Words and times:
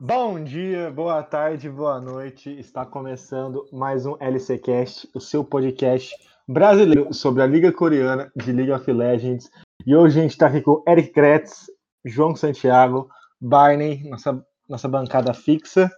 Bom 0.00 0.44
dia, 0.44 0.92
boa 0.92 1.24
tarde, 1.24 1.68
boa 1.68 2.00
noite. 2.00 2.56
Está 2.56 2.86
começando 2.86 3.68
mais 3.72 4.06
um 4.06 4.16
LCcast, 4.20 5.10
o 5.12 5.18
seu 5.18 5.42
podcast 5.42 6.14
brasileiro 6.46 7.12
sobre 7.12 7.42
a 7.42 7.46
Liga 7.46 7.72
Coreana 7.72 8.30
de 8.36 8.52
League 8.52 8.70
of 8.70 8.92
Legends. 8.92 9.50
E 9.84 9.96
hoje 9.96 10.20
a 10.20 10.22
gente 10.22 10.30
está 10.30 10.46
aqui 10.46 10.60
com 10.60 10.84
Eric 10.86 11.10
Kretz, 11.10 11.66
João 12.04 12.36
Santiago, 12.36 13.08
Barney, 13.40 14.08
nossa 14.08 14.40
nossa 14.68 14.86
bancada 14.86 15.32
fixa, 15.32 15.90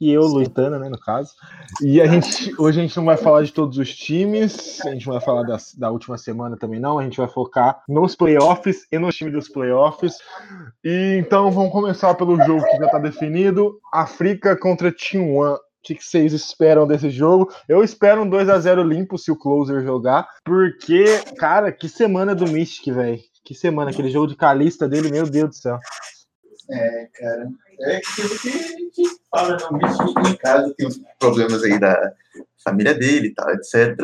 e 0.00 0.12
eu, 0.12 0.22
Luitana, 0.22 0.78
né, 0.78 0.88
no 0.88 0.98
caso. 0.98 1.32
E 1.82 2.00
a 2.00 2.06
gente, 2.06 2.54
hoje 2.58 2.78
a 2.78 2.82
gente 2.82 2.96
não 2.96 3.04
vai 3.04 3.16
falar 3.16 3.42
de 3.42 3.52
todos 3.52 3.78
os 3.78 3.94
times, 3.94 4.80
a 4.86 4.90
gente 4.90 5.06
não 5.06 5.14
vai 5.14 5.22
falar 5.22 5.42
da, 5.42 5.56
da 5.76 5.90
última 5.90 6.16
semana 6.16 6.56
também 6.56 6.78
não, 6.78 6.98
a 6.98 7.02
gente 7.02 7.16
vai 7.16 7.28
focar 7.28 7.82
nos 7.88 8.14
playoffs 8.14 8.86
e 8.92 8.98
nos 8.98 9.16
times 9.16 9.32
dos 9.32 9.48
playoffs. 9.48 10.18
E 10.84 11.16
então 11.18 11.50
vamos 11.50 11.72
começar 11.72 12.14
pelo 12.14 12.36
jogo 12.44 12.64
que 12.64 12.76
já 12.76 12.86
está 12.86 12.98
definido, 12.98 13.80
África 13.92 14.56
contra 14.56 14.92
Team 14.92 15.34
One. 15.34 15.54
O 15.54 15.60
que 15.82 16.00
vocês 16.00 16.32
esperam 16.32 16.86
desse 16.86 17.10
jogo? 17.10 17.52
Eu 17.68 17.82
espero 17.82 18.22
um 18.22 18.28
2 18.28 18.48
a 18.48 18.56
0 18.56 18.84
limpo 18.84 19.18
se 19.18 19.32
o 19.32 19.36
Closer 19.36 19.82
jogar, 19.82 20.28
porque, 20.44 21.04
cara, 21.36 21.72
que 21.72 21.88
semana 21.88 22.36
do 22.36 22.46
Mystic, 22.46 22.94
velho. 22.94 23.18
Que 23.44 23.52
semana, 23.52 23.90
aquele 23.90 24.08
jogo 24.08 24.28
de 24.28 24.36
Calista 24.36 24.88
dele, 24.88 25.10
meu 25.10 25.28
Deus 25.28 25.48
do 25.48 25.54
céu. 25.56 25.80
É, 26.72 27.08
cara. 27.12 27.48
É 27.80 27.96
aquilo 27.96 28.38
que 28.38 28.48
a 28.48 28.52
gente 28.52 29.02
fala, 29.30 29.58
não, 29.60 29.78
bicho 29.78 30.28
em 30.28 30.36
casa 30.36 30.74
tem 30.76 30.86
uns 30.86 31.00
problemas 31.18 31.62
aí 31.62 31.78
da 31.78 32.14
família 32.64 32.94
dele 32.94 33.28
e 33.28 33.34
tal, 33.34 33.50
etc. 33.50 33.96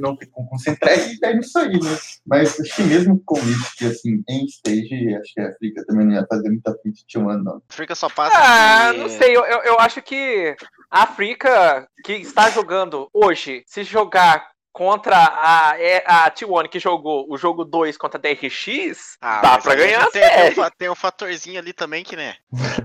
Não 0.00 0.16
tem 0.16 0.28
como 0.28 0.48
concentrar 0.48 0.98
e 0.98 1.18
daí 1.18 1.38
isso 1.38 1.58
aí, 1.58 1.72
né? 1.72 1.96
Mas 2.26 2.60
acho 2.60 2.76
que 2.76 2.82
mesmo 2.82 3.22
com 3.24 3.38
isso, 3.38 3.72
que 3.76 3.86
assim, 3.86 4.22
em 4.28 4.44
stage, 4.46 5.14
acho 5.14 5.34
que 5.34 5.40
a 5.40 5.48
África 5.48 5.84
também 5.86 6.06
não 6.06 6.14
ia 6.14 6.26
fazer 6.26 6.48
muita 6.48 6.74
frente 6.74 7.04
de 7.06 7.18
um 7.18 7.30
ano, 7.30 7.44
não. 7.44 7.54
A 7.54 7.72
África 7.72 7.94
só 7.94 8.08
passa. 8.08 8.36
Ah, 8.36 8.92
de... 8.92 8.98
não 8.98 9.08
sei, 9.08 9.34
eu, 9.34 9.44
eu, 9.44 9.62
eu 9.62 9.80
acho 9.80 10.02
que 10.02 10.54
a 10.90 11.04
África 11.04 11.88
que 12.04 12.14
está 12.14 12.50
jogando 12.50 13.08
hoje, 13.14 13.62
se 13.66 13.82
jogar 13.82 14.53
contra 14.74 15.16
a, 15.16 15.80
é, 15.80 16.02
a 16.04 16.28
T1 16.32 16.68
que 16.68 16.80
jogou 16.80 17.26
o 17.32 17.36
jogo 17.38 17.64
2 17.64 17.96
contra 17.96 18.18
a 18.18 18.20
DRX, 18.20 19.16
Ah, 19.20 19.40
dá 19.40 19.58
pra 19.58 19.76
ganhar 19.76 20.10
tem, 20.10 20.20
tem, 20.28 20.64
um, 20.64 20.68
tem 20.76 20.90
um 20.90 20.94
fatorzinho 20.96 21.60
ali 21.60 21.72
também 21.72 22.02
que, 22.02 22.16
né? 22.16 22.34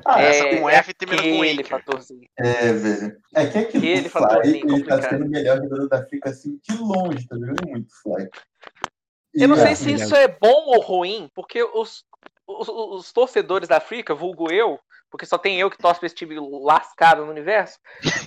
Ah, 0.05 0.21
Essa 0.21 0.43
É, 0.45 0.59
com 0.59 0.69
F 0.69 0.93
termina 0.93 1.19
com 1.23 1.27
aquele 1.41 1.51
Anchor. 1.63 1.65
fatorzinho. 1.65 2.29
É, 2.37 2.71
velho. 2.73 3.17
É 3.33 3.45
que 3.47 3.57
aquilo, 3.57 3.83
Aquele 3.83 4.07
o 4.07 4.11
fatorzinho 4.11 4.61
Fly, 4.61 4.75
ele 4.75 4.83
tá 4.85 5.01
sendo 5.01 5.25
o 5.25 5.29
melhor 5.29 5.57
jogador 5.57 5.89
da 5.89 5.99
África, 5.99 6.29
assim, 6.29 6.59
de 6.61 6.77
longe, 6.77 7.27
tá 7.27 7.35
jogando 7.35 7.67
muito 7.67 7.89
Fly. 8.03 8.29
Eu 9.33 9.47
não 9.47 9.55
E, 9.57 9.59
sei 9.59 9.75
se 9.75 9.91
isso 9.91 10.15
é 10.15 10.27
bom 10.27 10.65
ou 10.67 10.81
ruim, 10.81 11.27
porque 11.33 11.63
os, 11.63 12.03
os, 12.47 12.69
os 12.69 13.11
torcedores 13.11 13.67
da 13.67 13.77
África, 13.77 14.13
vulgo 14.13 14.51
eu, 14.51 14.79
porque 15.09 15.25
só 15.25 15.37
tem 15.37 15.59
eu 15.59 15.69
que 15.69 15.77
torço 15.77 15.99
pra 15.99 16.07
esse 16.07 16.15
time 16.15 16.35
lascado 16.63 17.25
no 17.25 17.31
universo, 17.31 17.79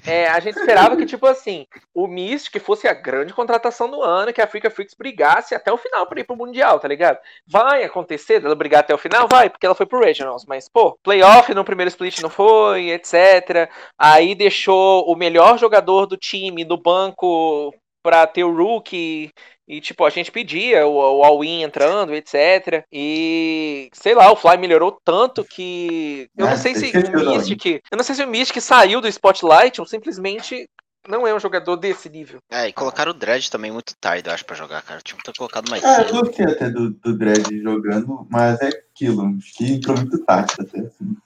é, 0.06 0.27
a 0.28 0.41
gente 0.41 0.58
esperava 0.58 0.97
que, 0.97 1.06
tipo 1.06 1.27
assim, 1.27 1.66
o 1.94 2.06
Mystic 2.06 2.61
fosse 2.61 2.88
a 2.88 2.94
grande 2.94 3.33
contratação 3.33 3.91
do 3.91 4.02
ano, 4.02 4.33
que 4.33 4.41
a 4.41 4.44
Africa 4.44 4.70
Freaks 4.70 4.94
brigasse 4.94 5.55
até 5.55 5.72
o 5.72 5.78
final 5.78 6.06
pra 6.06 6.20
ir 6.20 6.25
pro 6.25 6.36
Mundial, 6.36 6.80
tá 6.80 6.88
ligado? 6.88 7.19
Vai 7.47 7.84
acontecer 7.84 8.41
dela 8.41 8.55
brigar 8.55 8.80
até 8.80 8.94
o 8.94 8.98
final? 8.98 9.28
Vai, 9.28 9.48
porque 9.48 9.66
ela 9.66 9.75
foi 9.75 9.86
pro 9.86 10.03
Regionals, 10.03 10.44
mas, 10.47 10.69
pô, 10.69 10.98
playoff 11.03 11.53
no 11.55 11.64
primeiro 11.64 11.88
split 11.88 12.20
não 12.20 12.30
foi, 12.30 12.91
etc. 12.91 13.70
Aí 13.98 14.34
deixou 14.34 15.10
o 15.10 15.16
melhor 15.16 15.58
jogador 15.58 16.06
do 16.06 16.16
time 16.16 16.64
no 16.64 16.77
banco 16.77 17.72
pra 18.03 18.27
ter 18.27 18.45
o 18.45 18.55
rookie 18.55 19.31
e, 19.67 19.81
tipo, 19.81 20.05
a 20.05 20.11
gente 20.11 20.31
pedia 20.33 20.86
o, 20.86 20.95
o 21.19 21.25
all-in 21.25 21.62
entrando, 21.62 22.14
etc. 22.14 22.84
E, 22.92 23.89
sei 23.92 24.14
lá, 24.14 24.31
o 24.31 24.36
Fly 24.36 24.56
melhorou 24.59 24.98
tanto 25.05 25.44
que. 25.44 26.28
Eu 26.36 26.47
não 26.47 26.53
Ah, 26.53 26.56
sei 26.56 26.75
se 26.75 26.86
esqueci 26.86 27.17
o. 27.17 27.31
Mystic. 27.31 27.67
Eu 27.91 27.97
não 27.97 28.05
sei 28.05 28.14
se 28.14 28.25
o 28.25 28.28
Mystic 28.28 28.61
saiu 28.61 29.00
do 29.00 29.09
Spotlight 29.09 29.81
ou 29.81 29.86
simplesmente 29.86 30.69
não 31.09 31.27
é 31.27 31.34
um 31.34 31.41
jogador 31.41 31.77
desse 31.77 32.09
nível. 32.09 32.39
É, 32.50 32.69
e 32.69 32.72
colocaram 32.72 33.11
o 33.11 33.14
Dredd 33.14 33.48
também 33.50 33.72
muito 33.72 33.94
tarde, 34.00 34.28
eu 34.28 34.34
acho, 34.34 34.44
pra 34.44 34.55
jogar, 34.55 34.83
cara. 34.83 35.00
Tinha 35.03 35.16
que 35.19 35.25
ter 35.25 35.37
colocado 35.37 35.69
mais 35.70 35.82
eu 35.82 35.91
cedo. 35.97 36.21
gostei 36.21 36.47
até 36.47 36.71
do, 36.71 36.91
do 36.91 37.16
Dredd 37.16 37.60
jogando, 37.60 38.27
mas 38.31 38.60
é 38.60 38.69
aquilo, 38.69 39.34
acho 39.37 39.53
que 39.54 39.65
entrou 39.72 39.97
muito 39.97 40.25
tarde 40.25 40.54
até, 40.60 40.81
assim. 40.81 41.16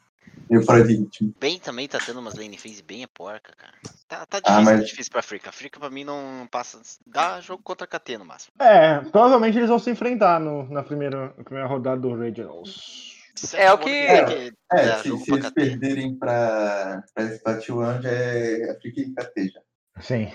Meio 0.49 0.62
fora 0.65 0.84
de 0.84 0.95
ritmo. 0.97 1.34
Bem 1.41 1.59
também 1.59 1.89
tá 1.89 1.99
tendo 2.05 2.21
umas 2.21 2.34
lane 2.34 2.57
phase 2.57 2.83
bem 2.83 3.03
é 3.03 3.07
porca, 3.07 3.53
cara. 3.57 3.75
Tá, 4.09 4.25
tá 4.27 4.39
Ah, 4.39 4.41
difícil, 4.41 4.65
mas- 4.65 4.81
tá 4.81 4.87
difícil 4.87 5.11
pra 5.11 5.21
África. 5.21 5.49
África 5.51 5.81
pra 5.81 5.91
mim 5.91 6.05
não 6.05 6.47
passa. 6.51 6.81
Dá 7.07 7.41
jogo 7.41 7.62
contra 7.62 7.84
a 7.84 7.89
KT 7.89 8.19
no 8.19 8.25
máximo. 8.25 8.53
É, 8.61 9.01
provavelmente 9.11 9.57
eles 9.59 9.69
vão 9.69 9.79
se 9.79 9.91
enfrentar 9.91 10.39
no, 10.39 10.69
na, 10.71 10.83
primeira, 10.83 11.34
na 11.37 11.45
primeira 11.45 11.69
rodada 11.69 12.01
do 12.01 12.15
Regionals. 12.15 13.15
É 13.55 13.71
o 13.73 13.79
que- 13.79 13.91
É, 13.91 14.51
É, 14.73 14.87
dá 14.87 14.99
se, 15.03 15.11
se 15.19 15.33
eles 15.33 15.47
KT. 15.47 15.55
perderem 15.55 16.15
pra, 16.15 17.03
pra 17.15 17.25
Spot 17.25 17.69
One, 17.71 18.03
já 18.03 18.09
é 18.11 18.71
África 18.71 19.01
e 19.01 19.13
KT 19.15 19.49
já. 19.53 19.61
Sim. 20.01 20.33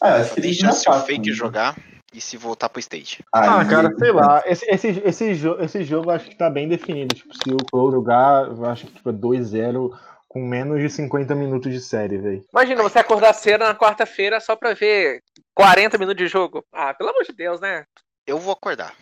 Ah, 0.00 0.14
acho 0.16 0.34
que 0.34 0.40
tem 0.40 0.50
eles 0.50 0.56
já 0.58 0.68
chance 0.68 0.82
se 0.82 0.88
o 0.88 1.00
fake 1.00 1.28
né? 1.30 1.34
jogar 1.34 1.76
e 2.12 2.20
se 2.20 2.36
voltar 2.36 2.68
pro 2.68 2.80
stage. 2.80 3.18
Ah, 3.32 3.60
Aí- 3.60 3.68
cara, 3.68 3.94
sei 3.98 4.12
lá. 4.12 4.42
Esse, 4.46 4.66
esse, 4.70 4.88
esse, 5.04 5.34
jo 5.34 5.56
esse 5.60 5.84
jogo 5.84 6.10
acho 6.10 6.28
que 6.28 6.36
tá 6.36 6.48
bem 6.48 6.68
definido. 6.68 7.14
Tipo, 7.14 7.34
se 7.34 7.50
o 7.52 7.56
Clow 7.70 7.90
jogar, 7.92 8.46
eu 8.46 8.64
acho 8.66 8.86
que 8.86 8.94
tipo, 8.94 9.10
é 9.10 9.12
2-0 9.12 9.90
com 10.26 10.40
menos 10.46 10.80
de 10.80 10.90
50 10.90 11.34
minutos 11.34 11.72
de 11.72 11.80
série, 11.80 12.18
velho. 12.18 12.44
Imagina 12.52 12.82
você 12.82 12.98
acordar 12.98 13.32
cedo 13.32 13.64
na 13.64 13.74
quarta-feira 13.74 14.40
só 14.40 14.54
pra 14.54 14.74
ver 14.74 15.22
40 15.54 15.96
minutos 15.98 16.22
de 16.22 16.28
jogo. 16.28 16.64
Ah, 16.72 16.92
pelo 16.94 17.10
amor 17.10 17.24
de 17.24 17.32
Deus, 17.32 17.60
né? 17.60 17.84
Eu 18.26 18.38
vou 18.38 18.52
acordar. 18.52 18.94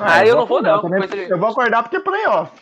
Ah, 0.00 0.26
eu 0.26 0.36
não 0.36 0.46
vou, 0.46 0.58
acordar 0.58 0.82
não. 0.82 0.90
Coisa 1.08 1.16
Eu 1.16 1.38
vou 1.38 1.48
acordar 1.48 1.82
porque 1.82 1.96
é 1.96 2.00
playoff. 2.00 2.52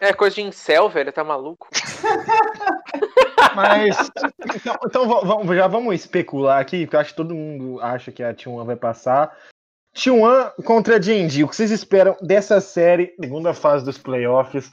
É 0.00 0.12
coisa 0.12 0.36
de 0.36 0.42
incel, 0.42 0.88
velho, 0.88 1.12
tá 1.12 1.22
maluco? 1.24 1.68
Mas. 3.54 4.10
então, 4.54 4.76
então 4.84 5.08
va- 5.08 5.20
vamos- 5.20 5.56
já 5.56 5.66
vamos 5.66 5.94
especular 5.94 6.60
aqui, 6.60 6.84
porque 6.84 6.96
eu 6.96 7.00
acho 7.00 7.10
que 7.10 7.16
todo 7.16 7.34
mundo 7.34 7.80
acha 7.80 8.10
que 8.12 8.22
a 8.22 8.34
T1 8.34 8.64
vai 8.64 8.76
passar. 8.76 9.36
T1 9.96 10.62
contra 10.64 10.96
a 10.96 10.98
D&D, 10.98 11.42
o 11.42 11.48
que 11.48 11.56
vocês 11.56 11.70
esperam 11.70 12.14
dessa 12.20 12.60
série, 12.60 13.14
segunda 13.18 13.54
fase 13.54 13.84
dos 13.84 13.96
playoffs? 13.96 14.70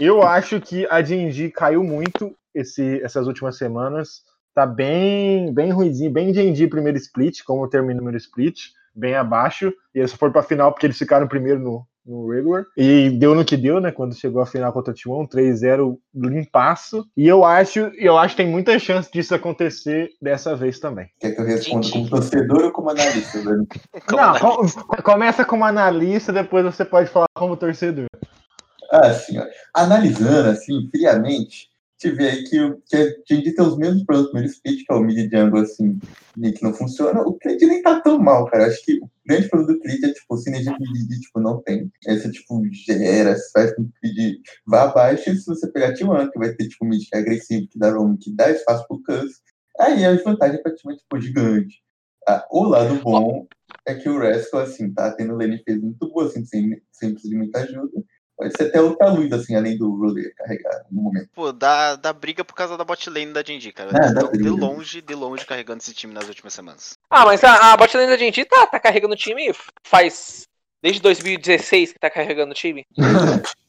Eu 0.00 0.22
acho 0.22 0.60
que 0.60 0.86
a 0.90 1.00
D&D 1.02 1.50
caiu 1.50 1.84
muito 1.84 2.34
esse, 2.54 3.02
essas 3.02 3.26
últimas 3.26 3.58
semanas. 3.58 4.22
Tá 4.54 4.66
bem, 4.66 5.52
bem 5.52 5.70
ruimzinho, 5.72 6.10
bem 6.10 6.32
D&D 6.32 6.68
primeiro 6.68 6.96
split, 6.98 7.42
como 7.44 7.68
termina 7.68 7.94
o 7.94 7.96
primeiro 8.04 8.18
split, 8.18 8.68
bem 8.94 9.14
abaixo. 9.14 9.72
E 9.94 9.98
eles 9.98 10.12
foram 10.12 10.32
pra 10.32 10.42
final 10.42 10.72
porque 10.72 10.86
eles 10.86 10.98
ficaram 10.98 11.26
primeiro 11.28 11.58
no, 11.60 11.86
no 12.04 12.30
regular. 12.30 12.64
E 12.76 13.10
deu 13.10 13.34
no 13.34 13.44
que 13.44 13.56
deu, 13.56 13.80
né? 13.80 13.90
Quando 13.92 14.14
chegou 14.14 14.42
a 14.42 14.46
final 14.46 14.72
contra 14.72 14.92
o 14.92 14.96
T1, 14.96 15.28
3-0 15.28 15.96
limpaço. 16.14 17.06
E 17.16 17.26
eu 17.26 17.44
acho, 17.44 17.78
eu 17.96 18.16
acho 18.18 18.34
que 18.36 18.42
tem 18.42 18.50
muita 18.50 18.78
chance 18.78 19.10
disso 19.12 19.34
acontecer 19.34 20.10
dessa 20.20 20.56
vez 20.56 20.78
também. 20.78 21.08
Quer 21.20 21.34
que 21.34 21.40
eu 21.40 21.44
responda 21.46 21.88
como 21.90 22.08
torcedor 22.08 22.64
ou 22.64 22.72
como 22.72 22.90
analista, 22.90 23.38
velho? 23.40 23.66
Não, 24.10 24.38
com- 24.38 25.02
começa 25.02 25.44
como 25.44 25.64
analista, 25.64 26.32
depois 26.32 26.64
você 26.64 26.84
pode 26.84 27.08
falar 27.08 27.26
como 27.34 27.56
torcedor. 27.56 28.06
Ah, 28.90 29.06
assim, 29.06 29.38
ó, 29.38 29.44
analisando 29.74 30.50
assim, 30.50 30.86
friamente, 30.90 31.68
te 32.02 32.10
vê 32.10 32.30
aí 32.30 32.44
que, 32.44 32.60
o- 32.60 32.82
que 32.84 32.96
a 32.96 33.34
gente 33.36 33.54
tem 33.54 33.64
os 33.64 33.78
mesmos 33.78 34.04
problemas 34.04 34.26
no 34.26 34.32
primeiro 34.32 34.52
split, 34.52 34.84
que 34.84 34.92
é 34.92 34.94
o 34.96 35.00
mid 35.00 35.30
jungle, 35.30 35.60
assim, 35.60 36.00
que 36.54 36.62
não 36.62 36.74
funciona. 36.74 37.20
O 37.22 37.34
Creed 37.38 37.62
nem 37.62 37.82
tá 37.82 38.00
tão 38.00 38.18
mal, 38.18 38.46
cara. 38.46 38.66
Acho 38.66 38.84
que 38.84 38.98
o 39.02 39.10
grande 39.24 39.48
problema 39.48 39.74
do 39.74 39.80
Creed 39.80 40.02
é, 40.04 40.12
tipo, 40.12 40.36
sinergia 40.36 40.76
com 40.76 40.84
o 40.84 40.92
mid, 40.92 41.20
tipo, 41.20 41.40
não 41.40 41.62
tem. 41.62 41.90
Essa, 42.06 42.30
tipo, 42.30 42.60
gera, 42.72 43.36
faz 43.52 43.74
com 43.76 43.84
que 43.84 44.40
o 44.66 44.70
vá 44.70 44.82
abaixo, 44.84 45.30
e 45.30 45.36
se 45.36 45.46
você 45.46 45.70
pegar 45.70 45.92
T1, 45.94 46.30
que 46.30 46.38
vai 46.38 46.52
ter, 46.54 46.68
tipo, 46.68 46.84
mid 46.84 47.02
que 47.08 47.16
é 47.16 47.18
agressivo, 47.20 47.68
que 47.68 47.78
dá 47.78 47.90
roam, 47.92 48.16
que 48.16 48.34
dá 48.34 48.50
espaço 48.50 48.86
pro 48.88 49.02
Cus, 49.02 49.40
aí 49.78 50.04
a 50.04 50.14
vantagem 50.16 50.58
é 50.58 50.62
praticamente, 50.62 51.02
tipo, 51.02 51.20
gigante. 51.20 51.82
Ah, 52.28 52.46
o 52.50 52.64
lado 52.64 53.00
bom 53.02 53.46
é 53.86 53.94
que 53.94 54.08
o 54.08 54.18
Rascal, 54.18 54.60
assim, 54.60 54.92
tá 54.92 55.10
tendo 55.12 55.34
lane 55.34 55.62
phase 55.64 55.80
muito 55.80 56.08
boa, 56.08 56.26
assim, 56.26 56.44
sem, 56.44 56.80
sem 56.92 57.12
precisar 57.12 57.30
de 57.32 57.36
muita 57.38 57.58
ajuda. 57.60 58.04
Ser 58.50 58.64
até 58.64 58.80
outra 58.80 59.10
luz, 59.10 59.32
assim, 59.32 59.54
além 59.54 59.76
do 59.76 59.94
roller 59.94 60.34
carregar 60.36 60.84
no 60.90 61.02
momento. 61.02 61.28
Pô, 61.34 61.52
dá, 61.52 61.96
dá 61.96 62.12
briga 62.12 62.44
por 62.44 62.54
causa 62.54 62.76
da 62.76 62.84
bot 62.84 63.08
lane 63.08 63.32
da 63.32 63.42
Genji, 63.42 63.72
cara. 63.72 63.90
É, 63.90 63.96
Eles 63.96 64.14
dá 64.14 64.20
tão 64.20 64.32
de 64.32 64.48
longe, 64.48 65.00
de 65.00 65.14
longe 65.14 65.46
carregando 65.46 65.78
esse 65.78 65.94
time 65.94 66.12
nas 66.12 66.28
últimas 66.28 66.52
semanas. 66.52 66.98
Ah, 67.10 67.24
mas 67.24 67.42
a, 67.44 67.72
a 67.72 67.76
botlane 67.76 68.06
da 68.06 68.16
gente 68.16 68.44
tá, 68.44 68.66
tá 68.66 68.80
carregando 68.80 69.14
o 69.14 69.16
time 69.16 69.52
faz. 69.82 70.46
Desde 70.82 71.00
2016 71.00 71.92
que 71.92 71.98
tá 71.98 72.10
carregando 72.10 72.52
o 72.52 72.54
time. 72.56 72.84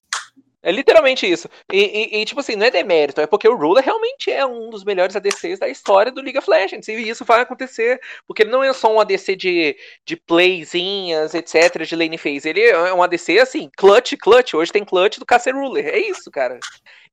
É 0.65 0.71
literalmente 0.71 1.30
isso. 1.30 1.50
E, 1.71 1.77
e- 2.18 2.21
e, 2.21 2.25
tipo 2.25 2.39
assim, 2.39 2.56
não 2.56 2.65
é 2.65 2.71
demérito, 2.71 3.19
é 3.19 3.27
porque 3.27 3.48
o 3.50 3.56
Ruler 3.56 3.83
realmente 3.83 4.31
é 4.31 4.45
um 4.45 4.69
dos 4.69 4.86
melhores 4.86 5.13
ADCs 5.15 5.60
da 5.60 5.68
história 5.68 6.10
do 6.12 6.21
League 6.21 6.38
of 6.38 6.50
Legends. 6.50 6.88
E 6.88 6.94
isso 7.10 7.25
vai 7.25 7.42
acontecer, 7.42 8.00
porque 8.25 8.44
ele 8.44 8.51
não 8.51 8.63
é 8.63 8.71
só 8.71 8.94
um 8.94 9.00
ADC 9.00 9.36
de, 9.36 9.75
de 10.06 10.15
playzinhas, 10.15 11.33
etc., 11.33 11.86
de 11.86 11.95
lane 11.98 12.18
phase. 12.18 12.48
Ele 12.48 12.62
é 12.62 12.94
um 12.94 13.04
ADC, 13.04 13.39
assim, 13.39 13.69
clutch, 13.77 14.13
clutch. 14.21 14.54
Hoje 14.54 14.71
tem 14.71 14.86
clutch 14.86 15.18
do 15.19 15.25
KC 15.25 15.51
Ruler. 15.51 15.86
É 15.88 15.98
isso, 16.00 16.31
cara. 16.31 16.57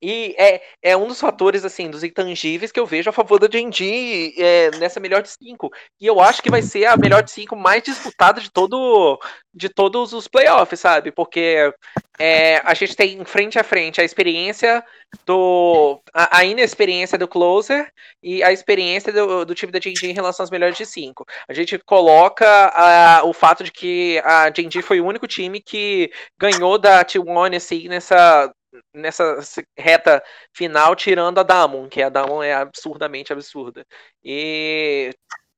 E 0.03 0.35
é, 0.39 0.63
é 0.83 0.97
um 0.97 1.07
dos 1.07 1.21
fatores, 1.21 1.65
assim, 1.65 1.91
dos 1.91 2.03
intangíveis 2.03 2.73
que 2.73 2.81
eu 2.81 2.87
vejo 2.87 3.11
a 3.11 3.13
favor 3.13 3.39
da 3.39 3.49
Genji 3.51 4.35
é, 4.41 4.71
nessa 4.79 4.99
melhor 4.99 5.23
de 5.23 5.29
cinco. 5.31 5.71
E 6.01 6.07
eu 6.07 6.21
acho 6.21 6.43
que 6.43 6.51
vai 6.51 6.63
ser 6.63 6.87
a 6.87 6.97
melhor 6.97 7.23
de 7.23 7.31
cinco 7.31 7.55
mais 7.55 7.83
disputada 7.83 8.41
de 8.41 8.51
todo 8.51 9.19
de 9.53 9.69
todos 9.69 10.13
os 10.13 10.29
playoffs, 10.29 10.81
sabe? 10.81 11.11
Porque 11.11 11.73
é, 12.19 12.59
a 12.65 12.75
gente 12.75 12.95
tem 12.97 13.25
frente 13.25 13.59
a 13.59 13.65
frente 13.65 14.01
a 14.01 14.05
experiência 14.05 14.85
do. 15.27 16.01
a, 16.15 16.39
a 16.39 16.45
inexperiência 16.45 17.19
do 17.19 17.27
closer 17.29 17.93
e 18.23 18.43
a 18.43 18.53
experiência 18.53 19.13
do, 19.13 19.45
do 19.45 19.55
time 19.55 19.73
da 19.73 19.81
Genji 19.81 20.07
em 20.07 20.15
relação 20.15 20.45
às 20.45 20.51
melhores 20.51 20.77
de 20.77 20.87
cinco. 20.87 21.27
A 21.49 21.53
gente 21.53 21.79
coloca 21.79 22.47
a, 22.47 23.25
o 23.25 23.33
fato 23.33 23.65
de 23.65 23.73
que 23.73 24.21
a 24.25 24.51
Genji 24.55 24.83
foi 24.83 25.01
o 25.01 25.07
único 25.07 25.27
time 25.27 25.61
que 25.61 26.11
ganhou 26.39 26.79
da 26.79 27.05
T1 27.05 27.57
assim, 27.57 27.89
nessa, 27.89 28.53
nessa 28.95 29.41
reta 29.77 30.23
final, 30.53 30.95
tirando 30.95 31.39
a 31.39 31.43
Damon, 31.43 31.89
que 31.89 32.03
a 32.03 32.09
Damon 32.09 32.43
é 32.43 32.55
absurdamente 32.55 33.33
absurda. 33.33 33.85
E 34.23 35.15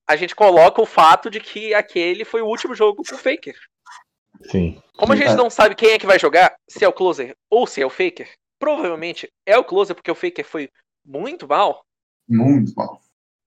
a 0.07 0.17
gente 0.17 0.35
coloca 0.35 0.81
o 0.81 0.87
fato 0.87 1.31
de 1.31 1.41
que 1.41 1.75
aquele 1.75 2.25
foi 2.25 2.43
o 2.43 2.47
último 2.47 2.75
jogo 2.75 3.03
com 3.07 3.15
o 3.15 3.19
Faker. 3.19 3.57
Sim. 4.43 4.83
Como 4.97 5.13
a 5.13 5.17
gente 5.17 5.35
não 5.35 5.51
sabe 5.51 5.75
quem 5.75 5.91
é 5.91 5.99
que 5.99 6.07
vai 6.07 6.19
jogar, 6.19 6.55
se 6.69 6.85
é 6.85 6.89
o 6.89 6.93
Closer 6.93 7.37
ou 7.51 7.67
se 7.67 7.81
é 7.81 7.87
o 7.87 7.91
Faker, 7.91 8.31
provavelmente 8.59 9.29
é 9.47 9.57
o 9.57 9.65
Closer, 9.65 9.95
porque 9.95 10.11
o 10.11 10.15
Faker 10.15 10.45
foi 10.45 10.69
muito 11.05 11.47
mal. 11.47 11.85
Muito 12.29 12.73
mal. 12.75 13.01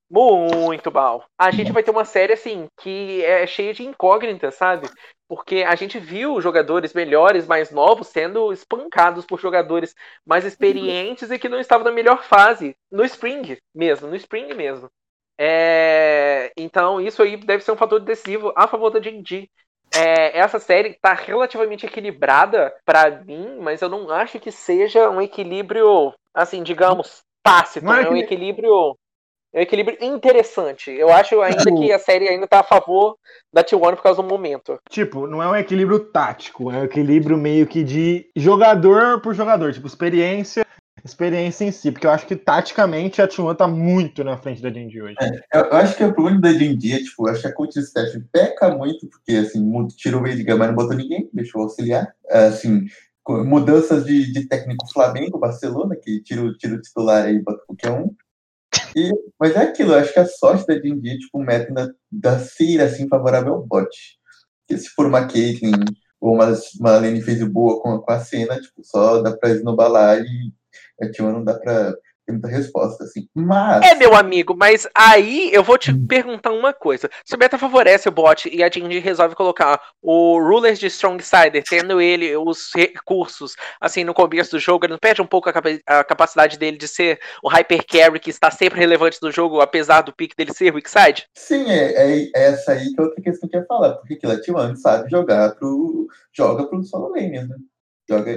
Muito 0.10 0.92
mal. 0.92 1.26
A 1.38 1.52
gente 1.52 1.72
vai 1.72 1.82
ter 1.82 1.92
uma 1.92 2.06
série 2.06 2.34
assim 2.34 2.68
que 2.80 3.24
é 3.24 3.46
cheia 3.48 3.74
de 3.74 3.84
incógnitas, 3.84 4.56
sabe? 4.56 4.88
Porque 5.28 5.64
a 5.68 5.76
gente 5.76 6.00
viu 6.00 6.40
jogadores 6.40 6.94
melhores, 6.94 7.48
mais 7.48 7.72
novos, 7.72 8.08
sendo 8.08 8.54
espancados 8.54 9.26
por 9.26 9.40
jogadores 9.40 9.96
mais 10.26 10.46
experientes 10.46 11.32
e 11.32 11.40
que 11.40 11.50
não 11.50 11.60
estavam 11.60 11.84
na 11.84 11.92
melhor 11.92 12.24
fase. 12.24 12.76
No 12.92 13.04
Spring 13.04 13.58
mesmo, 13.74 14.08
no 14.08 14.16
Spring 14.16 14.54
mesmo. 14.54 14.90
É... 15.38 16.52
Então, 16.56 17.02
isso 17.02 17.24
aí 17.24 17.38
deve 17.38 17.64
ser 17.64 17.72
um 17.72 17.78
fator 17.78 18.00
decisivo 18.00 18.54
a 18.56 18.68
favor 18.68 18.92
da 18.92 19.00
GG. 19.00 19.50
É, 19.94 20.38
essa 20.38 20.60
série 20.60 20.96
tá 20.96 21.14
relativamente 21.14 21.86
equilibrada 21.86 22.74
para 22.84 23.10
mim, 23.24 23.58
mas 23.62 23.82
eu 23.82 23.90
não 23.90 24.10
acho 24.10 24.40
que 24.40 24.52
seja 24.52 25.10
um 25.10 25.22
equilíbrio, 25.22 26.14
assim, 26.34 26.64
digamos, 26.64 27.24
tácito. 27.42 27.86
Não 27.86 27.94
é 27.94 28.04
É 28.04 28.10
um 28.10 28.18
equilíbrio. 28.18 28.98
É 29.56 29.60
um 29.60 29.62
equilíbrio 29.62 29.98
interessante. 30.02 30.92
Eu 30.92 31.10
acho 31.10 31.40
ainda 31.42 31.64
Tipo- 31.64 31.80
que 31.80 31.90
a 31.94 31.98
série 31.98 32.28
ainda 32.28 32.46
tá 32.46 32.60
a 32.60 32.64
favor 32.64 33.16
da 33.54 33.64
T1 33.64 33.96
por 33.96 34.04
causa 34.04 34.22
do 34.22 34.28
momento. 34.28 34.78
Tipo, 34.90 35.28
não 35.28 35.42
é 35.42 35.48
um 35.48 35.56
equilíbrio 35.56 36.00
tático, 36.12 36.70
é 36.70 36.80
um 36.80 36.84
equilíbrio 36.84 37.38
meio 37.38 37.66
que 37.66 37.82
de 37.82 38.30
jogador 38.36 39.22
por 39.22 39.34
jogador, 39.34 39.72
tipo, 39.72 39.88
experiência, 39.88 40.66
experiência 41.06 41.64
em 41.64 41.72
si, 41.72 41.90
porque 41.90 42.06
eu 42.06 42.12
acho 42.12 42.28
que 42.28 42.36
taticamente 42.36 43.22
a 43.22 43.28
T1 43.30 43.56
tá 43.56 43.66
muito 43.66 44.26
na 44.26 44.36
frente 44.38 44.62
da 44.62 44.70
Genji 44.70 45.02
hoje. 45.02 45.16
Eu, 45.54 45.62
eu 45.62 45.74
acho 45.78 45.96
que 45.96 46.04
o 46.04 46.14
problema 46.14 46.42
da 46.42 46.52
Genji, 46.52 47.06
tipo, 47.06 47.26
eu 47.26 47.32
acho 47.32 47.42
que 47.42 47.48
a 47.48 47.54
coach 47.54 47.82
Steph 47.82 48.14
peca 48.34 48.76
muito, 48.76 49.08
porque, 49.08 49.38
assim, 49.38 49.64
tirou 49.96 50.22
o 50.24 50.28
Edgar, 50.28 50.58
mas 50.58 50.68
não 50.68 50.76
botou 50.76 50.98
ninguém, 50.98 51.30
deixou 51.32 51.62
auxiliar. 51.62 52.14
Assim, 52.30 52.88
co- 53.24 53.42
mudanças 53.46 54.04
de, 54.06 54.34
de 54.34 54.48
técnico 54.50 54.86
Flamengo, 54.92 55.38
Barcelona, 55.40 55.96
que 55.96 56.22
tira, 56.24 56.42
o- 56.42 56.58
tira 56.58 56.76
o 56.76 56.82
titular 56.82 57.24
aí 57.24 57.36
e 57.36 57.42
bota 57.42 57.62
qualquer 57.66 57.92
um. 57.92 58.12
E, 58.96 59.12
mas 59.40 59.56
é 59.56 59.64
aquilo, 59.64 59.94
eu 59.94 60.00
acho 60.00 60.14
que 60.14 60.20
a 60.20 60.26
sorte 60.28 60.66
da 60.68 60.76
Genji, 60.76 61.20
tipo, 61.20 61.40
o 61.40 61.44
método 61.44 61.94
da, 62.12 62.40
ser, 62.40 62.82
assim, 62.82 63.08
favorável 63.08 63.54
ao 63.54 63.66
bot. 63.66 63.90
Porque 64.68 64.82
se 64.82 64.90
for 64.90 65.06
uma 65.06 65.28
Caitlyn 65.28 65.74
ou 66.20 66.36
uma, 66.36 66.54
uma 66.80 66.98
lane 66.98 67.22
fez 67.22 67.44
boa 67.44 67.82
com, 67.82 68.00
com 68.00 68.12
a 68.12 68.20
cena, 68.20 68.60
tipo, 68.60 68.84
só 68.84 69.22
dá 69.22 69.36
pra 69.36 69.50
esnobar 69.50 69.90
lá 69.90 70.18
e 70.18 70.54
a 71.02 71.08
T1 71.08 71.32
não 71.32 71.44
dá 71.44 71.54
pra 71.54 71.94
ter 72.26 72.32
muita 72.34 72.48
resposta, 72.48 73.04
assim. 73.04 73.28
Mas... 73.34 73.86
É, 73.86 73.96
meu 73.96 74.16
amigo, 74.16 74.56
mas 74.58 74.88
aí 74.96 75.50
eu 75.54 75.64
vou 75.64 75.78
te 75.78 75.92
Hum. 75.92 76.06
perguntar 76.08 76.52
uma 76.52 76.74
coisa. 76.74 77.10
Se 77.26 77.36
o 77.36 77.40
meta 77.40 77.58
favorece 77.58 78.10
o 78.10 78.12
bot 78.12 78.50
e 78.52 78.64
a 78.64 78.70
Genji 78.70 79.00
resolve 79.00 79.36
colocar 79.36 79.80
o 80.02 80.40
Rulers 80.40 80.80
de 80.80 80.88
Strong 80.88 81.24
Sider, 81.24 81.64
tendo 81.68 82.02
ele 82.02 82.36
os 82.36 82.72
recursos, 82.76 83.56
assim, 83.80 84.04
no 84.04 84.14
começo 84.14 84.52
do 84.52 84.60
jogo, 84.60 84.86
ele 84.86 84.94
não 84.94 85.00
perde 85.00 85.22
um 85.22 85.28
pouco 85.28 85.50
a, 85.50 85.54
capa- 85.54 85.80
a 85.86 86.04
capacidade 86.04 86.58
dele 86.58 86.78
de 86.78 86.88
ser 86.88 87.20
o 87.44 87.50
Hyper 87.50 87.86
Carry, 87.86 88.20
que 88.20 88.30
está 88.30 88.50
sempre 88.52 88.80
relevante 88.80 89.20
no 89.22 89.32
jogo, 89.32 89.62
apesar 89.62 90.02
do 90.02 90.14
pique 90.14 90.36
dele 90.36 90.54
ser 90.54 90.74
Weak 90.74 90.90
Side? 90.90 91.28
Sim, 91.36 91.70
é, 91.70 91.94
é, 91.94 92.24
é 92.36 92.44
essa 92.48 92.72
aí 92.72 92.92
que 92.94 93.00
é 93.00 93.04
outra 93.04 93.22
questão 93.22 93.50
que 93.50 93.56
eu 93.56 93.62
ia 93.62 93.66
falar, 93.68 93.96
porque 93.96 94.20
T1 94.20 94.76
sabe 94.76 95.10
jogar 95.10 95.56
pro. 95.56 96.08
joga 96.34 96.66
pro 96.68 96.84
solo 96.84 97.10
lane, 97.10 97.32
né? 97.48 97.56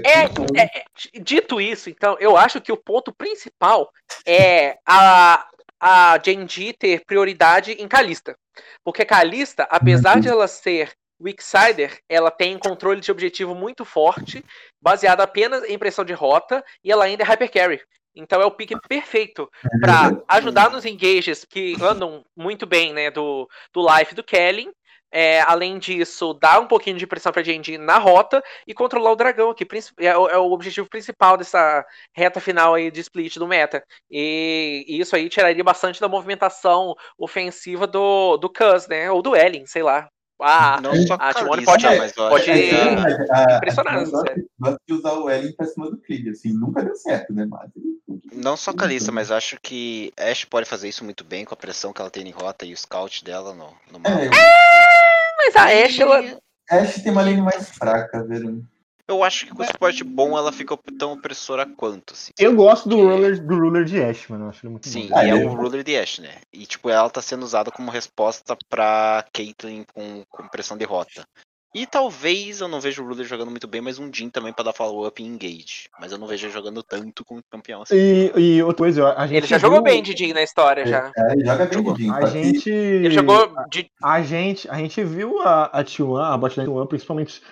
É, 0.05 0.29
pro- 0.29 0.47
é, 0.56 0.62
é, 0.62 0.85
dito 1.20 1.61
isso, 1.61 1.91
então, 1.91 2.17
eu 2.19 2.37
acho 2.37 2.61
que 2.61 2.73
o 2.73 2.76
ponto 2.76 3.12
principal 3.12 3.93
é 4.26 4.79
a, 4.87 5.47
a 5.79 6.19
Genji 6.25 6.73
ter 6.73 7.05
prioridade 7.05 7.73
em 7.73 7.87
Kalista. 7.88 8.37
Porque 8.85 9.05
Kalista, 9.05 9.65
apesar 9.70 10.20
de 10.20 10.29
ela 10.29 10.49
ser 10.49 10.93
Weaksider, 11.20 12.00
ela 12.09 12.31
tem 12.31 12.59
controle 12.59 13.00
de 13.00 13.11
objetivo 13.11 13.55
muito 13.55 13.85
forte, 13.85 14.44
baseado 14.81 15.20
apenas 15.20 15.65
em 15.65 15.79
pressão 15.79 16.05
de 16.05 16.12
rota, 16.12 16.65
e 16.82 16.91
ela 16.91 17.05
ainda 17.05 17.25
é 17.25 17.26
Hyper 17.26 17.50
Carry. 17.50 17.81
Então 18.15 18.41
é 18.41 18.47
o 18.47 18.50
pique 18.50 18.75
perfeito 18.88 19.49
para 19.81 20.17
ajudar 20.29 20.70
nos 20.70 20.85
engages 20.85 21.44
que 21.44 21.76
andam 21.81 22.25
muito 22.37 22.67
bem, 22.67 22.93
né, 22.93 23.11
do, 23.11 23.49
do 23.73 23.87
Life 23.87 24.15
do 24.15 24.25
Kellen. 24.25 24.73
É, 25.10 25.40
além 25.43 25.78
disso, 25.78 26.34
dar 26.34 26.60
um 26.60 26.66
pouquinho 26.66 26.99
de 26.99 27.06
pressão 27.06 27.32
pra 27.32 27.43
Genji 27.43 27.78
na 27.78 27.96
rota 27.99 28.43
e 28.66 28.75
controlar 28.75 29.10
o 29.12 29.16
dragão, 29.16 29.55
que 29.55 29.66
é, 29.99 30.16
o- 30.16 30.28
é 30.28 30.37
o 30.38 30.52
objetivo 30.52 30.88
principal 30.88 31.37
dessa 31.37 31.84
reta 32.14 32.40
final 32.40 32.75
aí 32.75 32.90
de 32.90 33.00
split 33.00 33.37
do 33.38 33.46
meta. 33.49 33.82
E, 34.10 34.84
isso 34.88 35.16
aí 35.16 35.28
tiraria 35.31 35.64
bastante 35.64 36.00
da 36.00 36.08
movimentação 36.08 36.94
ofensiva 37.16 37.87
do, 37.87 38.37
do 38.37 38.50
Cuz, 38.52 38.87
né? 38.87 39.10
Ou 39.10 39.22
do 39.22 39.34
Ellen, 39.34 39.66
sei 39.66 39.82
lá. 39.82 40.08
Ah, 40.40 40.81
Não 40.81 40.94
só 41.06 41.14
a 41.14 41.35
T1 41.35 41.49
Kalista, 41.49 41.64
pode- 41.73 41.99
mas 41.99 42.17
eu 42.17 42.29
pode- 42.29 42.43
acho 42.43 42.50
É, 42.50 42.69
que 42.69 42.76
a- 42.76 42.90
mas 43.00 43.31
a- 43.31 43.52
a 43.52 43.56
impressionante, 43.56 43.96
T1 44.05 44.11
gosta, 44.11 44.26
sério. 44.29 44.46
gosta 44.58 44.81
de 44.87 44.94
usar 44.94 45.12
o 45.14 45.31
Ellen 45.31 45.52
pra 45.52 45.67
cima 45.67 45.90
do 45.90 45.96
Creed, 45.99 46.29
assim, 46.29 46.52
nunca 46.52 46.85
deu 46.85 46.94
certo, 46.94 47.32
né? 47.32 47.46
Mas, 47.50 47.70
Não 48.32 48.56
só 48.56 48.73
Kalista, 48.73 49.11
mas 49.11 49.31
acho 49.32 49.58
que 49.61 50.12
Ash 50.17 50.44
pode 50.44 50.69
fazer 50.69 50.88
isso 50.88 51.02
muito 51.05 51.25
bem 51.25 51.44
com 51.44 51.55
a 51.55 51.56
pressão 51.56 51.93
que 51.93 52.00
ela 52.00 52.11
tem 52.11 52.26
em 52.26 52.31
rota 52.31 52.64
e 52.64 52.73
o 52.73 52.76
scout 52.76 53.25
dela 53.25 53.52
no, 53.52 53.73
no 53.90 53.99
mapa. 53.99 54.11
É, 54.11 54.29
mas 55.38 55.56
a 55.56 55.64
Ashe, 55.85 56.02
ela. 56.02 56.38
Ash 56.70 57.02
tem 57.02 57.11
uma 57.11 57.23
lane 57.23 57.41
mais 57.43 57.69
fraca, 57.70 58.23
velho. 58.25 58.62
Eu 59.08 59.25
acho 59.25 59.46
que 59.46 59.52
com 59.55 59.64
suporte 59.64 60.05
bom 60.05 60.37
ela 60.37 60.52
fica 60.52 60.78
tão 60.99 61.12
opressora 61.14 61.64
quanto, 61.64 62.12
assim. 62.12 62.31
Eu 62.38 62.55
gosto 62.55 62.88
do 62.88 62.96
ruler, 62.96 63.43
do 63.43 63.56
ruler 63.58 63.84
de 63.84 64.02
Ash, 64.02 64.28
mano. 64.28 64.44
Eu 64.44 64.49
acho 64.50 64.66
ele 64.66 64.70
muito 64.72 64.87
Sim, 64.88 65.08
bom. 65.08 65.16
Ah, 65.16 65.25
e 65.25 65.31
é 65.31 65.34
ele- 65.34 65.44
o 65.46 65.49
ruler 65.55 65.82
de 65.82 65.96
Ashe, 65.96 66.20
né? 66.20 66.34
E 66.52 66.66
tipo, 66.66 66.90
ela 66.90 67.08
tá 67.08 67.22
sendo 67.22 67.43
usada 67.43 67.70
como 67.70 67.90
resposta 67.90 68.55
pra 68.69 69.25
Caitlyn 69.32 69.84
com, 69.94 70.22
com 70.28 70.46
pressão 70.49 70.76
de 70.76 70.84
rota. 70.84 71.25
E 71.75 71.87
talvez 71.87 72.60
eu 72.60 72.69
não 72.69 72.81
vejo 72.81 73.02
o 73.02 73.06
ruler 73.06 73.26
jogando 73.26 73.50
muito 73.50 73.66
bem, 73.69 73.81
mas 73.81 73.99
um 73.99 74.10
Jin 74.12 74.31
também 74.31 74.52
pra 74.55 74.64
dar 74.64 74.72
follow-up 74.72 75.22
e 75.22 75.26
engage. 75.26 75.88
Mas 76.00 76.12
eu 76.12 76.19
não 76.19 76.26
vejo 76.26 76.46
ele 76.46 76.52
jogando 76.52 76.82
tanto 76.82 77.25
com 77.25 77.37
o 77.38 77.43
campeão 77.50 77.82
assim. 77.82 77.94
E, 77.94 78.32
e 78.56 78.62
outra 78.62 78.78
coisa, 78.84 79.12
a 79.14 79.26
gente 79.26 79.37
Ele 79.38 79.46
já 79.46 79.58
viu- 79.58 79.69
jogou 79.69 79.82
bem 79.82 80.02
de 80.02 80.16
Jin 80.16 80.32
na 80.32 80.43
história 80.43 80.86
já. 80.86 81.12
É, 81.17 81.32
ele 81.32 81.44
joga 81.46 81.65
bem 81.67 81.79
Jogou. 81.79 81.94
de 81.94 82.03
Jin, 82.05 82.10
A 82.10 82.27
gente. 82.27 82.70
Ele 82.70 83.10
jogou 83.10 83.53
de. 83.70 83.91
A 84.03 84.22
gente, 84.22 84.69
a 84.70 84.74
gente 84.77 85.05
viu 85.05 85.41
a, 85.43 85.65
a 85.67 85.84
T1, 85.84 86.19
a 86.22 86.36
botlane 86.38 86.69
T1, 86.70 86.86
principalmente 86.88 87.43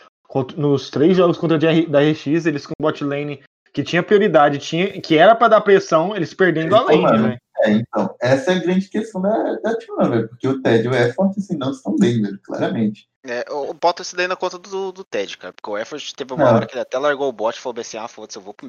nos 0.56 0.90
três 0.90 1.16
jogos 1.16 1.38
contra 1.38 1.56
a 1.56 1.88
da 1.88 2.00
RX, 2.00 2.46
eles 2.46 2.66
com 2.66 2.74
botlane 2.80 3.42
que 3.72 3.82
tinha 3.82 4.02
prioridade, 4.02 4.58
tinha, 4.58 5.00
que 5.00 5.18
era 5.18 5.34
pra 5.34 5.48
dar 5.48 5.60
pressão, 5.60 6.16
eles 6.16 6.32
perdendo 6.32 6.74
a 6.74 6.80
lane, 6.80 7.02
Mano, 7.02 7.22
velho. 7.24 7.38
É, 7.62 7.70
então, 7.70 8.14
essa 8.20 8.52
é 8.52 8.56
a 8.56 8.58
grande 8.58 8.88
questão 8.88 9.20
da, 9.20 9.30
da 9.56 9.78
T1, 9.78 10.10
velho, 10.10 10.28
porque 10.28 10.48
o 10.48 10.62
Ted 10.62 10.84
e 10.84 10.88
o 10.88 10.94
Effort, 10.94 11.36
assim, 11.36 11.56
não 11.56 11.70
estão 11.70 11.96
bem, 11.96 12.20
velho, 12.20 12.38
claramente. 12.42 13.08
É, 13.26 13.44
eu 13.48 13.74
boto 13.74 14.02
isso 14.02 14.14
daí 14.14 14.26
na 14.26 14.36
conta 14.36 14.58
do, 14.58 14.92
do 14.92 15.04
Ted, 15.04 15.36
cara. 15.36 15.52
Porque 15.52 15.70
o 15.70 15.76
Effort 15.76 16.12
teve 16.14 16.32
uma 16.32 16.44
Não. 16.44 16.54
hora 16.54 16.66
que 16.66 16.74
ele 16.74 16.82
até 16.82 16.98
largou 16.98 17.28
o 17.28 17.32
bot 17.32 17.56
e 17.56 17.60
falou 17.60 17.80
assim: 17.80 17.96
ah, 17.96 18.08
foda-se, 18.08 18.38
eu 18.38 18.42
vou 18.42 18.54
pro. 18.54 18.68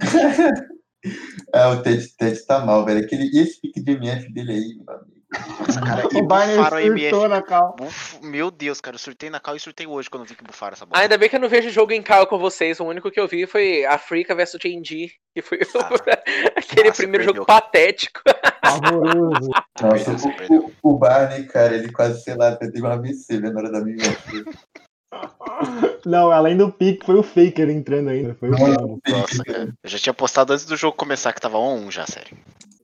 Ah, 1.53 1.69
o 1.77 1.81
Ted, 1.83 2.07
Ted 2.17 2.45
tá 2.45 2.65
mal, 2.65 2.83
velho. 2.83 3.05
Aquele, 3.05 3.29
e 3.31 3.39
esse 3.39 3.61
pique 3.61 3.81
de 3.81 3.91
MF 3.91 4.33
dele 4.33 4.51
aí, 4.51 4.75
meu 4.75 4.85
Esse 5.67 5.79
cara, 5.81 6.03
e 6.11 6.17
O 6.17 6.23
Barney 6.27 6.55
bufaram 6.57 6.77
a 6.77 6.81
MF. 6.83 7.27
na 7.27 7.41
cal. 7.41 7.75
Buf- 7.77 8.19
Meu 8.21 8.49
Deus, 8.51 8.79
cara, 8.81 8.95
eu 8.95 8.99
surtei 8.99 9.29
na 9.29 9.39
cal 9.39 9.55
e 9.55 9.59
surtei 9.59 9.85
hoje 9.87 10.09
quando 10.09 10.23
eu 10.23 10.29
vi 10.29 10.35
que 10.35 10.43
bufaram 10.43 10.73
essa 10.73 10.85
bola. 10.85 11.01
Ainda 11.01 11.17
bem 11.17 11.29
que 11.29 11.35
eu 11.35 11.39
não 11.39 11.49
vejo 11.49 11.69
jogo 11.69 11.91
em 11.93 12.01
cal 12.01 12.25
com 12.27 12.37
vocês. 12.37 12.79
O 12.79 12.85
único 12.85 13.11
que 13.11 13.19
eu 13.19 13.27
vi 13.27 13.45
foi 13.45 13.85
Africa 13.85 14.33
versus 14.35 14.59
Genji, 14.61 15.11
que 15.35 15.41
foi 15.41 15.59
aquele 16.55 16.89
Nossa, 16.89 17.01
primeiro 17.01 17.23
jogo 17.25 17.45
patético. 17.45 18.21
Nossa, 19.81 20.13
você 20.17 20.27
o, 20.49 20.67
o, 20.67 20.73
o 20.83 20.97
Barney, 20.97 21.43
cara, 21.45 21.75
ele 21.75 21.91
quase, 21.91 22.21
sei 22.23 22.35
lá, 22.35 22.55
teve 22.55 22.81
um 22.81 22.87
AVC 22.87 23.37
vendo 23.39 23.53
na 23.53 23.59
hora 23.61 23.71
da 23.71 23.81
minha 23.81 23.97
Não, 26.05 26.31
além 26.31 26.55
do 26.57 26.71
pique, 26.71 27.05
foi 27.05 27.15
o 27.15 27.23
Faker 27.23 27.69
entrando 27.69 28.09
ainda. 28.09 28.35
Foi 28.35 28.49
o. 28.49 28.99
Nossa, 29.07 29.43
cara. 29.43 29.73
Eu 29.83 29.89
já 29.89 29.97
tinha 29.97 30.13
postado 30.13 30.53
antes 30.53 30.65
do 30.65 30.75
jogo 30.75 30.95
começar 30.97 31.33
que 31.33 31.41
tava 31.41 31.57
1 31.59 31.91
já, 31.91 32.05
sério. 32.05 32.37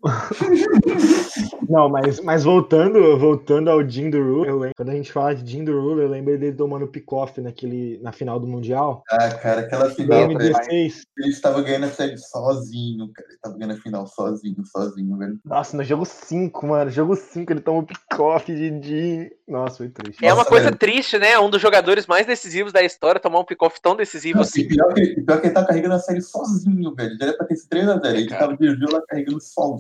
Não, 1.70 1.88
mas, 1.90 2.20
mas 2.20 2.44
voltando, 2.44 3.18
voltando 3.18 3.70
ao 3.70 3.88
Jim 3.88 4.10
Duru, 4.10 4.46
eu 4.46 4.60
lembro, 4.60 4.76
quando 4.76 4.90
a 4.90 4.96
gente 4.96 5.12
fala 5.12 5.34
de 5.34 5.50
Jim 5.50 5.64
Duru, 5.64 6.00
eu 6.02 6.10
lembro 6.10 6.38
dele 6.38 6.56
tomando 6.56 6.88
pick-off 6.88 7.40
naquele, 7.40 8.00
na 8.02 8.12
final 8.12 8.40
do 8.40 8.46
Mundial. 8.48 9.04
Ah, 9.10 9.30
cara, 9.30 9.62
aquela 9.62 9.90
final, 9.90 10.28
velho. 10.28 10.38
2016. 10.38 11.06
Ele 11.18 11.30
estava 11.30 11.62
ganhando 11.62 11.86
a 11.86 11.90
série 11.90 12.18
sozinho, 12.18 13.10
cara. 13.14 13.28
Ele 13.28 13.36
estava 13.36 13.58
ganhando 13.58 13.74
a 13.74 13.82
final 13.82 14.08
sozinho, 14.08 14.64
sozinho, 14.66 15.18
velho. 15.18 15.40
Nossa, 15.46 15.78
no 15.78 15.84
jogo 15.84 16.06
5, 16.06 16.68
mano. 16.68 16.92
Jogo 16.92 17.16
5 17.16 17.54
ele 17.54 17.62
tomou 17.62 17.84
pick-off 17.84 18.54
de 18.54 18.82
Jim. 18.82 19.30
Nossa, 19.48 19.78
foi 19.78 19.90
triste. 19.90 20.24
É 20.24 20.30
uma 20.30 20.38
Nossa, 20.38 20.50
coisa 20.50 20.66
velho. 20.66 20.78
triste, 20.78 21.18
né? 21.18 21.40
Um 21.40 21.50
dos 21.50 21.62
jogadores 21.62 22.08
mais 22.08 22.26
decisivos 22.26 22.74
da 22.74 22.84
história 22.84 23.22
tomar 23.22 23.40
um 23.40 23.46
pick-off 23.46 23.80
tão 23.82 23.96
decisivo 23.96 24.38
Não, 24.38 24.44
assim. 24.44 24.68
pior 24.68 24.94
que, 24.94 25.22
pior 25.22 25.40
que 25.40 25.48
ele 25.48 25.54
tá 25.54 25.66
carregando 25.66 25.96
a 25.96 26.00
série 26.00 26.22
sozinho, 26.22 26.94
velho. 26.94 27.18
Já 27.18 27.28
era 27.28 27.38
pra 27.38 27.46
ter 27.48 27.54
esse 27.54 27.68
3x0. 27.70 28.06
Ele 28.06 28.28
Cara. 28.28 28.48
tava 28.48 28.58
de 28.58 28.92
lá 28.92 29.02
carregando 29.08 29.40
solo, 29.42 29.80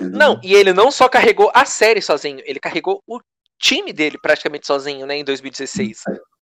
Não, 0.00 0.40
e 0.42 0.54
ele 0.54 0.72
não 0.72 0.90
só 0.90 1.08
carregou 1.08 1.50
a 1.54 1.64
série 1.64 2.00
sozinho, 2.00 2.40
ele 2.44 2.60
carregou 2.60 3.02
o 3.06 3.20
time 3.58 3.92
dele 3.92 4.18
praticamente 4.18 4.66
sozinho, 4.66 5.06
né, 5.06 5.16
em 5.16 5.24
2016. 5.24 6.02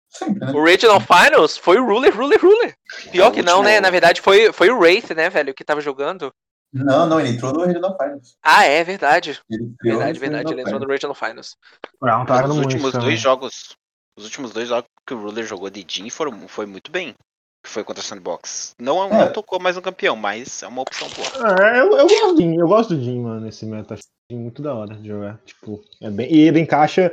Sempre, 0.09 0.39
né? 0.39 0.51
O 0.53 0.63
Regional 0.63 1.01
Finals 1.01 1.57
foi 1.57 1.77
o 1.77 1.85
Ruler, 1.85 2.15
Ruler, 2.15 2.41
Ruler. 2.41 2.75
Pior 3.11 3.27
É, 3.27 3.31
que 3.31 3.41
não, 3.41 3.61
né? 3.61 3.81
Na 3.81 3.89
verdade 3.89 4.21
foi, 4.21 4.53
foi 4.53 4.69
o 4.69 4.77
Wraith, 4.79 5.11
né, 5.13 5.29
velho, 5.29 5.53
que 5.53 5.65
tava 5.65 5.81
jogando. 5.81 6.33
Não, 6.73 7.05
não, 7.07 7.19
ele 7.19 7.29
entrou 7.29 7.53
no 7.53 7.65
Regional 7.65 7.97
Finals. 7.97 8.37
Ah, 8.43 8.63
é 8.65 8.83
verdade. 8.83 9.39
Verdade, 9.81 10.19
verdade. 10.19 10.53
Ele 10.53 10.61
entrou 10.61 10.79
no. 10.79 10.87
Regional 10.87 11.15
Finals. 11.15 11.55
Brown 11.99 12.25
tá 12.25 12.45
os 12.45 12.57
últimos 12.57 12.91
também. 12.91 13.07
dois 13.07 13.19
jogos. 13.19 13.75
Os 14.17 14.25
últimos 14.25 14.51
dois 14.51 14.67
jogos 14.67 14.89
que 15.05 15.13
o 15.13 15.21
Ruler 15.21 15.45
jogou 15.45 15.69
de 15.69 15.85
Jin 15.87 16.09
foram, 16.09 16.47
foi 16.47 16.65
muito 16.65 16.91
bem. 16.91 17.15
Que 17.67 17.73
foi 17.73 17.83
contra 17.83 18.01
a 18.01 18.05
Sandbox. 18.05 18.75
Não, 18.79 19.03
É. 19.03 19.25
não 19.25 19.33
tocou 19.33 19.59
mais 19.59 19.75
no 19.75 19.81
campeão, 19.81 20.15
mas 20.15 20.63
é 20.63 20.67
uma 20.67 20.83
opção 20.83 21.09
boa. 21.09 21.59
É, 21.69 21.81
eu, 21.81 21.97
eu 21.97 22.07
gosto 22.07 22.33
do 22.33 22.41
Jim, 22.41 22.55
eu 22.55 22.67
gosto 22.67 22.95
do 22.95 23.03
Jim, 23.03 23.19
mano, 23.19 23.41
nesse 23.41 23.65
meta. 23.65 23.95
Muito 24.31 24.61
da 24.61 24.73
hora 24.73 24.95
de 24.95 25.07
jogar. 25.09 25.37
Tipo, 25.45 25.83
é 26.01 26.09
bem. 26.09 26.33
E 26.33 26.39
ele 26.47 26.61
encaixa. 26.61 27.11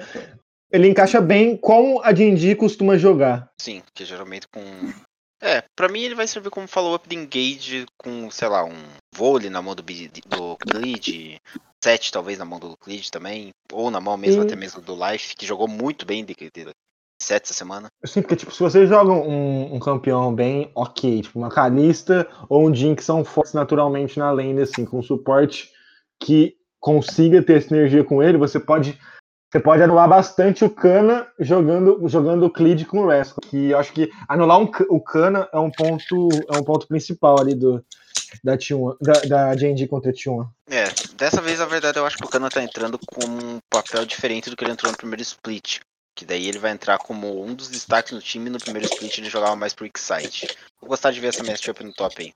Ele 0.70 0.88
encaixa 0.88 1.20
bem 1.20 1.56
como 1.56 2.00
a 2.02 2.14
Jinji 2.14 2.54
costuma 2.54 2.96
jogar. 2.96 3.50
Sim, 3.61 3.82
que 3.92 4.04
geralmente 4.04 4.46
com. 4.46 4.61
É, 5.42 5.62
pra 5.76 5.88
mim 5.88 6.02
ele 6.02 6.14
vai 6.14 6.26
servir 6.28 6.50
como 6.50 6.68
follow-up 6.68 7.08
de 7.08 7.16
engage 7.16 7.84
com, 7.99 8.30
sei 8.30 8.49
lá, 8.49 8.64
um 8.64 8.75
vôlei 9.14 9.50
na 9.50 9.61
mão 9.61 9.75
do, 9.75 9.82
do 9.82 10.56
Clid, 10.56 11.40
set 11.84 12.12
talvez 12.12 12.38
na 12.38 12.44
mão 12.44 12.58
do 12.61 12.76
Clid 12.76 13.11
também, 13.11 13.50
ou 13.73 13.90
na 13.90 14.00
mão 14.00 14.16
mesmo 14.16 14.40
Sim. 14.42 14.46
até 14.46 14.56
mesmo 14.56 14.80
do 14.80 14.94
Life, 14.94 15.34
que 15.37 15.46
jogou 15.46 15.68
muito 15.68 16.06
bem 16.06 16.25
de, 16.25 16.34
de 16.34 16.73
set 17.24 17.44
essa 17.44 17.54
semana. 17.54 17.88
Eu 18.02 18.08
sinto 18.08 18.28
que, 18.28 18.36
tipo, 18.36 18.52
se 18.52 18.60
você 18.60 18.86
joga 18.86 19.12
um, 19.12 19.74
um 19.74 19.78
campeão 19.78 20.34
bem 20.34 20.70
ok, 20.74 21.22
tipo 21.22 21.38
uma 21.38 21.50
Kalista 21.50 22.28
ou 22.48 22.68
um 22.68 22.74
Jin 22.74 22.94
que 22.94 23.02
são 23.02 23.24
fortes 23.24 23.54
naturalmente 23.54 24.18
na 24.18 24.30
lane, 24.30 24.62
assim, 24.62 24.84
com 24.84 25.02
suporte 25.02 25.70
que 26.20 26.56
consiga 26.78 27.42
ter 27.42 27.62
sinergia 27.62 28.04
com 28.04 28.22
ele, 28.22 28.38
você 28.38 28.60
pode. 28.60 28.98
Você 29.50 29.60
pode 29.60 29.84
anular 29.84 30.08
bastante 30.08 30.64
o 30.64 30.70
Kana 30.70 31.28
jogando, 31.38 32.08
jogando 32.08 32.44
o 32.44 32.50
Clid 32.50 32.84
com 32.86 33.02
o 33.02 33.08
Resco. 33.08 33.40
Que 33.40 33.70
eu 33.70 33.78
acho 33.78 33.92
que 33.92 34.10
anular 34.28 34.58
um 34.58 34.68
o 34.88 35.00
Kana 35.00 35.48
é 35.52 35.58
um 35.58 35.70
ponto, 35.70 36.28
é 36.52 36.58
um 36.58 36.64
ponto 36.64 36.88
principal 36.88 37.38
ali 37.38 37.54
do, 37.54 37.80
da, 38.42 38.58
T1, 38.58 38.96
da, 39.00 39.12
da 39.52 39.86
contra 39.88 40.10
a 40.10 40.14
T1. 40.14 40.48
É, 40.68 40.84
dessa 41.16 41.40
vez 41.40 41.60
a 41.60 41.66
verdade 41.66 41.98
eu 41.98 42.04
acho 42.04 42.16
que 42.16 42.24
o 42.24 42.28
Kana 42.28 42.50
tá 42.50 42.64
entrando 42.64 42.98
com 43.06 43.24
um 43.24 43.58
papel 43.70 44.04
diferente 44.04 44.50
do 44.50 44.56
que 44.56 44.64
ele 44.64 44.72
entrou 44.72 44.90
no 44.90 44.98
primeiro 44.98 45.22
split. 45.22 45.80
Que 46.16 46.25
daí 46.25 46.47
ele 46.49 46.59
vai 46.61 46.71
entrar 46.71 46.97
como 46.99 47.44
um 47.44 47.52
dos 47.54 47.68
destaques 47.68 48.12
no 48.12 48.21
time, 48.21 48.49
no 48.49 48.59
primeiro 48.61 48.87
split 48.87 49.18
ele 49.18 49.28
jogava 49.28 49.56
mais 49.56 49.75
pro 49.75 49.85
Excite. 49.87 50.47
Vou 50.80 50.88
gostar 50.90 51.11
de 51.11 51.18
ver 51.21 51.28
essa 51.28 51.42
matchup 51.42 51.83
no 51.83 51.92
top 51.92 52.23
aí. 52.23 52.33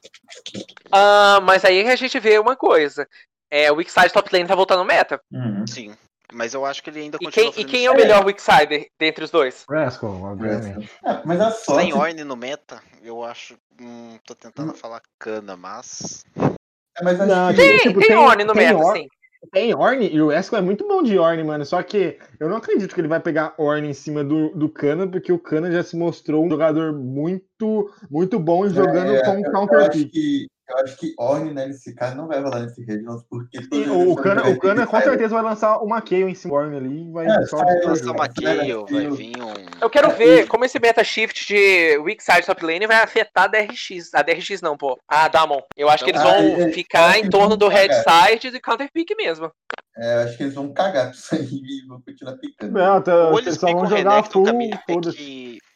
Ah, 0.91 1.39
mas 1.43 1.65
aí 1.65 1.87
a 1.89 1.97
gente 1.97 2.19
vê 2.19 2.39
uma 2.39 2.57
coisa. 2.57 3.07
É, 3.51 3.71
o 3.71 3.77
Weakside 3.77 4.13
top 4.13 4.31
lane 4.33 4.49
tá 4.49 4.55
voltando 4.55 4.85
meta. 4.85 5.21
Uhum. 5.33 5.67
Sim, 5.67 5.97
mas 6.33 6.55
eu 6.55 6.67
acho 6.67 6.83
que 6.83 6.91
ele 6.91 7.01
ainda 7.01 7.19
E 7.21 7.25
continua 7.25 7.53
quem, 7.53 7.63
e 7.63 7.65
quem 7.65 7.87
é 7.87 7.91
o 7.91 7.95
melhor 7.97 8.25
Weaksider 8.25 8.89
dentre 8.99 9.25
os 9.25 9.31
dois? 9.31 9.65
Resco, 9.71 10.07
obviamente. 10.07 10.91
É, 11.05 11.23
mas 11.25 11.41
a 11.41 11.51
sorte. 11.53 11.83
Sem 11.83 11.95
Orne 11.95 12.25
no 12.25 12.37
meta, 12.37 12.83
eu 13.03 13.23
acho. 13.25 13.57
Hum, 13.81 14.19
tô 14.27 14.35
tentando 14.35 14.75
falar 14.75 15.01
cana, 15.21 15.57
mas. 15.57 16.25
É, 16.37 17.05
mas 17.05 17.21
acho 17.21 17.31
Não, 17.33 17.51
que. 17.51 17.57
tem- 17.57 17.69
Tem, 17.69 17.79
tipo, 17.79 18.01
tem 18.01 18.09
tem- 18.09 18.17
Orne 18.17 18.45
no 18.45 18.53
tem 18.53 18.67
meta, 18.67 18.79
Or- 18.79 18.97
sim. 18.97 19.07
Tem 19.50 19.75
Orne 19.75 20.09
e 20.12 20.21
o 20.21 20.28
Resco 20.28 20.57
é 20.57 20.61
muito 20.61 20.87
bom 20.87 21.02
de 21.02 21.19
Orne, 21.19 21.45
mano. 21.45 21.64
Só 21.64 21.83
que 21.83 22.19
eu 22.38 22.49
não 22.49 22.57
acredito 22.57 22.95
que 22.95 23.00
ele 23.00 23.09
vai 23.09 23.21
pegar 23.21 23.55
Orne 23.59 23.88
em 23.88 23.95
cima 23.95 24.23
do, 24.23 24.50
do 24.50 24.69
Kana, 24.69 25.07
porque 25.07 25.33
o 25.33 25.38
Kana 25.38 25.71
já 25.71 25.83
se 25.83 25.97
mostrou 25.97 26.45
um 26.45 26.50
jogador 26.50 26.93
muito, 26.93 27.90
muito 28.11 28.38
bom 28.38 28.69
jogando 28.69 29.14
É, 29.14 29.25
com 29.25 29.43
counter 29.50 29.90
pick. 29.90 30.49
Eu 30.69 30.77
acho 30.85 30.97
que 30.99 31.15
Orne 31.19 31.53
né, 31.55 31.67
nesse 31.67 31.95
caso 31.95 32.17
não 32.17 32.29
vai 32.29 32.41
rolar 32.43 32.61
nesse 32.61 32.85
Regionals, 32.85 33.25
porque. 33.31 33.59
E 33.73 33.89
O, 33.89 34.15
Kana, 34.17 34.49
o 34.49 34.59
Kana 34.59 34.87
com 34.87 35.01
certeza 35.01 35.35
vai 35.35 35.43
lançar 35.43 35.79
uma 35.79 36.03
Kayle 36.03 36.31
em 36.31 36.35
cima 36.35 36.53
do 36.53 36.57
Orne 36.61 36.77
ali 36.77 37.09
e 37.09 37.11
vai 37.13 37.27
É, 37.27 37.47
só 37.47 37.57
o 37.57 37.89
Lançar 37.89 38.11
uma 38.13 38.29
Kayle, 38.29 38.85
vai 38.91 39.07
eu- 39.07 39.15
vir 39.15 39.33
um. 39.43 39.55
Eu 39.81 39.89
quero 39.89 40.11
É, 40.11 40.15
ver 40.15 40.45
e- 40.45 40.47
como 40.47 40.65
esse 40.65 40.79
meta 40.79 41.03
shift 41.03 41.47
de 41.47 41.97
Weakside 41.99 42.45
top 42.47 42.65
lane 42.67 42.87
vai 42.87 42.97
afetar 43.03 43.45
a 43.45 43.47
DRX. 43.49 44.15
A 44.15 44.23
DRX 44.23 44.61
não, 44.61 44.77
pô. 44.77 44.99
A 45.09 45.27
Damon. 45.29 45.61
Eu 45.77 45.89
acho 45.89 46.05
que 46.05 46.11
eles 46.11 46.21
Ah, 46.21 46.25
vão 46.25 46.35
é, 46.35 46.63
é, 46.65 46.73
ficar 46.73 47.19
em 47.19 47.31
torno 47.31 47.57
do 47.57 47.69
red 47.69 47.89
side 47.93 48.49
e 48.49 48.61
counter 48.61 48.91
pick 48.93 49.09
mesmo. 49.17 49.51
É, 49.97 50.17
eu 50.17 50.21
acho 50.27 50.37
que 50.37 50.43
eles 50.45 50.55
vão 50.55 50.73
cagar 50.73 51.05
pra 51.07 51.11
isso 51.13 51.35
aí 51.35 51.49
e 51.51 51.87
vão 51.89 52.01
continuar 52.03 52.35
picando. 52.37 52.73
Não, 52.73 53.01
tá, 53.03 53.31
Ou 53.31 53.39
eles 53.39 53.55
só 53.57 53.73
vão 53.73 53.87
jogar 53.87 54.23
full, 54.25 54.45
Camille. 54.45 54.75
É 54.75 54.93
foda-se. 54.93 55.17
que, 55.17 55.59
é 55.59 55.68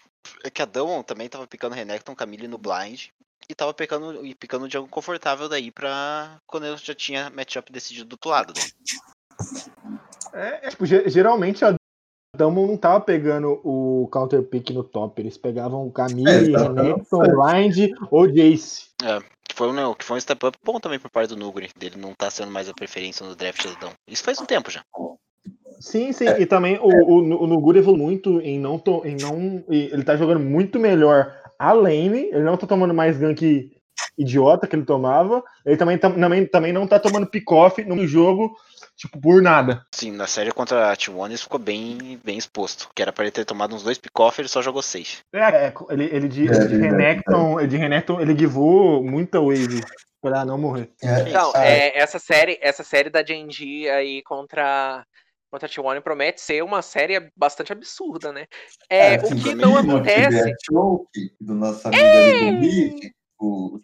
que 0.52 0.62
a 0.62 0.64
Damon 0.64 1.02
também 1.02 1.28
tava 1.28 1.46
picando 1.46 1.74
Renekton, 1.74 2.14
Camille 2.14 2.48
no 2.48 2.58
blind. 2.58 3.08
E 3.48 3.54
tava 3.54 3.74
picando, 3.74 4.24
e 4.24 4.34
picando 4.36 4.68
de 4.68 4.76
algo 4.76 4.88
confortável 4.88 5.48
daí 5.48 5.70
pra 5.70 6.38
quando 6.46 6.64
eu 6.66 6.76
já 6.76 6.94
tinha 6.94 7.28
matchup 7.30 7.72
decidido 7.72 8.08
do 8.08 8.12
outro 8.14 8.30
lado. 8.30 8.54
Né? 8.54 8.62
É, 10.32 10.66
é, 10.66 10.70
tipo, 10.70 10.86
ge- 10.86 11.08
geralmente 11.08 11.64
a 11.64 11.74
Damon 12.36 12.68
não 12.68 12.76
tava 12.76 13.00
pegando 13.00 13.60
o 13.64 14.08
counter 14.12 14.42
pick 14.44 14.70
no 14.70 14.84
top. 14.84 15.20
Eles 15.20 15.36
pegavam 15.36 15.84
o 15.84 15.88
É, 15.88 15.92
Camille, 15.92 16.52
tava 16.52 16.68
pegando 16.68 16.82
Renekton. 16.82 17.18
Blind 17.18 17.90
ou 18.10 18.26
Jace. 18.28 18.90
Que 19.48 19.54
foi, 19.56 19.68
um, 19.68 19.94
que 19.94 20.04
foi 20.04 20.16
um 20.16 20.20
step 20.20 20.46
up 20.46 20.56
bom 20.64 20.80
também 20.80 20.98
por 20.98 21.10
parte 21.10 21.30
do 21.30 21.36
Nuguri, 21.36 21.68
dele 21.76 21.96
não 21.98 22.14
tá 22.14 22.30
sendo 22.30 22.50
mais 22.50 22.68
a 22.68 22.72
preferência 22.72 23.26
no 23.26 23.34
draft 23.36 23.62
da 23.66 23.78
Damon. 23.78 23.94
Isso 24.08 24.22
faz 24.22 24.38
um 24.40 24.46
tempo 24.46 24.70
já. 24.70 24.82
Sim, 25.82 26.12
sim. 26.12 26.28
E 26.38 26.46
também 26.46 26.78
o, 26.80 26.86
o, 26.86 27.42
o 27.42 27.46
Nuguri 27.46 27.80
evoluiu 27.80 28.04
muito 28.04 28.40
em 28.40 28.58
não. 28.58 28.78
To, 28.78 29.02
em 29.04 29.16
não 29.16 29.64
e 29.68 29.90
ele 29.92 30.04
tá 30.04 30.16
jogando 30.16 30.40
muito 30.40 30.78
melhor 30.78 31.34
a 31.58 31.72
lane. 31.72 32.28
Ele 32.32 32.44
não 32.44 32.56
tá 32.56 32.66
tomando 32.66 32.94
mais 32.94 33.18
gank 33.18 33.70
idiota 34.16 34.66
que 34.66 34.76
ele 34.76 34.84
tomava. 34.84 35.42
Ele 35.66 35.76
também, 35.76 35.98
tam- 35.98 36.12
também, 36.18 36.46
também 36.46 36.72
não 36.72 36.86
tá 36.86 36.98
tomando 36.98 37.26
pick-off 37.26 37.82
no 37.84 38.06
jogo, 38.06 38.54
tipo, 38.96 39.20
por 39.20 39.42
nada. 39.42 39.84
Sim, 39.92 40.12
na 40.12 40.26
série 40.26 40.52
contra 40.52 40.92
a 40.92 40.96
T1 40.96 41.26
ele 41.26 41.36
ficou 41.36 41.58
bem, 41.58 42.18
bem 42.24 42.38
exposto. 42.38 42.88
Que 42.94 43.02
era 43.02 43.12
pra 43.12 43.24
ele 43.24 43.32
ter 43.32 43.44
tomado 43.44 43.74
uns 43.74 43.82
dois 43.82 43.98
pick-off, 43.98 44.40
ele 44.40 44.48
só 44.48 44.62
jogou 44.62 44.82
safe. 44.82 45.18
É, 45.32 45.66
é, 45.66 45.74
ele, 45.90 46.04
ele 46.04 46.28
de, 46.28 46.48
É, 46.48 46.54
ele 46.54 46.68
de 46.68 46.74
é, 46.74 46.78
Renekton, 46.78 47.58
ele 47.58 47.68
de 47.68 47.76
Renekton, 47.76 48.20
ele 48.20 48.38
givou 48.38 49.02
muita 49.02 49.40
wave 49.40 49.80
pra 50.20 50.44
não 50.44 50.56
morrer. 50.56 50.90
É, 51.02 51.28
Então, 51.28 51.52
é, 51.56 51.98
essa 51.98 52.18
série, 52.18 52.58
essa 52.60 52.84
série 52.84 53.10
da 53.10 53.24
Genji 53.24 53.88
aí 53.88 54.22
contra 54.22 55.04
a 55.56 55.68
T1 55.68 56.00
promete 56.00 56.40
ser 56.40 56.62
uma 56.64 56.80
série 56.82 57.30
bastante 57.36 57.72
absurda, 57.72 58.32
né? 58.32 58.46
É, 58.88 59.12
o 59.12 59.14
assim, 59.16 59.38
que 59.38 59.54
não 59.54 59.72
mim, 59.82 59.90
acontece. 59.90 60.28
tiver 60.30 60.54
choke 60.64 61.34
do 61.40 61.54
nosso 61.54 61.86
amigo 61.86 62.16
ali 62.16 62.38
do 62.38 62.58
Bid, 62.58 63.12
o 63.38 63.80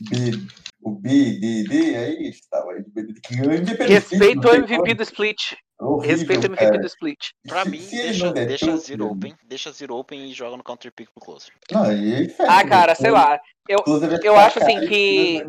B, 0.00 0.32
o 0.82 0.90
BDD, 0.90 1.96
aí 1.96 2.28
estava 2.28 2.72
aí, 2.72 2.80
independente 2.80 3.92
Respeito 3.92 4.48
ao 4.48 4.54
MVP 4.56 4.94
do 4.94 5.02
split. 5.04 5.52
horrível, 5.78 6.16
Respeito 6.16 6.40
ao 6.46 6.46
MVP 6.46 6.64
cara. 6.66 6.78
do 6.80 6.86
split. 6.86 7.28
Pra 7.46 7.62
Se- 7.64 7.70
mim, 7.70 7.80
se 7.80 7.96
deixa, 8.02 8.32
deixa 8.32 8.66
choke, 8.66 8.78
zero 8.86 9.06
open, 9.10 9.34
deixa 9.44 9.70
zero 9.72 9.94
open 9.96 10.28
e 10.28 10.32
joga 10.32 10.56
no 10.56 10.64
counter 10.64 10.90
pick 10.92 11.08
pro 11.14 11.24
closer. 11.24 11.52
Não, 11.70 11.84
aí 11.84 12.34
Ah, 12.40 12.66
cara, 12.66 12.92
né? 12.92 12.94
sei 12.96 13.10
lá. 13.10 13.40
Eu, 13.68 13.78
eu 14.24 14.36
acho, 14.36 14.60
assim, 14.60 14.80
que- 14.88 15.44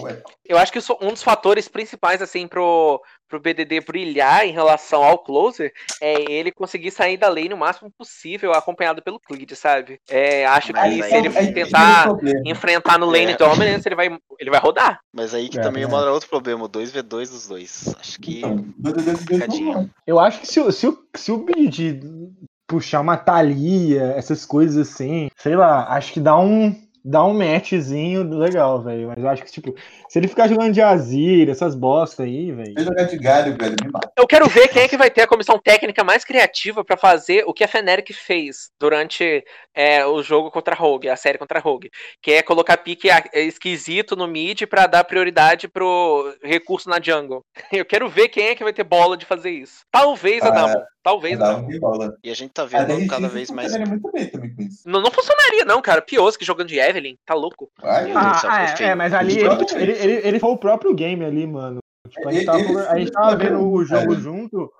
Ué, 0.00 0.22
eu 0.46 0.56
acho 0.56 0.72
que 0.72 0.78
um 1.02 1.08
dos 1.10 1.22
fatores 1.22 1.68
principais, 1.68 2.22
assim, 2.22 2.48
pro, 2.48 3.00
pro 3.28 3.38
BDD 3.38 3.80
brilhar 3.80 4.46
em 4.46 4.52
relação 4.52 5.02
ao 5.02 5.18
closer 5.18 5.70
é 6.00 6.14
ele 6.32 6.50
conseguir 6.50 6.90
sair 6.90 7.18
da 7.18 7.28
lane 7.28 7.52
o 7.52 7.58
máximo 7.58 7.90
possível 7.96 8.52
acompanhado 8.54 9.02
pelo 9.02 9.20
Clid, 9.20 9.54
sabe? 9.54 10.00
É, 10.08 10.46
acho 10.46 10.72
Mas 10.72 10.96
que 10.96 11.02
se 11.02 11.16
ele 11.16 11.30
tem 11.30 11.52
tentar 11.52 12.04
problema. 12.04 12.40
enfrentar 12.46 12.98
no 12.98 13.06
lane 13.06 13.32
É. 13.32 13.36
dominance, 13.36 13.86
ele 13.86 13.94
vai, 13.96 14.18
ele 14.38 14.50
vai 14.50 14.60
rodar. 14.60 15.00
Mas 15.12 15.34
aí 15.34 15.48
que 15.50 15.58
É, 15.58 15.62
também 15.62 15.82
é. 15.84 15.86
mora 15.86 16.10
outro 16.10 16.28
problema, 16.28 16.64
o 16.64 16.68
2v2 16.68 17.30
dos 17.30 17.46
dois. 17.46 17.94
Acho 18.00 18.18
que. 18.18 18.38
Então, 18.38 18.64
Eu 20.06 20.18
acho 20.18 20.40
que 20.40 20.46
se, 20.46 20.58
o- 20.60 20.72
se, 20.72 20.86
o, 20.88 20.98
se 21.14 21.30
o 21.30 21.38
BD 21.38 22.00
puxar 22.66 23.00
uma 23.00 23.16
Thalia, 23.18 24.14
essas 24.16 24.46
coisas 24.46 24.88
assim, 24.90 25.28
sei 25.36 25.54
lá, 25.54 25.86
acho 25.94 26.12
que 26.12 26.20
dá 26.20 26.38
um. 26.38 26.74
Dá 27.04 27.24
um 27.24 27.34
matchzinho 27.34 28.22
legal, 28.38 28.82
velho. 28.82 29.08
Mas 29.08 29.18
eu 29.18 29.28
acho 29.28 29.42
que, 29.44 29.50
tipo, 29.50 29.74
se 30.08 30.18
ele 30.18 30.28
ficar 30.28 30.48
jogando 30.48 30.72
de 30.72 30.80
Azir, 30.80 31.48
essas 31.48 31.74
bosta 31.74 32.22
aí, 32.22 32.52
velho. 32.52 32.74
Se 32.78 32.84
jogar 32.84 33.04
de 33.04 33.18
galho, 33.18 33.56
velho, 33.56 33.76
me 33.82 33.90
mata. 33.90 34.10
Eu 34.16 34.26
quero 34.26 34.48
ver 34.48 34.68
quem 34.68 34.82
é 34.82 34.88
que 34.88 34.96
vai 34.96 35.10
ter 35.10 35.22
a 35.22 35.26
comissão 35.26 35.58
técnica 35.58 36.04
mais 36.04 36.24
criativa 36.24 36.84
pra 36.84 36.96
fazer 36.96 37.44
o 37.46 37.52
que 37.52 37.64
a 37.64 37.68
Fnatic 37.68 38.12
fez 38.12 38.70
durante 38.78 39.44
é, 39.74 40.04
o 40.06 40.22
jogo 40.22 40.50
contra 40.50 40.74
a 40.74 40.78
Rogue, 40.78 41.08
a 41.08 41.16
série 41.16 41.38
contra 41.38 41.58
a 41.58 41.62
Rogue, 41.62 41.90
que 42.20 42.32
é 42.32 42.42
colocar 42.42 42.76
pique 42.76 43.10
a- 43.10 43.24
esquisito 43.34 44.14
no 44.16 44.26
mid 44.28 44.62
pra 44.66 44.86
dar 44.86 45.04
prioridade 45.04 45.68
pro 45.68 46.34
recurso 46.42 46.88
na 46.88 47.00
jungle. 47.00 47.42
Eu 47.72 47.84
quero 47.84 48.08
ver 48.08 48.28
quem 48.28 48.48
é 48.48 48.54
que 48.54 48.64
vai 48.64 48.72
ter 48.72 48.84
bola 48.84 49.16
de 49.16 49.26
fazer 49.26 49.50
isso. 49.50 49.80
Talvez 49.90 50.42
a 50.42 50.48
Ah, 50.48 50.72
a 50.72 50.82
Dá 51.01 51.01
Um 51.04 51.68
de 51.68 51.80
bola. 51.80 52.16
E 52.22 52.30
a 52.30 52.34
gente 52.34 52.52
tá 52.52 52.64
vendo 52.64 53.06
cada 53.08 53.28
vez 53.28 53.50
mais. 53.50 53.68
funcionaria 53.72 53.90
muito 53.92 54.12
bem 54.12 54.26
também 54.26 54.54
com 54.54 54.62
isso. 54.62 54.88
Não, 54.88 55.00
não 55.00 55.10
funcionaria 55.10 55.64
não, 55.64 55.82
cara. 55.82 56.00
Pioski 56.00 56.44
jogando 56.44 56.68
de 56.68 56.78
Evelyn, 56.78 57.16
tá 57.26 57.34
louco? 57.34 57.70
Ai, 57.82 58.04
Deus 58.06 58.16
Ah, 58.16 58.34
foi 58.34 58.50
é, 58.50 58.76
feio. 58.76 58.90
é, 58.90 58.94
mas 58.94 59.12
ali 59.12 59.38
Ele 59.40 59.48
ele, 59.74 59.92
ele, 59.92 60.28
ele, 60.28 60.38
foi 60.40 60.50
o 60.50 60.56
próprio 60.58 60.94
game 60.94 61.24
ali, 61.24 61.46
mano. 61.46 61.78
Tipo, 62.08 62.28
a 62.28 62.32
gente 62.32 62.44
tava, 62.46 62.58
Ele- 62.60 62.78
a 62.78 62.98
gente 62.98 63.10
tava 63.10 63.32
ele- 63.32 63.44
vendo 63.44 63.68
o 63.68 63.84
jogo 63.84 64.14
É. 64.14 64.16
junto. 64.16 64.72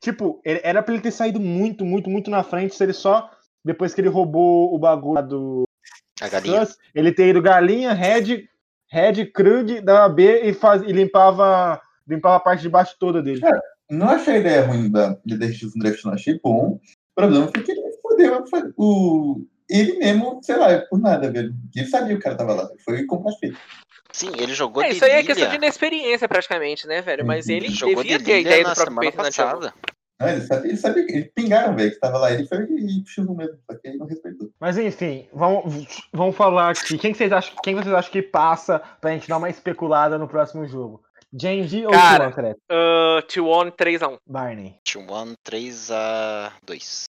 Tipo, 0.00 0.40
ele- 0.44 0.60
era 0.62 0.82
pra 0.82 0.94
ele 0.94 1.02
ter 1.02 1.10
saído 1.10 1.40
muito, 1.40 1.84
muito, 1.84 2.08
muito 2.08 2.30
na 2.30 2.42
frente 2.42 2.74
se 2.74 2.82
ele 2.82 2.92
só. 2.92 3.30
Depois 3.64 3.92
que 3.92 4.00
ele 4.00 4.08
roubou 4.08 4.72
o 4.74 4.78
bagulho 4.78 5.14
lá 5.14 5.20
do 5.20 5.64
A 6.20 6.28
galinha. 6.28 6.60
Gus, 6.60 6.78
ele 6.94 7.12
ter 7.12 7.28
ido 7.28 7.42
galinha, 7.42 7.92
Red, 7.92 8.48
Red, 8.88 9.26
Krug, 9.32 9.80
dava 9.80 10.08
B 10.08 10.42
e, 10.42 10.54
faz, 10.54 10.82
e 10.82 10.92
limpava, 10.92 11.80
limpava 12.06 12.36
a 12.36 12.40
parte 12.40 12.62
de 12.62 12.68
baixo 12.68 12.94
toda 12.98 13.20
dele. 13.20 13.40
Não 13.90 14.08
achei 14.08 14.34
a 14.34 14.38
ideia 14.38 14.66
ruim 14.66 14.90
da 14.90 15.16
de 15.24 15.36
DRX 15.38 15.62
no 15.74 15.82
draft, 15.82 16.04
não 16.04 16.12
achei 16.12 16.40
bom. 16.42 16.74
O 16.74 16.80
problema 17.14 17.48
foi 17.48 17.62
que 17.62 17.72
ele 17.72 17.82
fodeu 18.02 18.44
o. 18.76 19.44
Ele 19.68 19.98
mesmo, 19.98 20.40
sei 20.42 20.56
lá, 20.56 20.78
por 20.88 20.98
nada, 21.00 21.30
velho. 21.30 21.54
Ele 21.74 21.86
sabia 21.86 22.08
que 22.08 22.14
o 22.14 22.20
cara 22.20 22.36
tava 22.36 22.54
lá. 22.54 22.68
Foi 22.84 23.04
completamente. 23.04 23.58
Sim, 24.12 24.30
ele 24.38 24.54
jogou 24.54 24.82
É, 24.82 24.90
isso 24.90 25.04
aí 25.04 25.10
é 25.12 25.22
questão 25.22 25.48
de 25.50 25.56
inexperiência 25.56 26.28
praticamente, 26.28 26.86
né, 26.86 27.02
velho? 27.02 27.26
Mas 27.26 27.46
Uhum. 27.46 27.52
ele 27.54 27.68
Jogou 27.68 28.02
devia 28.02 28.18
de 28.18 28.24
ter 28.24 28.32
a 28.32 28.38
ideia 28.38 28.62
na 28.62 28.70
do 28.70 28.74
próprio 28.74 28.94
semana 28.94 29.00
peito 29.00 29.16
na 29.18 29.24
passada. 29.24 29.74
Não, 30.18 30.28
ele 30.30 30.40
sabia, 30.40 30.70
ele 30.70 30.78
sabia 30.78 31.06
que 31.06 31.12
eles 31.12 31.30
pingaram, 31.34 31.76
velho, 31.76 31.90
que 31.90 31.98
tava 32.00 32.16
lá. 32.16 32.32
Ele 32.32 32.46
foi 32.46 32.62
e 32.64 33.02
puxou 33.02 33.34
mesmo, 33.34 33.58
só 33.70 33.76
que 33.76 33.88
ele 33.88 33.98
não 33.98 34.06
respeitou. 34.06 34.48
Mas 34.58 34.78
enfim, 34.78 35.28
vamos, 35.32 36.08
vamos 36.12 36.34
falar 36.34 36.70
aqui. 36.70 36.96
Quem, 36.96 37.12
que 37.12 37.18
vocês 37.18 37.32
acham, 37.32 37.54
quem 37.62 37.74
vocês 37.74 37.92
acham 37.94 38.10
que 38.10 38.22
passa 38.22 38.78
pra 39.00 39.10
gente 39.10 39.28
dar 39.28 39.36
uma 39.36 39.50
especulada 39.50 40.16
no 40.16 40.26
próximo 40.28 40.66
jogo? 40.66 41.02
Genji 41.38 41.84
ou 41.84 41.92
Cara. 41.92 42.30
Tuan, 42.30 42.32
Crete? 42.32 42.60
Uh, 42.70 43.22
T1 43.26 43.72
3x1. 43.72 44.18
Barney, 44.26 44.78
T1 44.84 45.34
3 45.44 45.90
a 45.90 46.52
2. 46.64 47.04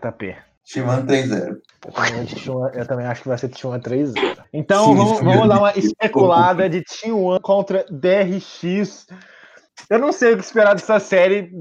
TP. 0.00 0.36
Shimano 0.66 1.06
3-0. 1.06 1.60
Eu 1.84 1.92
também, 1.92 2.20
acho 2.20 2.34
que 2.34 2.40
T1 2.40 2.74
eu 2.74 2.86
também 2.86 3.06
acho 3.06 3.22
que 3.22 3.28
vai 3.28 3.38
ser 3.38 3.48
T1 3.48 3.80
3 3.80 4.14
Então 4.52 4.86
Sim, 4.86 4.96
vamos, 4.96 5.20
vamos 5.20 5.48
dar 5.48 5.58
uma 5.60 5.72
especulada 5.78 6.68
de 6.68 6.82
T1 6.82 7.40
contra 7.40 7.86
DRX. 7.88 9.06
Eu 9.88 10.00
não 10.00 10.12
sei 10.12 10.32
o 10.32 10.36
que 10.36 10.42
esperar 10.42 10.74
dessa 10.74 10.98
série 10.98 11.52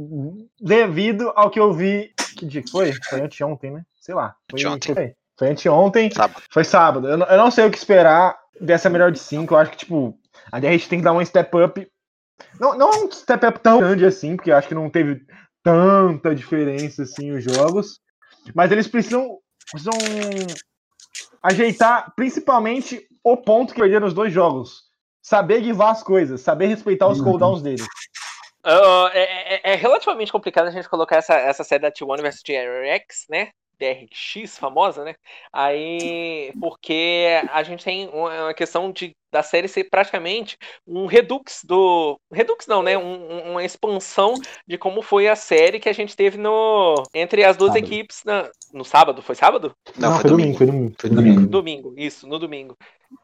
devido 0.59 1.31
ao 1.35 1.51
que 1.51 1.59
eu 1.59 1.71
vi. 1.71 2.11
Que 2.35 2.47
dia 2.47 2.63
que 2.63 2.71
foi? 2.71 2.93
Foi 3.07 3.21
anteontem, 3.21 3.71
né? 3.71 3.83
Sei 3.99 4.15
lá. 4.15 4.35
Foi, 4.49 4.59
Anteontem. 4.59 4.95
Foi, 4.95 5.15
foi 5.37 5.47
anteontem. 5.49 6.11
Sábado. 6.11 6.41
Foi 6.49 6.63
sábado. 6.63 7.07
Eu 7.07 7.17
não, 7.17 7.27
eu 7.27 7.37
não 7.37 7.51
sei 7.51 7.65
o 7.65 7.71
que 7.71 7.77
esperar 7.77 8.35
dessa 8.59 8.89
melhor 8.89 9.11
de 9.11 9.19
5. 9.19 9.53
Eu 9.53 9.57
acho 9.59 9.71
que, 9.71 9.77
tipo, 9.77 10.17
a 10.51 10.59
DRX 10.59 10.87
tem 10.87 10.99
que 10.99 11.05
dar 11.05 11.13
um 11.13 11.23
step 11.23 11.55
up. 11.57 11.87
Não, 12.59 12.77
não 12.77 13.05
um 13.05 13.11
step 13.11 13.45
up 13.45 13.59
tão 13.59 13.79
grande 13.79 14.05
assim, 14.05 14.35
porque 14.35 14.51
acho 14.51 14.67
que 14.67 14.73
não 14.75 14.89
teve 14.89 15.21
tanta 15.63 16.33
diferença 16.35 17.03
assim 17.03 17.31
os 17.31 17.43
jogos. 17.43 17.99
Mas 18.53 18.71
eles 18.71 18.87
precisam, 18.87 19.39
precisam 19.71 19.93
ajeitar 21.41 22.13
principalmente 22.15 23.07
o 23.23 23.37
ponto 23.37 23.73
que 23.73 23.79
perderam 23.79 24.07
os 24.07 24.13
dois 24.13 24.31
jogos. 24.31 24.83
Saber 25.21 25.61
guivar 25.61 25.91
as 25.91 26.03
coisas, 26.03 26.41
saber 26.41 26.67
respeitar 26.67 27.07
os 27.07 27.17
Uhum. 27.19 27.23
cooldowns 27.25 27.61
deles. 27.61 27.85
Uh, 28.63 29.07
é, 29.13 29.55
é- 29.55 29.73
é 29.73 29.75
relativamente 29.75 30.31
complicado 30.31 30.67
a 30.67 30.71
gente 30.71 30.89
colocar 30.89 31.17
essa, 31.17 31.33
essa 31.35 31.63
série 31.63 31.81
da 31.83 31.91
T1 31.91 32.21
versus 32.21 32.41
DRX, 32.43 33.25
né? 33.29 33.49
DRX, 33.79 34.57
famosa, 34.57 35.03
né? 35.03 35.15
Aí, 35.51 36.51
porque 36.59 37.25
a 37.51 37.63
gente 37.63 37.83
tem 37.83 38.07
uma 38.09 38.45
uma 38.45 38.53
questão 38.53 38.91
de, 38.91 39.11
da 39.31 39.41
série 39.41 39.67
ser 39.67 39.85
praticamente 39.85 40.57
um 40.87 41.05
redux 41.05 41.61
do. 41.63 42.17
Redux 42.31 42.67
não, 42.67 42.83
né? 42.83 42.97
Um- 42.97 43.01
um- 43.31 43.51
uma 43.51 43.63
expansão 43.63 44.35
de 44.67 44.77
como 44.77 45.01
foi 45.01 45.27
a 45.27 45.35
série 45.35 45.79
que 45.79 45.89
a 45.89 45.93
gente 45.93 46.15
teve 46.15 46.37
no 46.37 46.95
entre 47.13 47.43
as 47.43 47.57
duas 47.57 47.73
Sábado. 47.73 47.85
equipes 47.85 48.21
na- 48.25 48.49
no 48.73 48.85
sábado. 48.85 49.21
Foi 49.21 49.35
sábado? 49.35 49.73
Não, 49.97 50.19
foi 50.19 50.29
domingo. 50.29 50.57
foi 50.57 50.67
domingo. 50.67 50.95
Foi 50.99 51.09
Domingo. 51.09 51.47
Domingo, 51.47 51.93
isso, 51.97 52.27
no 52.27 52.37
domingo. 52.39 52.77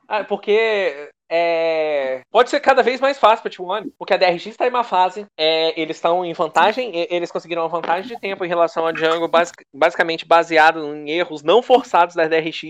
Ah, 0.08 0.24
porque 0.24 1.10
é, 1.34 2.22
pode 2.30 2.50
ser 2.50 2.60
cada 2.60 2.84
vez 2.84 3.00
mais 3.00 3.18
fácil 3.18 3.42
para 3.42 3.52
T1, 3.52 3.90
porque 3.98 4.14
a 4.14 4.18
DRX 4.18 4.48
está 4.48 4.68
em 4.68 4.70
uma 4.70 4.84
fase, 4.84 5.26
é, 5.38 5.80
eles 5.80 5.96
estão 5.96 6.26
em 6.26 6.34
vantagem, 6.34 6.92
e- 6.94 7.08
eles 7.10 7.32
conseguiram 7.32 7.62
uma 7.62 7.70
vantagem 7.70 8.14
de 8.14 8.20
tempo 8.20 8.44
em 8.44 8.50
relação 8.50 8.86
a 8.86 8.92
Django, 8.92 9.28
basic- 9.30 9.64
basicamente 9.74 10.26
baseado 10.26 10.94
em 10.94 11.10
erros 11.10 11.42
não 11.42 11.64
forçados 11.64 12.16
da 12.16 12.28
DRX. 12.28 12.62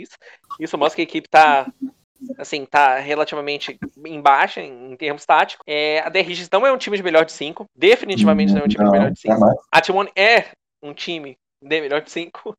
Isso 0.59 0.77
mostra 0.77 0.95
que 0.97 1.01
a 1.01 1.03
equipe 1.03 1.27
está 1.27 1.67
assim, 2.37 2.65
tá 2.65 2.99
relativamente 2.99 3.79
em 4.05 4.21
baixa 4.21 4.61
em, 4.61 4.95
termos 4.95 5.25
táticos. 5.25 5.63
É, 5.67 6.01
a 6.01 6.09
DRX 6.09 6.47
não 6.51 6.67
é 6.67 6.71
um 6.71 6.77
time 6.77 6.95
de 6.95 7.01
melhor 7.01 7.25
de 7.25 7.31
5, 7.31 7.65
definitivamente 7.75 8.53
não 8.53 8.61
é 8.61 8.65
um 8.65 8.67
time 8.67 8.85
de 8.85 8.91
melhor 8.91 9.11
de 9.11 9.19
5. 9.19 9.33
jamais. 9.33 9.55
A 9.71 9.81
T1 9.81 10.11
é 10.15 10.45
um 10.83 10.93
time 10.93 11.35
de 11.63 11.81
melhor 11.81 12.01
de 12.01 12.11
5. 12.11 12.55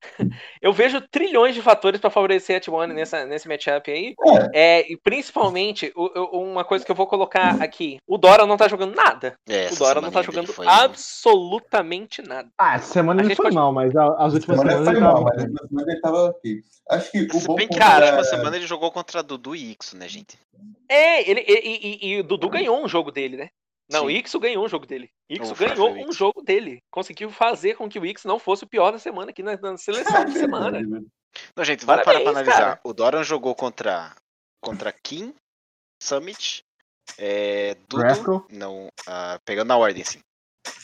Eu 0.60 0.72
vejo 0.72 1.00
trilhões 1.10 1.54
de 1.54 1.62
fatores 1.62 2.00
para 2.00 2.10
favorecer 2.10 2.56
a 2.56 2.60
T1 2.60 2.86
nessa, 2.92 3.24
nesse 3.26 3.48
matchup 3.48 3.90
aí. 3.90 4.14
É, 4.52 4.80
É, 4.80 4.92
e 4.92 4.96
principalmente, 4.96 5.92
o- 5.94 6.38
o- 6.38 6.42
uma 6.50 6.64
coisa 6.64 6.84
que 6.84 6.90
eu 6.90 6.96
vou 6.96 7.06
colocar 7.06 7.56
aqui: 7.62 7.98
o 8.06 8.16
Dora 8.18 8.46
não 8.46 8.56
tá 8.56 8.68
jogando 8.68 8.94
nada. 8.94 9.36
É, 9.48 9.68
O 9.72 9.76
Dora 9.76 10.00
não 10.00 10.10
tá 10.10 10.22
jogando 10.22 10.52
foi- 10.52 10.66
absolutamente 10.68 12.22
nada. 12.22 12.48
Ah, 12.58 12.76
essa 12.76 12.92
semana 12.92 13.20
A 13.20 13.22
ele 13.22 13.28
gente 13.30 13.36
foi 13.36 13.46
pode- 13.46 13.54
mal, 13.56 13.72
mas 13.72 13.94
a- 13.96 14.16
as 14.18 14.34
últimas 14.34 14.58
semana 14.60 14.84
semanas 14.84 14.84
foi 14.84 14.94
ele 14.94 15.00
mal, 15.00 15.22
mas 15.24 15.38
essa 15.38 15.68
semana 15.68 15.92
ele 15.92 16.00
tava 16.00 16.24
ok. 16.30 16.56
Acho 16.90 17.10
que 17.12 17.28
o 17.34 17.40
bom 17.40 17.54
bem 17.54 17.68
que 17.68 17.78
na 17.78 17.84
Cara, 17.86 18.04
última 18.06 18.24
semana 18.24 18.56
ele 18.56 18.66
jogou 18.66 18.90
contra 18.90 19.22
Dudu 19.22 19.54
e 19.56 19.72
Ixo, 19.72 19.96
né, 19.96 20.08
gente? 20.08 20.38
É, 20.88 21.28
ele, 21.28 21.40
e, 21.40 21.52
e- 21.52 21.86
e- 22.06 22.08
e 22.16 22.20
o 22.20 22.24
Dudu 22.24 22.48
ganhou 22.48 22.82
um 22.82 22.88
jogo 22.88 23.10
dele, 23.10 23.36
né? 23.36 23.48
Não, 23.90 24.06
o 24.06 24.08
Sim. 24.08 24.16
Ixo 24.16 24.40
ganhou 24.40 24.64
um 24.64 24.68
jogo 24.68 24.86
dele. 24.86 25.10
Ixo 25.28 25.54
foi- 25.54 25.68
ganhou 25.68 25.90
um 25.92 25.98
Ixo. 26.08 26.12
jogo 26.12 26.42
dele. 26.42 26.82
Conseguiu 26.90 27.30
fazer 27.30 27.76
com 27.76 27.88
que 27.88 27.98
o 27.98 28.06
Ixo 28.06 28.26
não 28.26 28.38
fosse 28.38 28.64
o 28.64 28.68
pior 28.68 28.90
da 28.92 28.98
semana 28.98 29.30
aqui 29.30 29.42
na, 29.42 29.56
na 29.56 29.76
seleção 29.76 30.24
de 30.24 30.32
semana. 30.38 30.80
Não, 31.56 31.64
gente, 31.64 31.84
vamos 31.84 32.04
parar 32.04 32.04
pra 32.04 32.12
Parabéns, 32.24 32.28
analisar. 32.28 32.52
cara. 32.58 32.80
O 32.84 32.92
Doran 32.92 33.22
jogou 33.24 33.54
contra, 33.54 34.14
contra 34.62 34.92
Kim, 34.92 35.34
Summit, 36.02 36.62
é, 37.18 37.74
Dudu. 37.88 38.46
Não, 38.50 38.88
ah, 39.06 39.38
pegando 39.44 39.68
na 39.68 39.76
ordem, 39.76 40.02
assim. 40.02 40.20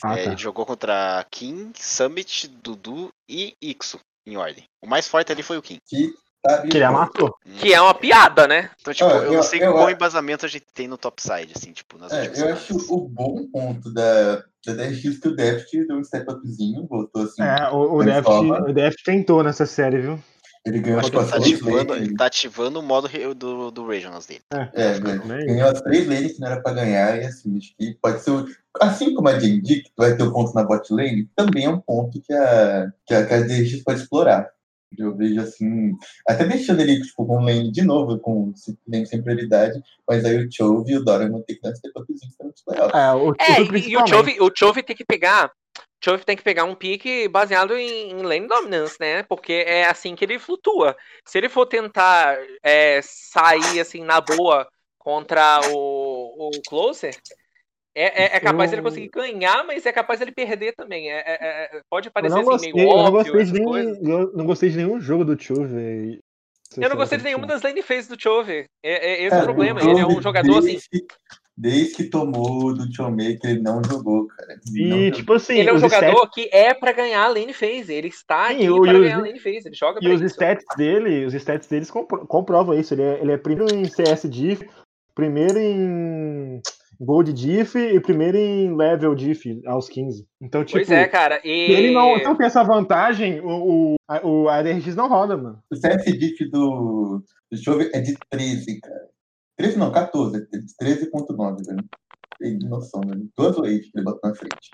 Ah, 0.05 0.15
É, 0.19 0.25
tá. 0.25 0.31
Ele 0.33 0.37
jogou 0.37 0.67
contra 0.67 1.25
Kim, 1.31 1.73
Summit, 1.77 2.49
Dudu 2.49 3.11
e 3.29 3.55
Ixo, 3.63 3.99
em 4.27 4.37
ordem. 4.37 4.65
O 4.83 4.87
mais 4.87 5.09
forte 5.09 5.33
ali 5.33 5.43
foi 5.43 5.57
o 5.57 5.63
Kim. 5.63 5.79
Que 5.87 6.13
tá 6.43 6.63
Que 6.63 6.77
ele 6.77 6.85
amassou. 6.85 7.35
Que 7.59 7.73
é 7.75 7.81
uma 7.81 7.95
piada, 7.95 8.47
né? 8.47 8.71
Então, 8.81 8.93
tipo, 8.95 9.09
Ah, 9.11 9.17
eu, 9.17 9.27
não 9.27 9.35
eu- 9.35 9.43
sei 9.43 9.63
eu 9.63 9.73
qual 9.73 9.85
acho- 9.87 9.95
embasamento 9.97 10.47
a 10.47 10.49
gente 10.49 10.67
tem 10.75 10.89
no 10.89 10.97
topside, 10.99 11.53
assim, 11.55 11.73
tipo, 11.73 11.99
nas 11.99 12.13
É, 12.13 12.27
eu 12.27 12.35
semanas. 12.35 12.59
acho 12.59 12.77
o 12.95 13.09
bom 13.09 13.47
ponto 13.53 13.93
da, 13.93 14.37
da 14.67 14.73
DRX 14.75 15.19
que 15.19 15.29
o 15.29 15.37
Deft 15.37 15.87
deu 15.87 15.97
um 15.97 16.05
step 16.05 16.31
upzinho, 16.31 16.87
voltou 16.89 17.23
assim. 17.23 17.43
É, 17.43 17.69
o, 17.71 17.95
o, 17.97 18.05
Deft, 18.05 18.29
o 18.31 18.73
Deft 18.73 19.03
tentou 19.05 19.43
nessa 19.43 19.67
série, 19.67 19.99
viu? 20.01 20.19
Ele 20.67 20.79
ganhou 20.79 20.99
Acho 21.01 21.07
as 21.09 21.11
que 21.11 21.17
ele 21.17 21.31
tá 21.31 21.37
ativando, 21.39 21.93
lanes. 21.95 22.07
ele 22.09 22.17
tá 22.17 22.27
ativando 22.27 22.81
o 22.81 22.83
modo 22.83 23.09
do, 23.35 23.71
do 23.71 23.87
Regionals 23.87 24.27
dele. 24.27 24.43
É, 24.75 24.93
velho. 24.93 25.23
Também. 25.23 25.47
Ganhou 25.47 25.71
as 25.71 25.81
três 25.81 26.07
lanes 26.07 26.33
que 26.35 26.41
não 26.41 26.49
era 26.49 26.61
pra 26.61 26.75
ganhar, 26.75 27.17
e 27.17 27.25
assim, 27.25 27.57
acho 27.57 27.75
que 27.79 27.95
pode 28.01 28.21
ser. 28.21 28.31
Assim 28.79 29.15
como 29.15 29.29
a 29.29 29.33
D&D, 29.33 29.77
que 29.77 29.91
vai 29.97 30.15
ter 30.15 30.23
o 30.23 30.31
ponto 30.31 30.55
na 30.55 30.63
bot 30.63 30.93
lane, 30.93 31.27
também 31.35 31.65
é 31.65 31.71
um 31.71 31.81
ponto 31.81 32.21
que 32.21 32.31
a, 32.35 32.93
que 33.07 33.15
a, 33.15 33.25
que 33.27 33.35
a 33.35 33.41
DRX 33.41 33.83
pode 33.83 34.01
explorar. 34.03 34.51
Eu 34.99 35.17
vejo 35.17 35.41
assim, 35.41 35.97
até 36.27 36.45
deixando 36.45 36.81
ele 36.81 37.01
tipo, 37.03 37.25
com 37.25 37.45
lane 37.45 37.71
de 37.71 37.83
novo, 37.83 38.19
com 38.19 38.53
lane 38.89 39.07
sem 39.07 39.23
prioridade, 39.23 39.81
mas 40.07 40.25
aí 40.25 40.45
o 40.45 40.51
Chove 40.51 40.93
e 40.93 40.97
o 40.97 41.05
Dora 41.05 41.29
vão 41.29 41.43
ter 41.43 41.55
que 41.55 41.63
dar 41.63 41.71
esse 41.71 41.81
upzinho 41.97 42.33
para 42.37 42.49
os 42.49 42.63
playoffs. 42.63 42.95
É, 42.95 43.13
o, 43.13 43.35
É, 43.41 43.89
e, 43.89 43.97
o. 43.97 44.07
Chove, 44.07 44.41
o 44.41 44.51
Chove 44.55 44.83
tem 44.83 44.97
que 44.97 45.05
pegar. 45.05 45.53
O 45.79 46.05
Chove 46.05 46.25
tem 46.25 46.37
que 46.37 46.43
pegar 46.43 46.65
um 46.65 46.75
pique 46.75 47.29
baseado 47.29 47.77
em, 47.77 48.11
em 48.11 48.23
lane 48.23 48.49
dominance, 48.49 48.97
né? 48.99 49.23
Porque 49.23 49.53
é 49.53 49.87
assim 49.87 50.17
que 50.17 50.25
ele 50.25 50.39
flutua. 50.39 50.97
Se 51.27 51.39
ele 51.39 51.49
for 51.49 51.67
tentar 51.67 52.37
é, 52.63 53.01
sair 53.03 53.81
assim 53.81 54.03
na 54.03 54.21
boa 54.21 54.67
contra 54.99 55.61
o, 55.73 56.49
o 56.49 56.51
closer, 56.69 57.15
é, 57.95 58.25
é- 58.25 58.37
é 58.37 58.41
capaz 58.41 58.71
Eu- 58.71 58.77
dele 58.77 58.89
conseguir 58.89 59.09
ganhar, 59.09 59.65
mas 59.67 59.85
é 59.87 59.93
capaz 59.93 60.19
dele 60.19 60.33
perder 60.33 60.75
também. 60.75 61.11
É, 61.11 61.19
é- 61.19 61.77
é- 61.77 61.81
pode 61.91 62.09
Eu 62.09 62.13
parecer 62.13 62.39
assim, 62.39 62.45
gostei, 62.45 62.73
meio 62.73 62.89
eu 62.89 62.97
não 62.97 63.05
óbvio. 63.05 63.33
gostei 63.33 63.45
de 63.45 63.53
nenhum, 63.53 63.77
eu 64.11 64.33
não 64.35 64.47
gostei 64.47 64.71
de 64.71 64.77
nenhum 64.77 65.01
jogo 65.01 65.25
do 65.25 65.41
Chu, 65.41 65.65
velho. 65.67 66.19
Eu 66.77 66.89
não 66.89 66.97
gostei 66.97 67.19
de 67.19 67.25
nenhuma 67.25 67.49
das 67.49 67.63
lane 67.63 67.83
phases 67.83 68.07
do 68.07 68.21
Chove. 68.21 68.65
É, 68.81 68.93
é 69.11 69.17
esse 69.23 69.27
o 69.27 69.31
Cara, 69.31 69.45
problema. 69.45 69.81
o 69.81 69.91
Ele 69.91 70.01
é 70.01 70.07
um 70.07 70.11
Chove 70.11 70.23
jogador 70.23 70.59
assim. 70.59 70.67
desde- 70.69 71.07
Desde 71.57 71.95
que 71.95 72.05
tomou 72.05 72.73
do 72.73 72.91
Chomei, 72.95 73.37
que 73.37 73.47
ele 73.47 73.61
não 73.61 73.83
jogou, 73.85 74.27
cara. 74.29 74.53
Ele 74.53 74.83
E, 74.83 74.89
jogou. 74.89 75.11
tipo 75.11 75.33
assim, 75.35 75.59
Ele 75.59 75.69
é 75.69 75.73
um 75.73 75.75
os 75.77 75.81
jogador 75.83 76.07
stats, 76.13 76.31
que 76.33 76.49
é 76.53 76.73
pra 76.73 76.93
ganhar 76.93 77.23
a 77.23 77.29
lane 77.29 77.53
phase. 77.53 77.93
Ele 77.93 78.09
está 78.09 78.49
Sim, 78.49 78.55
aqui 78.55 78.71
o- 78.71 78.81
pra 78.81 78.93
e 78.93 78.97
os- 78.97 79.03
ganhar 79.03 79.19
a 79.19 79.21
lane 79.21 79.39
phase. 79.41 79.67
Ele 79.69 79.75
joga 79.75 79.99
e 80.01 80.09
os 80.09 80.21
isso. 80.23 80.35
stats 80.35 80.65
dele, 80.77 81.27
os 81.27 81.35
stats 81.35 81.67
deles 81.69 81.91
compro- 81.91 82.27
comprovam 82.27 82.73
isso. 82.79 82.95
Ele 82.95 83.03
é, 83.03 83.21
ele 83.21 83.33
é 83.33 83.37
primeiro 83.37 83.75
em 83.75 83.85
CS 83.85 84.27
diff, 84.31 84.67
primeiro 85.15 85.59
em 85.59 86.63
Gold 87.01 87.33
diff 87.33 87.79
e 87.79 87.99
primeiro 87.99 88.37
em 88.37 88.77
level 88.77 89.15
diff 89.15 89.63
aos 89.67 89.89
15. 89.89 90.27
Então, 90.39 90.63
tipo, 90.63 90.79
Pois 90.79 90.91
é, 90.91 91.09
cara. 91.09 91.41
E... 91.43 91.67
se 91.67 91.73
ele 91.73 91.93
não, 91.93 92.19
não 92.23 92.37
tem 92.37 92.47
essa 92.47 92.63
vantagem, 92.63 93.41
o, 93.41 93.95
o, 93.95 93.95
a, 94.07 94.27
o 94.27 94.49
ADRX 94.51 94.95
não 94.95 95.09
roda, 95.09 95.35
mano. 95.35 95.63
O 95.71 95.77
CFDIF 95.77 96.45
do, 96.51 97.23
do 97.51 97.57
Chove 97.57 97.91
é 97.95 98.01
de 98.01 98.15
13, 98.29 98.81
cara. 98.81 99.09
13 99.57 99.79
não, 99.79 99.91
14. 99.91 100.37
É 100.37 100.59
de 100.59 101.07
13.9, 101.07 101.67
velho. 101.67 101.85
Tem 102.39 102.59
noção, 102.59 103.01
velho. 103.01 103.29
Duas 103.35 103.57
waves 103.57 103.91
que 103.91 103.99
ele 103.99 104.05
bota 104.05 104.29
na 104.29 104.35
frente. 104.35 104.71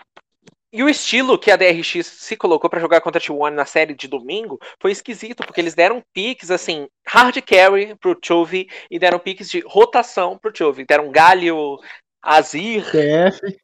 E 0.71 0.83
o 0.83 0.89
estilo 0.89 1.39
que 1.39 1.49
a 1.49 1.55
DRX 1.55 2.05
se 2.05 2.35
colocou 2.35 2.69
pra 2.69 2.81
jogar 2.81 2.99
contra 2.99 3.19
a 3.19 3.21
T1 3.23 3.51
na 3.51 3.65
série 3.65 3.95
de 3.95 4.05
domingo 4.05 4.59
foi 4.81 4.91
esquisito, 4.91 5.45
porque 5.45 5.61
eles 5.61 5.73
deram 5.73 6.03
picks 6.13 6.51
assim, 6.51 6.87
hard 7.07 7.37
carry 7.41 7.95
pro 7.95 8.19
Chovy 8.21 8.67
e 8.91 8.99
deram 8.99 9.17
picks 9.17 9.49
de 9.49 9.61
rotação 9.65 10.37
pro 10.37 10.55
Chovy. 10.55 10.85
Deram 10.85 11.09
Galio, 11.09 11.77
Azir, 12.21 12.89
TF 12.91 13.57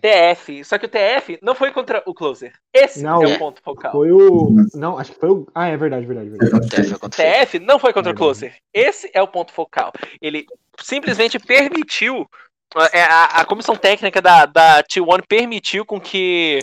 TF. 0.00 0.64
Só 0.64 0.78
que 0.78 0.86
o 0.86 0.88
TF 0.88 1.38
não 1.42 1.54
foi 1.54 1.72
contra 1.72 2.02
o 2.06 2.14
Closer. 2.14 2.52
Esse 2.72 3.02
Não, 3.02 3.22
é 3.22 3.32
é. 3.32 3.34
o 3.34 3.38
ponto 3.38 3.60
focal. 3.62 3.92
foi 3.92 4.12
o. 4.12 4.50
Não, 4.74 4.98
acho 4.98 5.12
que 5.12 5.18
foi 5.20 5.30
o. 5.30 5.46
Ah, 5.54 5.68
é 5.68 5.76
verdade, 5.76 6.06
verdade, 6.06 6.30
verdade. 6.30 6.94
O. 7.02 7.08
TF 7.08 7.58
não 7.58 7.78
foi 7.78 7.92
contra 7.92 8.12
o 8.12 8.14
Verdade. 8.14 8.16
Closer. 8.16 8.56
Esse 8.72 9.10
é 9.12 9.20
o 9.20 9.28
ponto 9.28 9.52
focal. 9.52 9.92
Ele 10.20 10.46
simplesmente 10.80 11.38
permitiu. 11.38 12.26
é, 12.92 13.02
A, 13.02 13.24
a 13.40 13.44
comissão 13.44 13.74
técnica 13.74 14.22
da, 14.22 14.46
da 14.46 14.82
T1 14.84 15.24
permitiu 15.26 15.84
com 15.84 16.00
que 16.00 16.60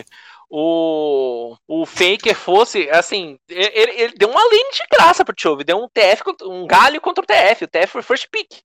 o, 0.48 1.56
o 1.66 1.84
Faker 1.84 2.34
fosse, 2.34 2.88
assim, 2.90 3.38
ele, 3.48 3.90
ele 4.00 4.14
deu 4.16 4.30
uma 4.30 4.40
lane 4.44 4.70
de 4.72 4.82
graça 4.96 5.24
pro 5.24 5.34
Chove, 5.36 5.64
deu 5.64 5.76
um 5.78 5.88
TF, 5.88 6.22
um 6.44 6.66
galho 6.66 7.00
contra 7.00 7.22
o 7.24 7.26
TF, 7.26 7.64
o 7.64 7.68
TF 7.68 7.88
foi 7.88 8.02
first 8.02 8.28
pick. 8.30 8.62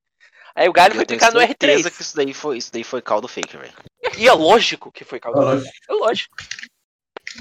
Aí 0.56 0.68
o 0.68 0.74
galho 0.74 0.94
Eu 0.94 0.98
foi 0.98 1.06
picar 1.06 1.34
no 1.34 1.40
certeza 1.40 1.90
R3. 1.90 1.96
que 1.96 2.02
isso 2.02 2.16
daí 2.16 2.34
foi, 2.34 2.58
isso 2.58 2.72
daí 2.72 2.84
foi 2.84 3.02
call 3.02 3.22
do 3.22 3.28
Faker, 3.28 3.60
velho. 3.60 3.74
E 4.18 4.28
é 4.28 4.34
lógico 4.34 4.92
que 4.92 5.04
foi 5.04 5.20
caldo. 5.20 5.40
Lógico. 5.40 5.72
É 5.90 5.94
lógico. 5.94 6.36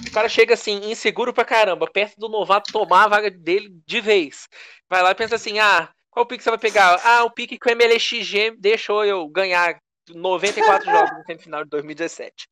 O 0.06 0.10
cara 0.10 0.28
chega 0.28 0.54
assim, 0.54 0.90
inseguro 0.90 1.32
pra 1.32 1.44
caramba, 1.44 1.90
perto 1.90 2.14
do 2.18 2.28
novato 2.28 2.72
tomar 2.72 3.04
a 3.04 3.08
vaga 3.08 3.30
dele 3.30 3.70
de 3.86 4.00
vez. 4.00 4.48
Vai 4.88 5.02
lá 5.02 5.10
e 5.10 5.14
pensa 5.14 5.34
assim: 5.36 5.58
ah, 5.58 5.90
qual 6.10 6.26
pique 6.26 6.42
você 6.42 6.50
vai 6.50 6.58
pegar? 6.58 7.00
Ah, 7.04 7.24
o 7.24 7.30
pique 7.30 7.58
que 7.58 7.68
o 7.68 7.72
MLXG 7.72 8.56
deixou 8.58 9.04
eu 9.04 9.26
ganhar 9.28 9.78
94 10.10 10.90
jogos 10.90 11.10
no 11.18 11.24
semifinal 11.24 11.64
de 11.64 11.70
2017. 11.70 12.48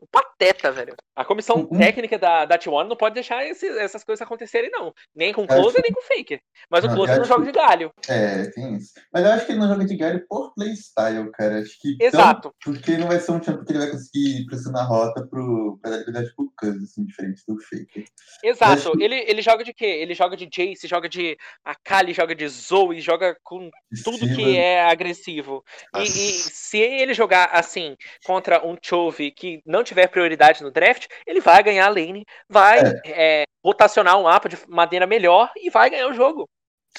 O 0.00 0.06
pateta, 0.06 0.70
velho. 0.70 0.94
A 1.16 1.24
comissão 1.24 1.56
Uhum. 1.70 1.76
técnica 1.78 2.16
da, 2.18 2.44
da 2.44 2.56
T1 2.56 2.86
não 2.86 2.96
pode 2.96 3.14
deixar 3.14 3.44
esse- 3.44 3.66
essas 3.80 4.04
coisas 4.04 4.22
acontecerem, 4.22 4.70
não. 4.70 4.94
Nem 5.14 5.32
com 5.32 5.42
o 5.42 5.46
Closer, 5.46 5.82
nem 5.82 5.92
com 5.92 6.00
o 6.00 6.04
Faker. 6.04 6.40
Mas 6.70 6.84
o 6.84 6.86
Não, 6.86 6.94
Closer 6.94 7.16
eu 7.16 7.18
não 7.20 7.26
joga 7.26 7.44
de 7.44 7.50
galho. 7.52 7.90
É, 8.08 8.44
tem 8.50 8.76
isso. 8.76 8.92
Mas 9.12 9.24
eu 9.24 9.32
acho 9.32 9.44
que 9.46 9.52
ele 9.52 9.58
não 9.58 9.66
joga 9.68 9.84
de 9.84 9.96
galho 9.96 10.24
por 10.28 10.54
playstyle, 10.54 11.30
cara. 11.32 11.58
Acho 11.58 11.76
que 11.80 11.96
Exato. 12.00 12.54
porque 12.64 12.96
não 12.96 13.08
vai 13.08 13.18
ser 13.18 13.32
um 13.32 13.42
champion 13.42 13.64
que 13.64 13.72
ele 13.72 13.78
vai 13.80 13.90
conseguir 13.90 14.46
pressionar 14.46 14.82
a 14.82 14.86
rota 14.86 15.26
pro, 15.26 15.78
pra 15.82 15.90
dar 15.90 15.96
liberdade 15.98 16.32
pro 16.36 16.52
Cus, 16.56 16.82
assim, 16.84 17.04
diferente 17.04 17.42
do 17.48 17.58
Faker. 17.60 18.04
Exato. 18.44 18.92
Que- 18.96 19.02
Ele, 19.02 19.16
ele 19.26 19.42
joga 19.42 19.64
de 19.64 19.72
quê? 19.74 19.84
Ele 19.86 20.14
joga 20.14 20.36
de 20.36 20.46
Jace, 20.46 20.86
joga 20.86 21.08
de 21.08 21.36
Akali, 21.64 22.12
joga 22.14 22.34
de 22.36 22.46
Zoe, 22.48 23.00
joga 23.00 23.36
com 23.42 23.68
tudo 24.04 24.18
que 24.34 24.56
é 24.56 24.84
agressivo. 24.84 25.64
E, 25.96 26.02
e 26.02 26.06
se 26.06 26.78
ele 26.78 27.14
jogar 27.14 27.46
assim 27.52 27.96
contra 28.24 28.64
um 28.64 28.76
Chove 28.80 29.32
que 29.32 29.60
não 29.66 29.82
tiver 29.88 30.06
prioridade 30.08 30.62
no 30.62 30.70
draft, 30.70 31.06
ele 31.26 31.40
vai 31.40 31.62
ganhar 31.62 31.86
a 31.86 31.90
lane, 31.90 32.24
vai 32.48 32.80
é, 33.04 33.44
rotacionar 33.64 34.18
o 34.18 34.24
mapa 34.24 34.48
de 34.48 34.56
maneira 34.68 35.06
melhor 35.06 35.50
e 35.56 35.70
vai 35.70 35.90
ganhar 35.90 36.08
o 36.08 36.14
jogo. 36.14 36.48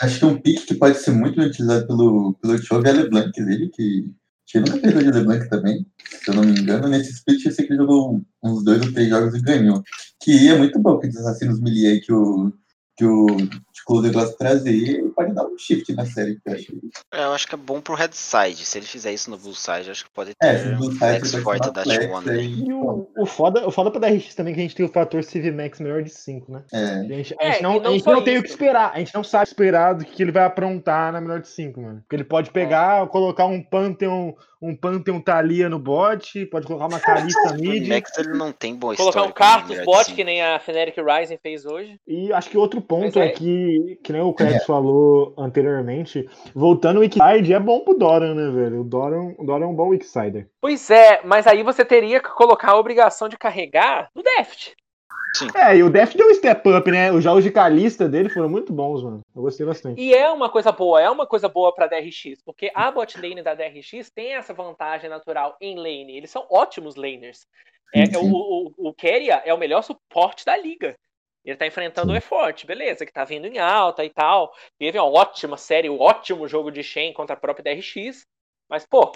Acho 0.02 0.20
que 0.20 0.26
um 0.26 0.40
pick 0.40 0.66
que 0.66 0.76
pode 0.76 0.98
ser 0.98 1.12
muito 1.12 1.42
utilizado 1.42 1.88
pelo, 1.88 2.34
pelo 2.36 2.58
Chove 2.58 2.88
é 2.88 2.92
a 2.92 2.96
LeBlanc 2.96 3.32
dele, 3.32 3.70
que 3.70 4.06
ele 4.56 4.66
nunca 4.66 4.82
perdeu 4.82 5.04
de 5.04 5.12
LeBlanc 5.12 5.50
também, 5.50 5.86
se 6.08 6.30
eu 6.30 6.36
não 6.36 6.44
me 6.44 6.60
engano. 6.60 6.88
Nesse 6.88 7.12
split 7.12 7.46
eu 7.46 7.52
sei 7.52 7.66
que 7.66 7.74
ele 7.74 7.82
jogou 7.82 8.22
uns 8.44 8.64
dois 8.64 8.86
ou 8.86 8.94
três 8.94 9.10
jogos 9.10 9.36
e 9.36 9.42
ganhou. 9.42 9.84
Que 10.22 10.50
é 10.50 10.58
muito 10.58 10.80
bom 10.80 10.98
que 10.98 11.08
os 11.08 11.18
assassinos 11.18 11.60
melee 11.60 11.88
aí 11.88 12.02
que 12.02 12.14
o, 12.14 12.52
que 12.98 13.06
o 13.06 13.28
Closer 13.86 14.14
gosta 14.14 14.32
de 14.32 14.38
trazer, 14.38 14.76
ele 14.76 15.10
pode 15.10 15.29
dar 15.44 15.46
um 15.50 15.58
shift 15.58 15.94
na 15.94 16.06
série, 16.06 16.36
que 16.36 16.50
eu 16.50 16.54
acho. 16.54 16.80
É, 17.14 17.24
eu 17.26 17.34
acho 17.34 17.48
que 17.48 17.56
é 17.56 17.58
bom 17.58 17.82
pro 17.82 17.96
Red 17.96 18.10
Side. 18.14 18.66
Se 18.66 18.78
ele 18.78 18.86
fizer 18.86 19.12
isso 19.14 19.30
no 19.30 19.38
Blue 19.38 19.56
Side, 19.56 19.90
acho 19.90 20.06
que 20.06 20.12
pode 20.12 20.34
ter 20.36 20.48
É, 20.48 20.78
um 20.78 20.92
flex 20.92 21.36
forte 21.36 21.72
da 21.72 21.84
T1 21.84 22.24
né? 22.26 22.34
aí. 22.34 22.54
E 22.68 22.74
o, 22.74 23.08
o, 23.18 23.26
foda, 23.26 23.68
o 23.68 23.72
foda 23.72 23.92
pra 23.92 24.00
DRX 24.10 24.36
também 24.36 24.52
é 24.52 24.56
que 24.56 24.60
a 24.62 24.64
gente 24.64 24.76
tem 24.76 24.86
o 24.86 24.90
fator 24.90 25.24
CV 25.24 25.52
Max 25.52 25.80
melhor 25.80 26.04
de 26.04 26.10
5, 26.10 26.52
né? 26.52 26.64
É. 26.74 26.84
A 27.00 27.04
gente, 27.04 27.36
a 27.40 27.44
É, 27.44 27.52
gente 27.54 27.64
não, 27.64 27.80
não 27.80 27.90
a 27.92 27.94
gente 27.94 28.06
não 28.06 28.24
tem 28.24 28.38
o 28.38 28.44
que 28.44 28.50
esperar. 28.50 28.92
A 28.94 29.00
gente 29.00 29.14
não 29.16 29.24
sabe 29.24 29.46
esperar 29.48 29.94
do 29.94 30.06
que 30.06 30.22
ele 30.24 30.32
vai 30.32 30.44
aprontar 30.44 31.12
na 31.12 31.22
melhor 31.22 31.40
de 31.42 31.48
5, 31.48 31.82
mano. 31.82 32.00
Porque 32.02 32.16
ele 32.16 32.24
pode 32.24 32.52
pegar, 32.52 33.08
colocar 33.08 33.46
um 33.46 33.62
Pantheon, 33.64 34.34
um 34.62 34.76
Pantheon 34.76 35.22
Thalia 35.22 35.70
no 35.70 35.80
bot, 35.80 36.46
pode 36.48 36.68
colocar 36.68 36.88
uma 36.88 37.00
Kalista 37.00 37.54
O 37.54 37.56
mid. 37.62 37.88
Max 37.88 38.18
ele 38.18 38.38
não 38.38 38.52
tem 38.52 38.76
boa 38.76 38.96
Colocar 38.96 39.24
um 39.24 39.32
Cartus 39.32 39.80
bot, 39.86 40.14
que 40.14 40.24
nem 40.24 40.42
a 40.42 40.60
Fnatic 40.60 40.96
Rising 40.98 41.38
fez 41.42 41.66
hoje. 41.66 42.00
E 42.08 42.32
acho 42.34 42.50
que 42.50 42.58
outro 42.58 42.82
ponto 42.82 43.20
é, 43.20 43.28
é- 43.28 43.30
que, 43.30 44.00
que 44.04 44.12
nem 44.12 44.22
o 44.22 44.34
Krex 44.34 44.66
falou 44.66 45.29
anteriormente, 45.38 46.30
voltando 46.54 46.98
o 46.98 47.00
Wikiside 47.02 47.54
é 47.54 47.60
bom 47.60 47.82
pro 47.82 47.98
Doran, 47.98 48.34
né, 48.34 48.50
velho? 48.52 48.82
O 48.82 48.84
Doran, 48.84 49.34
o 49.38 49.46
Doran 49.46 49.66
é 49.66 49.68
um 49.68 49.76
bom 49.76 49.90
Wikisider. 49.90 50.48
Pois 50.62 50.90
é, 50.90 51.22
mas 51.24 51.48
aí 51.48 51.64
você 51.64 51.84
teria 51.84 52.20
que 52.20 52.30
colocar 52.30 52.72
a 52.72 52.80
obrigação 52.80 53.30
de 53.30 53.38
carregar 53.38 54.10
no 54.16 54.24
Deft. 54.24 54.76
É, 55.56 55.78
e 55.78 55.84
o 55.84 55.90
Def 55.90 56.16
deu 56.16 56.28
um 56.28 56.34
step 56.34 56.68
up, 56.70 56.92
né? 56.92 57.12
Os 57.12 57.24
jogos 57.24 57.44
de 57.44 57.52
Kalista 57.52 58.10
dele 58.10 58.30
foram 58.30 58.50
muito 58.50 58.74
bons, 58.74 59.04
mano. 59.04 59.22
Eu 59.36 59.42
gostei 59.44 59.66
bastante. 59.66 60.02
E 60.02 60.14
é 60.14 60.30
uma 60.32 60.50
coisa 60.50 60.72
boa, 60.72 61.00
é 61.00 61.10
uma 61.10 61.28
coisa 61.28 61.48
boa 61.48 61.74
pra 61.74 61.88
DRX, 61.88 62.42
porque 62.44 62.72
a 62.74 62.92
bot 62.92 63.20
lane 63.20 63.44
da 63.44 63.54
DRX 63.54 64.10
tem 64.14 64.34
essa 64.34 64.54
vantagem 64.54 65.10
natural 65.10 65.56
em 65.62 65.76
lane. 65.76 66.18
Eles 66.18 66.32
são 66.32 66.46
ótimos 66.50 66.96
laners. 66.96 67.48
É, 67.94 68.06
Sim, 68.06 68.18
o, 68.18 68.22
sim. 68.22 68.32
o, 68.32 68.90
o 68.90 68.94
Keria 68.94 69.42
é 69.46 69.54
o 69.54 69.58
melhor 69.58 69.84
suporte 69.84 70.46
da 70.46 70.58
liga. 70.58 70.96
Ele 71.44 71.56
tá 71.56 71.66
enfrentando 71.66 72.12
o 72.12 72.16
E-Forte, 72.16 72.68
beleza, 72.68 73.06
que 73.06 73.14
tá 73.14 73.24
vindo 73.24 73.48
em 73.48 73.58
alta 73.58 74.04
e 74.04 74.10
tal. 74.10 74.54
Teve 74.78 75.00
uma 75.00 75.10
ótima 75.10 75.58
série, 75.58 75.90
um 75.90 76.00
ótimo 76.00 76.48
jogo 76.48 76.72
de 76.72 76.84
Shen 76.84 77.14
contra 77.14 77.36
a 77.36 77.40
própria 77.40 77.64
DRX. 77.64 78.26
Mas, 78.70 78.86
pô, 78.86 79.12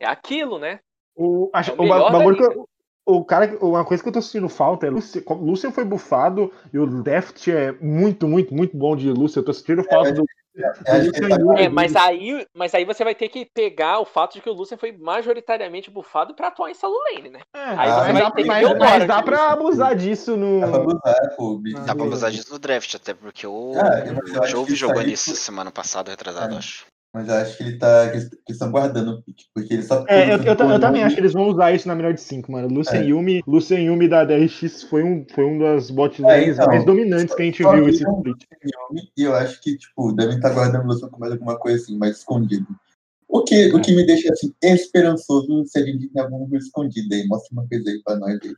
é 0.00 0.06
aquilo, 0.06 0.58
né? 0.58 0.80
O, 1.14 1.50
acho, 1.52 1.72
É 1.72 1.74
o 1.74 1.82
o, 1.82 1.86
bagulho 1.86 2.36
que 2.36 2.42
eu- 2.44 2.68
o 3.04 3.24
cara, 3.24 3.58
uma 3.60 3.84
coisa 3.84 4.02
que 4.02 4.08
eu 4.08 4.12
tô 4.12 4.22
sentindo 4.22 4.48
falta 4.48 4.86
é 4.86 4.90
Lucian, 4.90 5.22
como 5.22 5.44
Lucian 5.44 5.72
foi 5.72 5.84
bufado 5.84 6.52
e 6.72 6.78
o 6.78 7.02
Deft 7.02 7.50
é 7.50 7.72
muito, 7.72 8.26
muito, 8.28 8.54
muito 8.54 8.76
bom 8.76 8.96
de 8.96 9.10
Lucian. 9.10 9.40
Eu 9.40 9.44
tô 9.44 9.52
sentindo 9.52 9.82
falta 9.84 10.12
do, 10.12 10.24
Ele 10.54 11.12
tá-. 11.12 11.62
É, 11.62 11.68
mas 11.68 11.96
aí, 11.96 12.46
mas 12.54 12.74
aí 12.74 12.84
você 12.84 13.02
vai 13.04 13.14
ter 13.14 13.28
que 13.28 13.44
pegar 13.46 14.00
o 14.00 14.04
fato 14.04 14.34
de 14.34 14.40
que 14.42 14.50
o 14.50 14.52
Lucian 14.52 14.76
foi 14.76 14.92
majoritariamente 14.92 15.90
bufado 15.90 16.34
pra 16.34 16.48
atuar 16.48 16.70
em 16.70 16.74
solo 16.74 16.94
lane, 17.14 17.30
né? 17.30 17.40
É, 17.54 17.58
Aí 17.60 17.76
mas 17.76 17.92
você 17.94 18.12
dá, 18.12 18.20
vai 18.20 18.32
ter 18.32 18.42
que 18.42 18.48
mas, 18.48 18.78
mas 18.78 19.06
dá 19.06 19.22
pra 19.22 19.50
abusar 19.52 19.96
disso 19.96 20.36
no. 20.36 20.60
Dá 20.60 20.68
pra 20.68 20.76
abusar, 20.78 21.36
pô. 21.36 21.56
bicho. 21.58 21.80
Dá 21.80 21.94
pra 21.94 22.04
Uhum. 22.04 22.12
usar 22.12 22.30
disso 22.30 22.52
no 22.52 22.58
draft, 22.58 22.94
até 22.94 23.14
porque 23.14 23.46
o, 23.46 23.72
eu- 23.74 24.34
eu 24.34 24.42
o 24.42 24.46
Jove 24.46 24.74
jogou 24.74 25.02
nisso 25.02 25.26
foi- 25.30 25.34
semana 25.36 25.70
passada, 25.70 26.10
retrasado, 26.10 26.54
É. 26.54 26.58
acho. 26.58 26.84
Mas 27.14 27.28
eu 27.28 27.34
acho 27.34 27.58
que 27.58 27.62
ele 27.62 27.76
tá. 27.76 28.08
que 28.10 28.16
eles 28.16 28.30
estão 28.48 28.70
guardando 28.70 29.12
o 29.12 29.22
pique, 29.22 29.44
porque 29.54 29.74
ele 29.74 29.82
só. 29.82 30.02
É, 30.08 30.32
eu, 30.32 30.38
eu, 30.38 30.54
eu 30.54 30.80
também 30.80 31.02
acho 31.02 31.14
que 31.14 31.20
eles 31.20 31.34
vão 31.34 31.48
usar 31.48 31.70
isso 31.72 31.86
na 31.86 31.94
melhor 31.94 32.14
de 32.14 32.22
5, 32.22 32.50
mano. 32.50 32.68
Lucian 32.68 33.00
É. 33.00 33.04
Yumi, 33.04 33.42
Yumi 33.46 34.08
da 34.08 34.24
DRX 34.24 34.84
foi 34.84 35.04
um, 35.04 35.26
foi 35.34 35.44
um 35.44 35.58
das 35.58 35.90
bot 35.90 36.24
É, 36.24 36.48
então. 36.48 36.66
mais 36.66 36.86
dominantes 36.86 37.34
que 37.34 37.42
a 37.42 37.44
gente 37.44 37.62
viu 37.62 37.88
esse 37.88 38.02
split. 38.02 38.44
E 39.14 39.22
eu 39.22 39.34
acho 39.34 39.60
que, 39.60 39.76
tipo, 39.76 40.12
devem 40.12 40.36
estar 40.36 40.54
guardando 40.54 40.84
o 40.84 40.86
Lucian 40.86 41.10
com 41.10 41.20
mais 41.20 41.32
alguma 41.32 41.58
coisa 41.58 41.82
assim, 41.82 41.98
mais 41.98 42.16
escondido. 42.16 42.66
O 43.28 43.44
que, 43.44 43.70
o 43.74 43.80
que 43.80 43.94
me 43.94 44.06
deixa 44.06 44.32
assim, 44.32 44.54
esperançoso 44.62 45.64
se 45.66 45.78
a 45.78 45.84
gente 45.84 46.08
tem 46.08 46.22
alguma 46.22 46.48
coisa 46.48 46.64
escondida 46.64 47.14
aí. 47.14 47.26
Mostra 47.26 47.52
uma 47.52 47.68
coisa 47.68 47.90
aí 47.90 48.02
pra 48.02 48.16
nós 48.16 48.38
aí. 48.42 48.54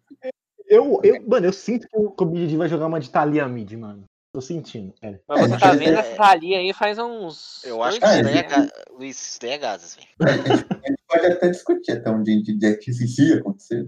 Eu, 0.68 1.00
eu, 1.02 1.22
mano, 1.26 1.46
eu 1.46 1.52
sinto 1.52 1.88
que 1.88 1.96
o 1.96 2.26
BDD 2.26 2.56
vai 2.56 2.68
jogar 2.68 2.86
uma 2.86 3.00
de 3.00 3.10
Thalia 3.10 3.48
mid, 3.48 3.72
mano. 3.72 4.04
Tô 4.34 4.40
sentindo, 4.40 4.92
sério. 4.98 5.20
Mas 5.28 5.38
É, 5.38 5.42
você 5.44 5.48
mas 5.50 5.60
tá 5.60 5.68
é- 5.68 5.76
vendo 5.76 5.96
essa 5.96 6.16
Thalia 6.16 6.58
aí 6.58 6.72
faz 6.72 6.98
uns. 6.98 7.62
Eu 7.62 7.80
acho 7.84 8.00
que 8.00 8.04
isso 8.04 8.22
daí 8.24 8.32
é, 8.38 8.42
né? 8.42 8.42
ga- 8.42 8.72
Luiz, 8.90 9.28
isso 9.28 9.38
daí 9.40 9.50
é 9.52 9.58
gases, 9.58 9.94
velho. 9.94 10.08
A 10.84 10.88
gente 10.88 10.98
pode 11.08 11.26
até 11.26 11.48
discutir 11.50 11.92
até 11.92 12.10
onde 12.10 12.32
a 12.32 12.34
gente 12.34 12.58
já 12.60 12.76
que 12.76 12.90
isso 12.90 13.22
ia 13.22 13.36
acontecer. 13.38 13.86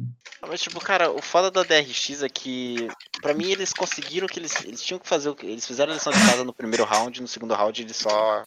Mas, 0.49 0.61
tipo, 0.63 0.79
cara, 0.79 1.11
o 1.11 1.21
foda 1.21 1.51
da 1.51 1.65
DRX 1.65 2.23
é 2.23 2.29
que, 2.29 2.87
pra 3.21 3.35
mim, 3.35 3.51
eles 3.51 3.73
conseguiram 3.73 4.29
que 4.29 4.39
eles, 4.39 4.65
eles 4.65 4.81
tinham 4.81 5.01
que 5.01 5.09
fazer 5.09 5.29
o 5.31 5.35
que. 5.35 5.45
Eles 5.47 5.67
fizeram 5.67 5.91
a 5.91 5.97
lição 5.97 6.13
de 6.13 6.19
casa 6.21 6.45
no 6.45 6.55
primeiro 6.55 6.85
round, 6.85 7.21
no 7.21 7.27
segundo 7.27 7.53
round 7.53 7.83
eles 7.83 7.97
só 7.97 8.45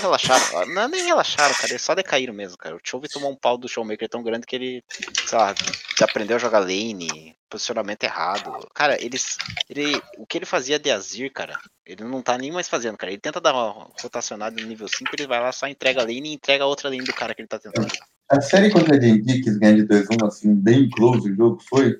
Relaxaram. 0.00 0.66
Não 0.66 0.82
é 0.82 0.88
nem 0.88 1.04
relaxaram, 1.04 1.54
cara. 1.54 1.72
Eles 1.72 1.82
só 1.82 1.94
decaíram 1.94 2.34
mesmo, 2.34 2.58
cara. 2.58 2.76
O 2.76 2.80
Chove 2.82 3.08
tomou 3.08 3.30
um 3.30 3.36
pau 3.36 3.56
do 3.56 3.68
Showmaker 3.68 4.08
tão 4.08 4.22
grande 4.22 4.46
que 4.46 4.56
ele, 4.56 4.84
sei 5.26 5.38
lá, 5.38 5.54
aprendeu 6.00 6.36
a 6.36 6.40
jogar 6.40 6.58
lane, 6.58 7.36
posicionamento 7.48 8.02
errado. 8.04 8.68
Cara, 8.74 9.02
eles. 9.02 9.36
Ele, 9.68 10.00
o 10.18 10.26
que 10.26 10.38
ele 10.38 10.46
fazia 10.46 10.78
de 10.78 10.90
Azir, 10.90 11.32
cara, 11.32 11.58
ele 11.86 12.04
não 12.04 12.22
tá 12.22 12.36
nem 12.38 12.50
mais 12.50 12.68
fazendo, 12.68 12.96
cara. 12.96 13.12
Ele 13.12 13.20
tenta 13.20 13.40
dar 13.40 13.52
uma 13.52 13.88
rotacionada 14.00 14.60
no 14.60 14.66
nível 14.66 14.88
5, 14.88 15.10
ele 15.14 15.26
vai 15.26 15.40
lá, 15.40 15.52
só 15.52 15.66
entrega 15.68 16.00
a 16.00 16.04
lane 16.04 16.30
e 16.30 16.34
entrega 16.34 16.66
outra 16.66 16.88
lane 16.88 17.04
do 17.04 17.12
cara 17.12 17.34
que 17.34 17.42
ele 17.42 17.48
tá 17.48 17.58
tentando. 17.58 17.88
A 18.30 18.40
série 18.40 18.70
contra 18.70 18.96
a 18.96 18.98
D&D, 18.98 19.40
que 19.40 19.48
eles 19.48 19.58
ganham 19.58 19.76
de 19.76 19.86
2-1, 19.86 20.26
assim, 20.26 20.54
bem 20.54 20.88
close 20.88 21.30
o 21.30 21.36
jogo, 21.36 21.60
foi... 21.68 21.98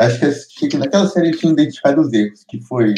Acho 0.00 0.18
que, 0.58 0.68
que 0.68 0.78
naquela 0.78 1.06
série 1.06 1.28
eles 1.28 1.40
tinham 1.40 1.52
identificado 1.52 2.00
os 2.00 2.10
erros, 2.10 2.42
que 2.48 2.58
foi... 2.62 2.94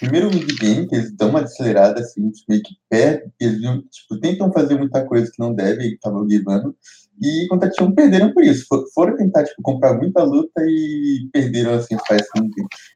Primeiro 0.00 0.30
mid-game, 0.30 0.88
que 0.88 0.94
eles 0.94 1.12
dão 1.12 1.28
uma 1.28 1.42
acelerada, 1.42 2.00
assim, 2.00 2.30
tipo, 2.30 2.46
meio 2.48 2.62
que 2.62 2.74
pé, 2.88 3.24
eles 3.38 3.60
tipo, 3.90 4.18
tentam 4.18 4.52
fazer 4.52 4.76
muita 4.76 5.04
coisa 5.04 5.30
que 5.30 5.38
não 5.38 5.54
devem, 5.54 5.90
e 5.90 5.94
estavam 5.94 6.26
guivando, 6.26 6.74
e 7.22 7.46
contra 7.48 7.68
a 7.68 7.72
T1 7.72 7.94
perderam 7.94 8.32
por 8.32 8.42
isso. 8.42 8.66
Foram 8.94 9.16
tentar, 9.16 9.44
tipo, 9.44 9.60
comprar 9.62 9.94
muita 9.94 10.22
luta 10.22 10.62
e 10.64 11.28
perderam, 11.32 11.74
assim, 11.74 11.94
os 11.94 12.02
fights 12.06 12.28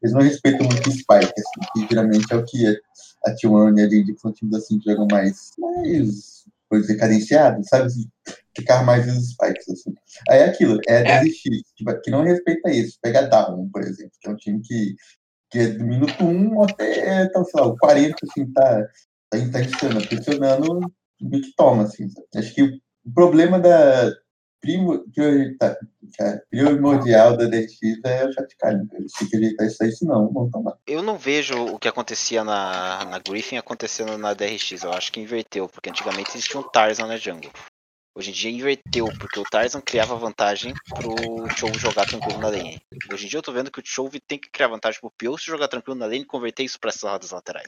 Eles 0.02 0.14
não 0.14 0.22
respeitam 0.22 0.66
muito 0.66 0.88
o 0.88 0.92
Spike, 0.92 1.32
assim, 1.38 1.72
que 1.74 1.86
geralmente 1.90 2.32
é 2.32 2.36
o 2.36 2.44
que 2.44 2.66
é 2.66 2.76
a 3.26 3.34
T1 3.34 3.78
e 3.78 3.82
a 3.82 3.88
que 3.88 4.18
são 4.18 4.32
times, 4.32 4.54
assim, 4.54 4.78
que 4.78 4.90
jogam 4.90 5.06
mais... 5.10 5.52
mais 5.58 6.44
coisa 6.68 6.96
cadenciada, 6.96 7.62
sabe? 7.64 7.92
ficar 8.56 8.84
mais 8.84 9.06
nos 9.06 9.30
spikes, 9.30 9.68
assim. 9.68 9.94
Aí 10.28 10.40
é 10.40 10.44
aquilo, 10.44 10.80
é 10.86 11.02
desistir, 11.02 11.62
que, 11.76 11.84
que 12.02 12.10
não 12.10 12.22
respeita 12.22 12.70
isso. 12.70 12.98
Pega 13.02 13.28
Down, 13.28 13.68
por 13.70 13.82
exemplo, 13.82 14.12
que 14.20 14.28
é 14.28 14.32
um 14.32 14.36
time 14.36 14.60
que, 14.62 14.94
que 15.54 15.60
é 15.60 15.68
do 15.68 15.84
minuto 15.84 16.24
1 16.24 16.62
até, 16.64 17.22
então, 17.22 17.44
sei 17.44 17.60
lá, 17.60 17.66
o 17.68 17.78
40, 17.78 18.16
assim, 18.28 18.52
tá, 18.52 18.88
tá, 19.30 19.38
tá 19.52 19.60
insano, 19.60 20.04
pressionando 20.04 20.80
o 21.22 21.30
que 21.30 21.54
toma, 21.56 21.84
assim. 21.84 22.08
Sabe? 22.08 22.26
Acho 22.34 22.52
que 22.52 22.62
o 22.62 23.12
problema 23.14 23.60
da 23.60 24.12
primo, 24.60 25.04
tá, 25.60 25.76
primordial 26.50 27.36
da 27.36 27.44
DX 27.44 27.78
é 28.04 28.26
o 28.26 28.32
Chatcalho. 28.32 28.88
Se 29.06 29.30
que 29.30 29.36
ajeitar 29.36 29.68
isso 29.68 29.84
aí, 29.84 29.92
senão 29.92 30.32
não 30.32 30.50
tomar. 30.50 30.74
Eu 30.88 31.02
não 31.04 31.16
vejo 31.16 31.54
o 31.66 31.78
que 31.78 31.86
acontecia 31.86 32.42
na, 32.42 33.04
na 33.04 33.20
Griffin 33.20 33.56
acontecendo 33.56 34.18
na 34.18 34.34
DRX. 34.34 34.82
Eu 34.82 34.92
acho 34.92 35.12
que 35.12 35.20
inverteu, 35.20 35.68
porque 35.68 35.90
antigamente 35.90 36.30
existia 36.30 36.58
um 36.58 36.68
Tarzan 36.68 37.06
na 37.06 37.16
jungle. 37.16 37.52
Hoje 38.16 38.30
em 38.30 38.32
dia 38.32 38.50
inverteu, 38.50 39.08
porque 39.18 39.40
o 39.40 39.42
Tarzan 39.42 39.80
criava 39.80 40.14
vantagem 40.14 40.72
pro 40.88 41.48
Chove 41.56 41.78
jogar 41.80 42.06
tranquilo 42.06 42.38
na 42.38 42.48
lane. 42.48 42.80
Hoje 43.12 43.26
em 43.26 43.28
dia 43.28 43.38
eu 43.38 43.42
tô 43.42 43.50
vendo 43.50 43.72
que 43.72 43.80
o 43.80 43.84
Chove 43.84 44.20
tem 44.20 44.38
que 44.38 44.48
criar 44.50 44.68
vantagem 44.68 45.00
pro 45.00 45.10
Pioce 45.10 45.44
jogar 45.44 45.66
tranquilo 45.66 45.98
na 45.98 46.06
lane 46.06 46.20
e 46.20 46.24
converter 46.24 46.62
isso 46.62 46.78
para 46.78 46.90
essas 46.90 47.10
rodas 47.10 47.32
laterais. 47.32 47.66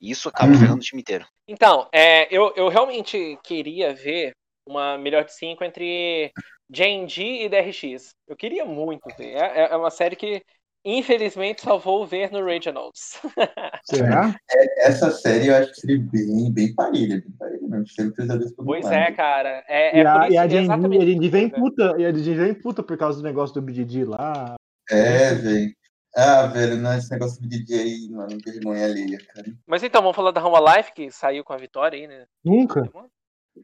E 0.00 0.10
isso 0.10 0.28
acaba 0.28 0.52
uhum. 0.52 0.58
ferrando 0.58 0.78
o 0.78 0.84
time 0.84 1.00
inteiro. 1.00 1.24
Então, 1.46 1.88
é, 1.92 2.26
eu, 2.34 2.52
eu 2.56 2.68
realmente 2.68 3.38
queria 3.44 3.94
ver 3.94 4.32
uma 4.66 4.98
melhor 4.98 5.24
de 5.24 5.34
5 5.34 5.62
entre 5.62 6.32
JNG 6.68 7.44
e 7.44 7.48
DRX. 7.48 8.10
Eu 8.26 8.36
queria 8.36 8.64
muito 8.64 9.08
ver. 9.16 9.36
É, 9.36 9.68
é 9.70 9.76
uma 9.76 9.90
série 9.90 10.16
que 10.16 10.42
Infelizmente 10.84 11.60
só 11.60 11.76
vou 11.76 12.06
ver 12.06 12.30
no 12.32 12.44
Regionals. 12.44 13.20
Será? 13.84 14.34
É, 14.50 14.88
essa 14.88 15.10
série 15.10 15.48
eu 15.48 15.56
acho 15.56 15.72
que 15.72 15.80
seria 15.80 15.98
bem, 15.98 16.52
bem 16.52 16.74
parelha, 16.74 17.20
bem 17.20 17.34
parelha 17.38 17.60
mesmo. 17.68 18.54
Pois 18.64 18.86
é, 18.86 19.12
cara. 19.12 19.62
É, 19.68 19.98
é 19.98 20.02
e, 20.02 20.06
a, 20.06 20.30
e 20.30 20.38
a 20.38 20.48
gente 20.48 21.28
vem 21.28 21.50
puta, 21.50 21.94
e 21.98 22.06
a 22.06 22.12
gente 22.12 22.32
vem 22.34 22.54
puta 22.54 22.82
por 22.82 22.96
causa 22.96 23.18
do 23.18 23.24
negócio 23.24 23.54
do 23.54 23.62
BDD 23.62 24.06
lá. 24.06 24.54
É, 24.90 25.34
velho. 25.34 25.74
Ah, 26.16 26.46
velho, 26.46 26.76
não, 26.76 26.94
esse 26.94 27.10
negócio 27.10 27.40
do 27.40 27.48
BDD 27.48 27.74
aí, 27.74 28.08
mano, 28.10 28.38
vergonha 28.44 28.84
alheia, 28.84 29.18
cara. 29.32 29.46
Mas 29.66 29.82
então, 29.82 30.00
vamos 30.00 30.16
falar 30.16 30.32
da 30.32 30.40
Roma 30.40 30.76
Life, 30.76 30.92
que 30.92 31.10
saiu 31.10 31.44
com 31.44 31.52
a 31.52 31.58
vitória 31.58 31.98
aí, 31.98 32.06
né? 32.06 32.24
Nunca. 32.44 32.90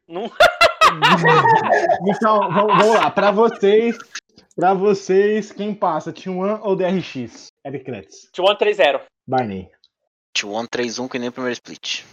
Nunca. 0.06 0.36
então, 2.06 2.40
vamos, 2.52 2.76
vamos 2.76 2.94
lá. 2.94 3.10
Pra 3.10 3.32
vocês, 3.32 3.96
Pra 4.56 4.72
vocês, 4.72 5.52
quem 5.52 5.74
passa, 5.74 6.10
T1 6.10 6.60
ou 6.62 6.74
DRX? 6.74 7.48
Eric 7.62 7.84
Kretz. 7.84 8.30
T1 8.34 8.58
3-0. 8.58 9.02
Barney. 9.28 9.68
T1 10.34 10.66
3-1 10.66 11.10
que 11.10 11.18
nem 11.18 11.28
o 11.28 11.32
primeiro 11.32 11.52
split. 11.52 12.04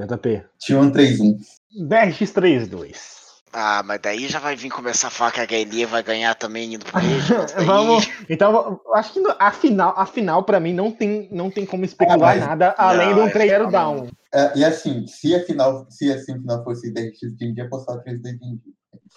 JP. 0.00 0.44
T1 0.60 0.90
3-1. 0.90 1.38
DRX 1.86 2.32
3-2. 2.32 3.14
Ah, 3.52 3.84
mas 3.84 4.00
daí 4.00 4.26
já 4.26 4.40
vai 4.40 4.56
vir 4.56 4.68
começar 4.68 5.06
a 5.06 5.10
falar 5.12 5.30
que 5.30 5.40
a 5.40 5.46
Gaelia 5.46 5.86
vai 5.86 6.02
ganhar 6.02 6.34
também 6.34 6.74
indo 6.74 6.84
pro 6.84 6.98
Rage. 6.98 7.32
Vamos. 7.64 8.10
Então, 8.28 8.80
acho 8.92 9.12
que 9.12 9.22
a 9.38 9.52
final, 9.52 9.94
a 9.96 10.06
final 10.06 10.42
para 10.42 10.58
mim 10.58 10.72
não 10.72 10.90
tem, 10.90 11.28
não 11.30 11.52
tem 11.52 11.64
como 11.64 11.84
especular 11.84 12.36
ah, 12.36 12.46
nada 12.48 12.74
além 12.76 13.10
não, 13.10 13.14
de 13.14 13.20
um 13.20 13.30
3 13.30 13.70
down. 13.70 14.08
É, 14.34 14.58
e 14.58 14.64
assim, 14.64 15.06
se 15.06 15.32
a 15.36 15.44
final, 15.44 15.86
se 15.88 16.12
a 16.12 16.18
final 16.18 16.64
fosse 16.64 16.92
DRX, 16.92 17.20
tinha 17.38 17.54
que 17.54 17.60
apostar 17.60 18.02
3 18.02 18.20
2 18.20 18.34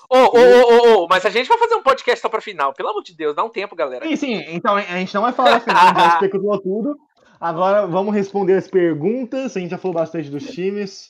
Ô, 0.10 0.18
ô, 0.18 0.40
ô, 0.40 1.04
ô, 1.04 1.08
mas 1.10 1.26
a 1.26 1.30
gente 1.30 1.48
vai 1.48 1.58
fazer 1.58 1.76
um 1.76 1.84
podcast 1.84 2.22
só 2.22 2.30
pra 2.30 2.42
final. 2.42 2.74
Pelo 2.74 2.90
amor 2.90 3.04
de 3.04 3.16
Deus, 3.16 3.36
dá 3.36 3.44
um 3.44 3.50
tempo, 3.50 3.76
galera. 3.76 4.08
Sim, 4.08 4.16
sim. 4.16 4.46
Então 4.50 4.76
a 4.76 4.82
gente 4.82 5.14
não 5.14 5.22
vai 5.22 5.34
falar 5.34 5.52
da 5.52 5.60
final, 5.60 5.96
já 5.96 6.08
especulou 6.22 6.60
tudo. 6.60 6.98
Agora 7.40 7.86
vamos 7.86 8.14
responder 8.16 8.54
as 8.54 8.68
perguntas. 8.68 9.56
A 9.56 9.60
gente 9.60 9.72
já 9.72 9.78
falou 9.78 9.96
bastante 9.96 10.30
dos 10.30 10.46
times. 10.48 11.08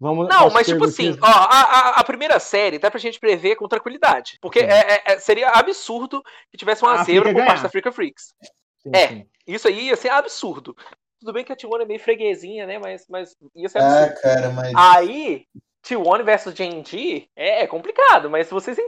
Vamos, 0.00 0.28
não, 0.28 0.48
mas 0.48 0.66
tipo 0.66 0.82
assim, 0.86 1.14
ó, 1.20 1.26
a, 1.26 1.60
a, 1.60 2.00
a, 2.00 2.04
primeira 2.04 2.40
série 2.40 2.78
dá 2.78 2.90
pra 2.90 2.98
gente 2.98 3.20
prever 3.20 3.56
com 3.56 3.68
tranquilidade. 3.68 4.38
Porque 4.40 4.60
é, 4.60 4.94
é, 4.94 5.02
é, 5.04 5.18
seria 5.18 5.50
absurdo 5.50 6.22
que 6.50 6.56
tivesse 6.56 6.82
uma 6.82 7.04
zebra 7.04 7.34
por 7.34 7.44
parte 7.44 7.60
da 7.60 7.68
Africa 7.68 7.92
Freaks. 7.92 8.34
Sim, 8.78 8.90
é, 8.94 9.08
sim. 9.08 9.26
isso 9.46 9.68
aí 9.68 9.88
ia 9.88 9.96
ser 9.96 10.08
absurdo. 10.08 10.74
Tudo 11.20 11.34
bem 11.34 11.44
que 11.44 11.52
a 11.52 11.56
Timona 11.56 11.82
é 11.82 11.86
meio 11.86 12.00
freguesinha, 12.00 12.66
né? 12.66 12.78
Mas, 12.78 13.04
mas 13.10 13.36
ia 13.54 13.68
ser 13.68 13.80
ah, 13.80 14.04
absurdo. 14.04 14.18
Ah, 14.18 14.22
cara, 14.22 14.50
mas... 14.52 14.72
Aí, 14.74 15.44
T1 15.86 16.24
versus 16.24 16.54
JNG 16.54 17.28
é, 17.34 17.62
é 17.62 17.66
complicado, 17.66 18.28
mas 18.28 18.50
vocês 18.50 18.78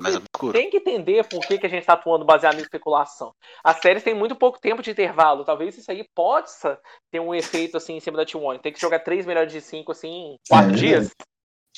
têm 0.53 0.71
que 0.71 0.77
entender 0.77 1.27
por 1.29 1.41
que, 1.41 1.59
que 1.59 1.67
a 1.67 1.69
gente 1.69 1.81
está 1.81 1.95
atuando 1.95 2.25
baseado 2.25 2.59
em 2.59 2.63
especulação. 2.63 3.35
As 3.65 3.79
séries 3.79 4.03
têm 4.03 4.15
muito 4.15 4.37
pouco 4.37 4.61
tempo 4.61 4.83
de 4.83 4.91
intervalo. 4.91 5.45
Talvez 5.45 5.77
isso 5.77 5.91
aí 5.91 6.07
possa 6.15 6.79
ter 7.11 7.21
um 7.21 7.35
efeito 7.35 7.77
assim 7.77 7.97
em 7.97 8.01
cima 8.01 8.17
da 8.17 8.27
T1. 8.27 8.61
Tem 8.61 8.73
que 8.73 8.81
jogar 8.81 9.01
três 9.01 9.25
melhores 9.25 9.53
de 9.53 9.61
cinco 9.61 9.93
assim 9.93 10.35
em 10.35 10.37
quatro 10.49 10.73
é, 10.73 10.75
dias. 10.75 11.11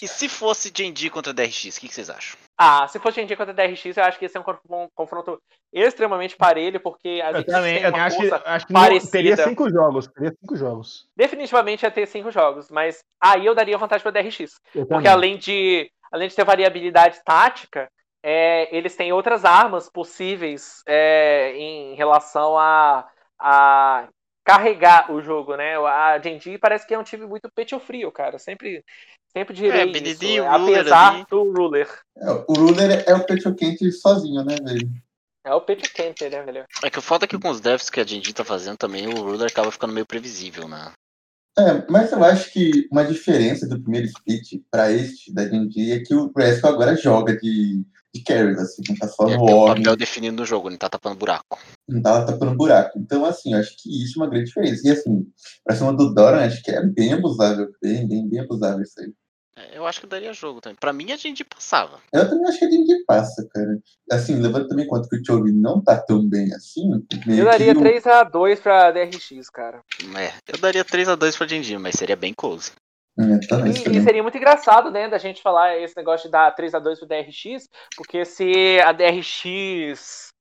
E 0.02 0.09
se 0.09 0.28
fosse 0.28 0.70
JNG 0.70 1.09
contra 1.09 1.33
DRX, 1.33 1.76
o 1.76 1.80
que, 1.80 1.88
que, 1.88 1.94
vocês 1.94 2.11
acham? 2.11 2.37
Ah, 2.59 2.87
se 2.88 2.98
fosse 2.98 3.20
JNG 3.20 3.37
contra 3.37 3.54
DRX, 3.54 3.96
eu 3.96 4.04
acho 4.04 4.18
que 4.18 4.24
esse 4.24 4.37
é 4.37 4.40
um 4.40 4.88
confronto 4.94 5.40
extremamente 5.72 6.37
parelho, 6.37 6.80
porque 6.80 7.20
a 7.24 7.33
gente 7.33 7.46
também, 7.46 7.80
tem 7.80 7.88
uma 7.88 8.04
acho 8.04 8.18
que, 8.18 8.30
acho 8.33 8.66
que 8.66 8.72
parecida. 8.72 9.12
teria 9.12 9.37
cinco 9.37 9.70
jogos, 9.70 10.09
teria 10.09 10.33
cinco 10.40 10.57
jogos. 10.57 11.09
Definitivamente 11.16 11.85
ia 11.85 11.90
ter 11.90 12.07
cinco 12.07 12.30
jogos, 12.30 12.70
mas 12.70 12.98
aí 13.20 13.46
eu 13.46 13.54
daria 13.54 13.78
vantagem 13.78 14.02
para 14.02 14.22
DRX. 14.22 14.61
Eu 14.74 14.87
porque 14.87 15.04
também. 15.04 15.12
além 15.12 15.38
de, 15.38 15.90
além 16.11 16.28
de 16.28 16.35
ter 16.35 16.44
variabilidade 16.44 17.20
tática, 17.24 17.88
é, 18.22 18.74
eles 18.76 18.96
têm 18.96 19.12
outras 19.12 19.44
armas 19.44 19.88
possíveis 19.88 20.83
é, 20.88 21.52
em 21.57 21.94
relação 21.94 22.59
a, 22.59 23.07
a 23.38 24.09
carregar 24.42 25.12
o 25.12 25.20
jogo, 25.20 25.57
né? 25.57 25.76
A 25.76 26.18
Genji 26.18 26.59
parece 26.59 26.87
que 26.87 26.94
é 26.94 26.98
um 26.98 27.02
time 27.02 27.26
muito 27.26 27.50
peito 27.54 27.78
frio, 27.78 28.11
cara. 28.11 28.38
Sempre 28.38 28.85
Sempre 29.37 29.55
direi 29.55 29.81
é, 29.81 29.87
isso, 29.87 30.25
é, 30.25 30.38
apesar 30.47 31.14
ali. 31.14 31.27
do 31.29 31.53
Ruler. 31.53 31.88
É, 32.16 32.31
o 32.31 32.53
Ruler 32.53 33.05
é 33.07 33.14
o 33.14 33.27
peito 33.27 33.53
quente 33.55 33.90
sozinho, 33.90 34.44
né, 34.44 34.57
velho? 34.62 34.88
É 35.44 35.53
o 35.53 35.61
peito 35.61 35.92
quente, 35.92 36.29
né, 36.29 36.42
velho? 36.42 36.64
É 36.83 36.88
que 36.88 36.99
o 36.99 37.03
foda 37.03 37.25
é 37.25 37.29
que 37.29 37.38
com 37.38 37.51
os 37.51 37.61
devs 37.61 37.90
que 37.90 38.01
a 38.01 38.05
Genji 38.05 38.33
tá 38.33 38.44
fazendo 38.44 38.77
também, 38.77 39.09
o 39.09 39.23
Ruler 39.23 39.49
acaba 39.51 39.73
ficando 39.73 39.92
meio 39.92 40.07
previsível, 40.07 40.68
né? 40.68 40.92
É, 41.59 41.85
mas 41.90 42.12
eu 42.12 42.23
acho 42.23 42.53
que 42.53 42.88
uma 42.90 43.05
diferença 43.05 43.68
do 43.68 43.81
primeiro 43.81 44.07
split 44.07 44.62
pra 44.70 44.90
este 44.90 45.33
da 45.33 45.47
Genji 45.47 45.92
é 45.92 46.01
que 46.01 46.14
o 46.14 46.33
Presco 46.33 46.66
agora 46.66 46.97
joga 46.97 47.37
de 47.37 47.85
de 48.14 48.23
carries, 48.23 48.59
assim, 48.59 48.83
não 48.88 48.97
tá 48.97 49.09
só 49.09 49.25
no 49.25 49.33
é, 49.33 49.37
o 49.37 49.66
papel 49.66 49.97
definido 49.97 50.37
no 50.37 50.47
jogo, 50.47 50.70
não 50.70 50.77
tá 50.77 50.88
tapando 50.88 51.16
buraco. 51.16 51.59
Não 51.88 52.01
tá 52.01 52.25
tapando 52.25 52.55
buraco. 52.55 52.97
Então, 52.97 53.25
assim, 53.25 53.53
eu 53.53 53.59
acho 53.59 53.77
que 53.77 54.05
isso 54.05 54.20
é 54.20 54.23
uma 54.23 54.31
grande 54.31 54.47
diferença. 54.47 54.87
E, 54.87 54.90
assim, 54.92 55.27
pra 55.64 55.75
cima 55.75 55.92
do 55.92 56.14
Doran, 56.14 56.47
acho 56.47 56.62
que 56.62 56.70
é 56.70 56.81
bem 56.81 57.12
abusável, 57.12 57.73
bem, 57.83 58.07
bem, 58.07 58.29
bem 58.29 58.40
abusável 58.40 58.83
isso 58.83 59.01
aí. 59.01 59.12
É, 59.57 59.79
eu 59.79 59.87
acho 59.87 60.01
que 60.01 60.07
daria 60.07 60.33
jogo 60.33 60.61
também. 60.61 60.77
Pra 60.77 60.93
mim, 60.93 61.12
a 61.12 61.17
gente 61.17 61.45
passava. 61.45 62.01
Eu 62.12 62.29
também 62.29 62.49
acho 62.49 62.59
que 62.59 62.64
a 62.64 62.71
gente 62.71 63.05
passa, 63.05 63.49
cara. 63.53 63.79
Assim, 64.11 64.40
levando 64.40 64.69
também 64.69 64.87
conta 64.87 65.09
que 65.09 65.17
o 65.17 65.25
Chovy 65.25 65.53
não 65.53 65.81
tá 65.81 65.97
tão 65.97 66.29
bem 66.29 66.53
assim. 66.53 66.90
Eu 67.29 67.45
daria 67.45 67.73
o... 67.73 67.77
3x2 67.77 68.61
pra 68.61 68.90
DRX, 68.90 69.49
cara. 69.51 69.81
É, 70.17 70.33
eu 70.53 70.59
daria 70.59 70.85
3x2 70.85 71.37
pra 71.37 71.47
Genji, 71.47 71.79
mas 71.79 71.95
seria 71.95 72.17
bem 72.17 72.35
close. 72.35 72.73
É, 73.17 73.23
e, 73.23 73.97
e, 73.97 74.03
seria 74.03 74.23
muito 74.25 74.37
engraçado, 74.37 74.90
né, 74.90 75.09
da 75.09 75.19
gente 75.19 75.40
falar 75.40 75.79
esse 75.79 75.97
negócio 75.97 76.27
de 76.27 76.33
dar 76.33 76.53
3x2 76.57 76.99
pro 76.99 77.07
DRX, 77.07 77.69
porque 77.97 78.25
se 78.25 78.81
a 78.81 78.90
DRX. 78.90 80.33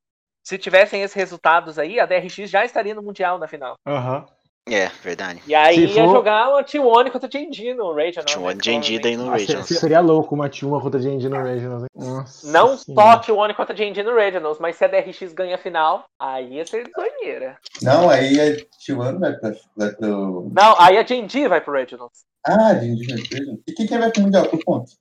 Se 0.43 0.57
tivessem 0.57 1.03
esses 1.03 1.15
resultados 1.15 1.79
aí, 1.79 1.99
a 1.99 2.05
DRX 2.05 2.49
já 2.49 2.65
estaria 2.65 2.93
no 2.93 3.03
Mundial 3.03 3.37
na 3.37 3.47
final. 3.47 3.75
Aham. 3.87 4.17
Uhum. 4.17 4.42
É, 4.69 4.87
verdade. 5.03 5.41
E 5.45 5.53
aí 5.53 5.75
Se 5.89 5.97
ia 5.97 6.05
for- 6.05 6.13
jogar 6.15 6.49
uma 6.49 6.63
T1 6.63 7.11
contra 7.11 7.27
JD 7.27 7.73
no 7.73 7.93
Regional. 7.93 8.25
T1 8.33 8.55
né, 8.55 8.79
JD 8.79 8.99
daí 8.99 9.17
no 9.17 9.25
Nossa, 9.27 9.37
Regionals. 9.37 9.67
seria 9.67 9.99
louco 9.99 10.33
uma 10.35 10.49
T1 10.49 10.81
contra 10.81 10.99
a 10.99 11.03
G&G 11.03 11.27
no 11.27 11.43
Regionals. 11.43 11.83
hein? 11.83 11.89
Nossa 11.95 12.49
Não 12.51 12.77
senhora. 12.77 13.23
só 13.23 13.33
T1 13.33 13.55
contra 13.55 13.75
JD 13.75 14.03
no 14.03 14.15
Regionals, 14.15 14.59
mas 14.59 14.77
se 14.77 14.85
a 14.85 14.87
DRX 14.87 15.33
ganha 15.33 15.55
a 15.55 15.57
final, 15.57 16.05
aí 16.17 16.53
ia 16.55 16.65
ser 16.65 16.89
doideira. 16.95 17.57
Não, 17.81 18.09
aí 18.09 18.39
a 18.39 18.55
T1 18.55 19.19
vai, 19.19 19.33
pra, 19.33 19.51
vai 19.75 19.91
pro. 19.91 20.49
Não, 20.53 20.79
aí 20.79 20.97
a 20.97 21.03
JD 21.03 21.49
vai 21.49 21.59
pro 21.59 21.73
Regionals. 21.73 22.23
Ah, 22.47 22.73
de 22.73 22.87
indígena. 22.87 23.19
E 23.67 23.73
quem 23.73 23.85
que 23.85 23.97
vai 23.97 24.11
pro 24.11 24.21
Mundial? 24.21 24.45
Por 24.47 24.63
ponto? 24.63 24.91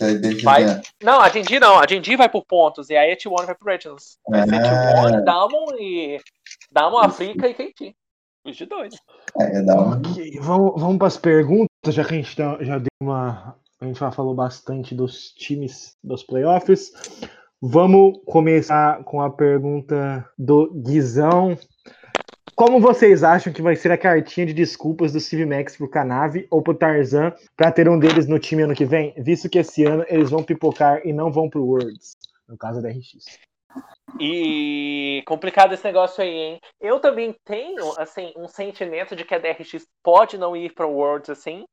Desde 0.00 0.42
Vai. 0.42 0.64
Não, 1.02 1.20
a 1.20 1.28
JD 1.28 1.60
não, 1.60 1.78
a 1.78 1.84
JD 1.84 2.16
vai 2.16 2.28
por 2.30 2.44
pontos, 2.46 2.88
e 2.88 2.96
aí 2.96 3.12
a 3.12 3.16
T1 3.16 3.44
vai 3.44 3.54
pro 3.54 3.70
Regionals. 3.70 4.16
Vai 4.26 4.48
ser 4.48 4.54
Ah. 4.54 5.02
T1, 5.04 5.22
Damon 5.24 5.66
e. 5.78 6.18
Damon, 6.72 6.98
Africa 6.98 7.46
e 7.46 7.52
KT. 7.54 7.94
Os 8.44 8.56
de 8.56 8.66
dois. 8.66 8.94
É, 9.38 9.54
ia 9.54 9.62
dar 9.62 9.76
uma. 9.80 9.96
Ok, 9.98 10.38
vamos, 10.40 10.80
vamos 10.80 10.98
para 10.98 11.06
as 11.06 11.16
perguntas, 11.16 11.68
já 11.94 12.04
que 12.04 12.14
a 12.14 12.16
gente 12.16 12.36
tá- 12.36 12.58
já 12.60 12.78
deu 12.78 12.88
uma. 13.00 13.56
A 13.80 13.84
gente 13.86 13.98
já 13.98 14.10
falou 14.10 14.34
bastante 14.34 14.94
dos 14.94 15.32
times 15.32 15.96
dos 16.02 16.22
playoffs. 16.22 16.92
Vamos 17.60 18.18
começar 18.26 19.02
com 19.04 19.20
a 19.20 19.30
pergunta 19.30 20.28
do 20.38 20.72
Guizão. 20.82 21.56
Como 22.54 22.80
vocês 22.80 23.24
acham 23.24 23.52
que 23.52 23.62
vai 23.62 23.74
ser 23.76 23.90
a 23.90 23.98
cartinha 23.98 24.46
de 24.46 24.52
desculpas 24.52 25.12
do 25.12 25.18
Max 25.46 25.76
pro 25.76 25.88
Canave 25.88 26.46
ou 26.50 26.62
pro 26.62 26.74
Tarzan 26.74 27.32
para 27.56 27.72
ter 27.72 27.88
um 27.88 27.98
deles 27.98 28.26
no 28.26 28.38
time 28.38 28.62
ano 28.62 28.74
que 28.74 28.84
vem? 28.84 29.14
Visto 29.16 29.48
que 29.48 29.58
esse 29.58 29.84
ano 29.84 30.04
eles 30.08 30.30
vão 30.30 30.42
pipocar 30.42 31.00
e 31.04 31.12
não 31.12 31.32
vão 31.32 31.48
pro 31.48 31.64
Worlds, 31.64 32.12
no 32.48 32.56
caso 32.58 32.82
da 32.82 32.88
RX. 32.90 33.24
E 34.20 35.22
complicado 35.26 35.72
esse 35.72 35.84
negócio 35.84 36.22
aí, 36.22 36.30
hein? 36.30 36.60
Eu 36.80 37.00
também 37.00 37.34
tenho, 37.44 37.92
assim, 37.98 38.32
um 38.36 38.46
sentimento 38.48 39.16
de 39.16 39.24
que 39.24 39.34
a 39.34 39.38
DRX 39.38 39.86
pode 40.02 40.36
não 40.38 40.56
ir 40.56 40.72
para 40.74 40.86
Worlds, 40.86 41.30
assim. 41.30 41.64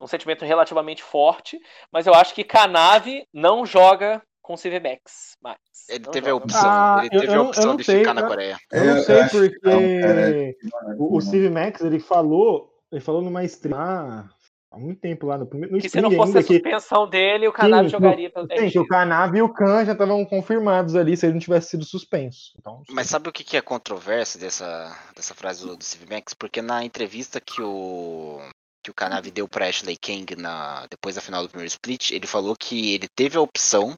Um 0.00 0.06
sentimento 0.06 0.44
relativamente 0.44 1.02
forte. 1.02 1.58
Mas 1.92 2.06
eu 2.06 2.14
acho 2.14 2.34
que 2.34 2.44
Canave 2.44 3.24
não 3.32 3.64
joga 3.64 4.22
com 4.42 4.56
CVMAX 4.56 5.36
mais. 5.42 5.56
Ele 5.88 6.04
Não 6.04 6.10
teve 6.12 6.30
a 6.30 6.34
opção, 6.34 6.60
Ah, 6.70 7.00
ele 7.04 7.16
eu- 7.16 7.20
teve 7.20 7.32
eu 7.32 7.40
a 7.40 7.42
eu 7.44 7.48
opção 7.48 7.64
não 7.66 7.76
de 7.76 7.84
sei, 7.84 7.98
ficar 7.98 8.14
na 8.14 8.20
eu- 8.22 8.28
Coreia. 8.28 8.56
Eu 8.72 8.84
não 8.84 8.96
Eu 8.96 9.02
sei 9.02 9.22
que 9.24 9.30
porque 9.30 9.58
não, 9.66 10.00
cara. 10.00 10.96
o, 10.98 11.16
o 11.16 11.20
Steve 11.20 11.48
Max 11.50 11.80
ele 11.80 11.98
falou, 11.98 12.72
ele 12.92 13.00
falou 13.00 13.22
numa 13.22 13.42
stream 13.44 13.78
ah, 13.78 14.28
há 14.70 14.78
muito 14.78 15.00
tempo 15.00 15.26
lá 15.26 15.38
no 15.38 15.46
primeiro 15.46 15.78
Que 15.78 15.88
se 15.88 16.00
não 16.00 16.10
fosse 16.10 16.36
a 16.36 16.40
ainda 16.40 16.42
que, 16.42 16.54
suspensão 16.54 17.08
dele, 17.08 17.48
o 17.48 17.52
Canave 17.52 17.88
Sim, 17.88 17.92
jogaria 17.92 18.30
que 18.30 18.46
DRX. 18.46 18.76
o 18.76 18.86
Canave 18.86 19.38
e 19.38 19.42
o 19.42 19.48
Khan 19.48 19.84
já 19.84 19.92
estavam 19.92 20.24
confirmados 20.24 20.94
ali 20.94 21.16
se 21.16 21.26
ele 21.26 21.34
não 21.34 21.40
tivesse 21.40 21.70
sido 21.70 21.84
suspenso. 21.84 22.52
Então, 22.58 22.82
Mas 22.90 23.08
sabe 23.08 23.28
o 23.28 23.32
que, 23.32 23.44
que 23.44 23.56
é 23.56 23.60
controverso 23.60 24.38
dessa, 24.38 24.96
dessa 25.14 25.34
frase 25.34 25.66
do, 25.66 25.76
do 25.76 25.84
Steve 25.84 26.12
Max? 26.12 26.34
Porque 26.34 26.60
na 26.60 26.84
entrevista 26.84 27.40
que 27.40 27.62
o 27.62 28.40
que 28.82 28.90
o 28.90 28.94
Kanavi 28.94 29.32
deu 29.32 29.48
pra 29.48 29.66
Ashley 29.66 29.96
Kang 29.96 30.36
na, 30.36 30.86
depois 30.88 31.16
da 31.16 31.20
final 31.20 31.42
do 31.42 31.48
primeiro 31.48 31.66
split, 31.66 32.12
ele 32.12 32.26
falou 32.26 32.54
que 32.54 32.94
ele 32.94 33.08
teve 33.08 33.36
a 33.36 33.40
opção 33.40 33.96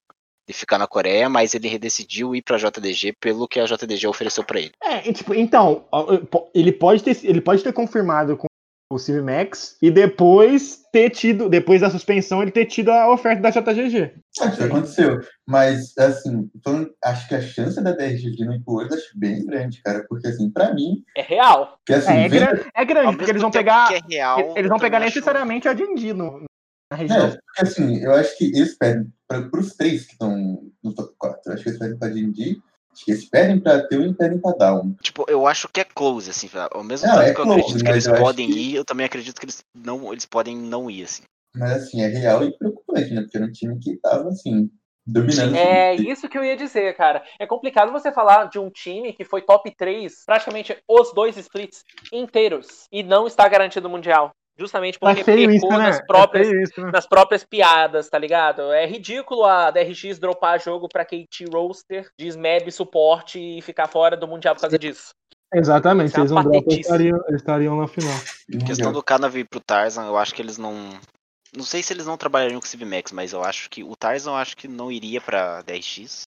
de 0.49 0.55
ficar 0.55 0.79
na 0.79 0.87
Coreia, 0.87 1.29
mas 1.29 1.55
ele 1.55 1.79
decidiu 1.79 2.35
ir 2.35 2.41
pra 2.41 2.57
JDG 2.57 3.13
pelo 3.21 3.47
que 3.47 3.61
a 3.61 3.67
JDG 3.67 4.07
ofereceu 4.07 4.43
pra 4.43 4.59
ele. 4.59 4.73
é, 4.83 5.07
e, 5.07 5.13
tipo, 5.13 5.35
então, 5.35 5.85
ele 6.55 6.73
pode 6.73 7.03
ter 7.03 7.23
ele 7.23 7.43
pode 7.43 7.63
ter 7.63 7.71
confirmado 7.75 8.35
com 8.35 8.48
o 8.91 8.99
Steve 8.99 9.21
Max 9.21 9.77
e 9.83 9.91
depois 9.91 10.81
ter 10.91 11.11
tido, 11.11 11.49
depois 11.49 11.83
da 11.83 11.91
suspensão, 11.91 12.41
ele 12.41 12.51
ter 12.51 12.65
tido 12.65 12.91
a 12.91 13.13
oferta 13.13 13.43
da 13.43 13.51
JGG. 13.51 14.15
Acho 14.41 14.57
que 14.57 14.63
aconteceu. 14.65 15.21
Mas, 15.47 15.93
assim, 15.99 16.51
falando- 16.65 16.91
acho 17.05 17.29
que 17.29 17.35
a 17.35 17.41
chance 17.43 17.83
da 17.83 17.93
DRG 17.93 18.45
não 18.47 18.55
ir 18.55 18.63
pro 18.65 18.81
acho 18.81 19.11
bem 19.17 19.45
grande, 19.45 19.83
cara. 19.83 20.05
Porque, 20.09 20.27
assim, 20.29 20.51
pra 20.51 20.73
mim, 20.75 21.03
É 21.17 21.21
real. 21.23 21.79
que 21.85 21.93
assim, 21.93 22.13
É, 22.13 22.25
é, 22.25 22.29
vendo- 22.29 22.47
grande, 22.47 22.69
é 22.75 22.85
grande, 22.85 23.17
porque 23.17 23.31
eles 23.31 23.43
vão 23.43 23.51
pegar 23.51 23.89
que 23.89 23.95
é 23.95 24.01
real, 24.19 24.55
eles 24.57 24.69
vão 24.71 24.79
pegar 24.79 24.97
também 24.99 25.09
acho- 25.09 25.17
necessariamente 25.19 25.69
a 25.69 25.75
Dindi 25.75 26.13
no, 26.15 26.45
na 26.91 26.97
região. 26.97 27.27
É, 27.27 27.31
porque 27.31 27.63
assim, 27.63 28.03
eu 28.03 28.13
acho 28.15 28.39
que 28.39 28.45
eles 28.47 28.75
pedem 28.79 29.07
para 29.29 29.61
os 29.61 29.75
três 29.77 30.07
que 30.07 30.13
estão 30.13 30.63
no 30.83 30.95
top 30.95 31.13
4. 31.19 31.43
Eu 31.47 31.53
acho 31.55 31.63
que 31.63 31.69
eles 31.69 31.79
pedem 31.79 31.99
pra 31.99 32.09
D&D, 32.09 32.59
acho 32.99 33.05
que 33.05 33.11
eles 33.13 33.25
pedem 33.25 33.61
pra 33.61 33.87
Teu 33.87 34.03
e 34.03 34.13
pedem 34.15 34.39
pra 34.39 34.53
Down. 34.53 34.95
Tipo, 35.01 35.25
eu 35.29 35.47
acho 35.47 35.69
que 35.69 35.81
é 35.81 35.85
close, 35.85 36.31
assim. 36.31 36.51
Ao 36.73 36.83
mesmo 36.83 37.07
Não, 37.09 37.15
tempo 37.17 37.31
é 37.31 37.35
que 37.35 37.41
eu 37.41 37.45
close, 37.45 37.61
acredito 37.61 37.85
que 37.85 37.91
eles 37.91 38.09
podem 38.09 38.47
que- 38.47 38.59
ir, 38.59 38.75
eu 38.75 38.85
também 38.85 39.07
acredito 39.07 39.39
que 39.39 39.45
eles 39.47 39.65
não, 39.75 40.13
eles 40.13 40.27
podem 40.27 40.57
não 40.57 40.91
ir, 40.91 41.05
assim. 41.05 41.23
Mas 41.57 41.73
assim, 41.85 42.03
é 42.03 42.09
real 42.09 42.45
e 42.45 42.57
preocupante, 42.57 43.13
né? 43.15 43.23
Porque 43.23 43.37
era 43.37 43.47
um 43.47 43.53
time 43.53 43.79
que 43.79 43.97
tava 43.97 44.29
assim, 44.29 44.71
dominando. 45.07 45.57
É 45.57 45.95
isso 45.95 46.29
que 46.29 46.37
eu 46.37 46.45
ia 46.45 46.57
dizer, 46.57 46.95
cara. 46.97 47.25
É 47.39 47.47
complicado 47.47 47.91
você 47.91 48.13
falar 48.13 48.49
de 48.49 48.59
um 48.59 48.71
time 48.71 49.13
que 49.13 49.25
foi 49.25 49.43
top 49.43 49.75
3, 49.77 50.25
praticamente 50.27 50.77
os 50.87 51.13
dois 51.15 51.37
splits 51.37 51.85
inteiros, 52.13 52.87
e 52.93 53.03
não 53.03 53.27
está 53.27 53.49
garantido 53.49 53.89
o 53.89 53.91
Mundial. 53.91 54.31
Justamente 54.59 54.99
porque 54.99 55.21
É 55.21 55.25
feio 55.25 55.51
isso, 55.51 55.67
pecou 55.67 55.79
né? 55.79 55.87
nas 55.87 56.05
próprias 56.05 56.47
É 56.47 56.51
feio 56.51 56.63
isso, 56.63 56.81
né? 56.81 56.91
nas 56.91 57.07
próprias 57.07 57.45
piadas, 57.45 58.09
tá 58.09 58.19
ligado? 58.19 58.73
É 58.73 58.85
ridículo 58.87 59.45
a 59.45 59.71
DRX 59.71 60.19
dropar 60.19 60.61
jogo 60.61 60.89
pra 60.89 61.05
KT 61.05 61.45
Roaster, 61.53 62.11
de 62.19 62.27
SMAB 62.29 62.71
suporte 62.73 63.39
e 63.39 63.63
ficar 63.63 63.87
fora 63.87 64.17
do 64.17 64.27
Mundial 64.27 64.55
por 64.55 64.63
causa 64.63 64.79
disso. 64.79 65.11
Exatamente, 65.55 66.11
se 66.11 66.17
é 66.17 66.21
eles 66.21 66.31
não 66.33 66.43
dropam, 66.43 66.77
estariam, 66.77 67.19
eles 67.29 67.41
estariam 67.41 67.77
na 67.77 67.87
final. 67.87 68.13
Mundial. 68.51 68.67
questão 68.67 68.93
do 68.93 69.03
Kanavi 69.03 69.45
pro 69.45 69.61
Tarzan, 69.61 70.07
eu 70.07 70.17
acho 70.17 70.35
que 70.35 70.43
eles 70.43 70.59
não. 70.59 70.75
Não 71.57 71.65
sei 71.65 71.83
se 71.83 71.95
eles 71.95 72.05
não 72.05 72.19
trabalhariam 72.19 72.61
com 72.61 72.67
o 72.67 72.69
Civimax, 72.69 73.11
mas 73.13 73.33
eu 73.33 73.43
acho 73.43 73.71
que 73.71 73.83
o 73.83 73.97
Tarzan 73.97 74.33
eu 74.33 74.37
acho 74.37 74.55
que 74.55 74.69
não 74.69 74.93
iria 74.93 75.21
pra 75.21 75.63
10x. 75.65 76.28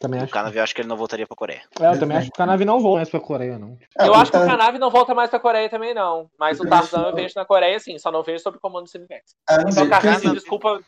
Também 0.00 0.18
o 0.18 0.24
acho. 0.24 0.32
Kanavi 0.32 0.56
eu 0.56 0.62
acho 0.64 0.74
que 0.74 0.80
ele 0.80 0.88
não 0.88 0.96
voltaria 0.96 1.26
pra 1.26 1.36
Coreia. 1.36 1.60
É, 1.78 1.86
eu 1.94 1.98
também 2.00 2.16
acho 2.16 2.28
que 2.30 2.34
o 2.34 2.38
Canavi 2.38 2.64
não 2.64 2.80
volta 2.80 2.96
mais 2.96 3.10
pra 3.10 3.20
Coreia, 3.20 3.58
não. 3.58 3.78
Ah, 3.98 4.06
eu 4.06 4.14
acho 4.14 4.30
que 4.32 4.36
o 4.38 4.46
Canave 4.46 4.78
não 4.78 4.90
volta 4.90 5.14
mais 5.14 5.28
pra 5.28 5.38
Coreia 5.38 5.68
também, 5.68 5.92
não. 5.92 6.30
Mas 6.38 6.58
o 6.58 6.66
Tarzan 6.66 7.02
eu 7.08 7.14
vejo 7.14 7.34
na 7.36 7.44
Coreia, 7.44 7.78
sim. 7.78 7.98
Só 7.98 8.10
não 8.10 8.22
vejo 8.22 8.42
sob 8.42 8.58
comando 8.58 8.88
do. 8.88 9.34
Ah, 9.46 9.58
não 9.58 9.70
Só 9.70 9.80
sei, 9.80 9.88
a 9.88 9.90
cartinha 9.90 10.12
porque, 10.14 10.20
de 10.22 10.26
assim, 10.28 10.34
desculpa. 10.38 10.80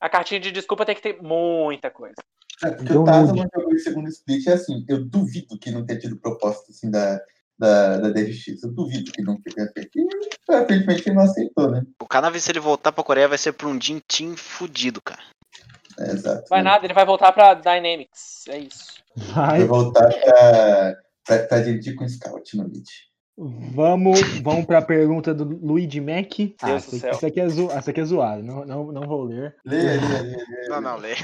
A 0.00 0.08
cartinha 0.08 0.40
de 0.40 0.50
desculpa 0.50 0.84
tem 0.84 0.94
que 0.96 1.02
ter 1.02 1.22
muita 1.22 1.88
coisa. 1.88 2.16
é, 2.64 2.70
porque 2.72 2.92
o 2.92 3.04
Taza 3.04 3.32
nude. 3.32 3.38
não 3.42 3.48
jogou 3.54 3.74
em 3.74 3.78
segundo 3.78 4.08
split, 4.08 4.46
é 4.48 4.52
assim, 4.54 4.84
eu 4.88 5.04
duvido 5.04 5.56
que 5.58 5.70
não 5.70 5.86
tenha 5.86 6.00
tido 6.00 6.16
proposta 6.16 6.72
assim 6.72 6.90
da, 6.90 7.20
da, 7.56 7.98
da 7.98 8.10
DRX. 8.10 8.62
Eu 8.64 8.72
duvido 8.72 9.12
que 9.12 9.22
não 9.22 9.40
tenha 9.40 9.68
feito. 9.72 9.90
E 9.98 10.52
aparentemente 10.52 11.08
ele 11.08 11.14
não 11.16 11.22
aceitou, 11.22 11.70
né? 11.70 11.82
O 12.02 12.06
Kanavi, 12.06 12.40
se 12.40 12.50
ele 12.50 12.58
voltar 12.60 12.90
pra 12.90 13.04
Coreia, 13.04 13.28
vai 13.28 13.38
ser 13.38 13.52
pra 13.52 13.68
um 13.68 13.80
Jin 13.80 14.00
Team 14.00 14.36
fudido, 14.36 15.00
cara. 15.00 15.22
É, 15.98 16.12
exato. 16.12 16.48
Vai 16.48 16.62
nada, 16.62 16.86
ele 16.86 16.94
vai 16.94 17.04
voltar 17.04 17.32
pra 17.32 17.54
Dynamics. 17.54 18.44
É 18.48 18.58
isso. 18.58 19.02
Vai, 19.16 19.58
Vai 19.58 19.64
voltar 19.64 20.08
pra 21.24 21.60
dirigir 21.60 21.94
com 21.94 22.08
Scout 22.08 22.56
no 22.56 22.64
mid. 22.64 22.86
Vamos, 23.38 24.20
vamos 24.40 24.66
pra 24.66 24.82
pergunta 24.82 25.32
do 25.32 25.44
Luigi 25.44 26.00
Mac. 26.00 26.32
Ah, 26.60 26.72
essa, 26.72 27.08
essa 27.08 27.26
aqui 27.28 27.40
é 27.40 27.48
zo, 27.48 27.70
essa 27.70 27.90
aqui 27.90 28.00
é 28.00 28.04
zoada, 28.04 28.42
não, 28.42 28.64
não, 28.64 28.92
não 28.92 29.02
vou 29.02 29.22
ler. 29.22 29.54
Leia, 29.64 30.00
leia, 30.00 30.22
leia. 30.22 30.22
leia. 30.22 30.68
Não, 30.68 30.80
não, 30.80 30.96
lê. 30.96 31.14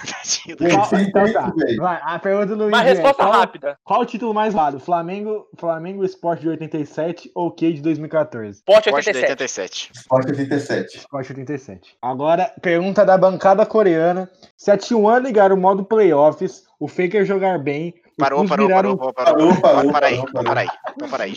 Lê, 0.60 0.70
então 1.02 1.32
tá, 1.32 1.52
vai, 1.78 2.00
a 2.02 2.18
pergunta 2.18 2.48
do 2.48 2.64
Luigi 2.64 2.68
Uma 2.68 2.82
resposta 2.82 3.22
qual, 3.22 3.32
rápida. 3.32 3.78
qual 3.82 4.00
o 4.02 4.06
título 4.06 4.34
mais 4.34 4.52
válido? 4.52 4.82
Flamengo, 4.82 5.46
Flamengo 5.56 6.04
Sport 6.04 6.40
de 6.40 6.48
87 6.50 7.30
ou 7.34 7.50
K 7.50 7.72
de 7.72 7.80
2014? 7.80 8.62
Porte 8.64 8.90
Corte 8.90 9.12
de 9.12 9.18
87. 9.18 9.90
87. 9.90 9.90
Sport 9.94 10.28
87. 10.28 10.98
Sport 10.98 11.30
87. 11.30 11.96
Agora, 12.00 12.52
pergunta 12.60 13.04
da 13.04 13.16
bancada 13.16 13.64
coreana. 13.64 14.30
Se 14.56 14.70
a 14.70 14.76
T1 14.76 15.22
ligar 15.22 15.52
o 15.52 15.56
modo 15.56 15.84
playoffs, 15.84 16.64
o 16.78 16.86
Faker 16.86 17.24
jogar 17.24 17.58
bem, 17.58 17.94
Parou, 18.18 18.46
parou, 18.46 18.68
parou, 18.68 18.96
parou, 18.96 19.12
parou. 19.60 19.92
Para 19.92 20.06
aí, 20.08 20.22
para 20.32 20.60
aí. 20.60 20.68
Para 21.10 21.24
aí, 21.24 21.34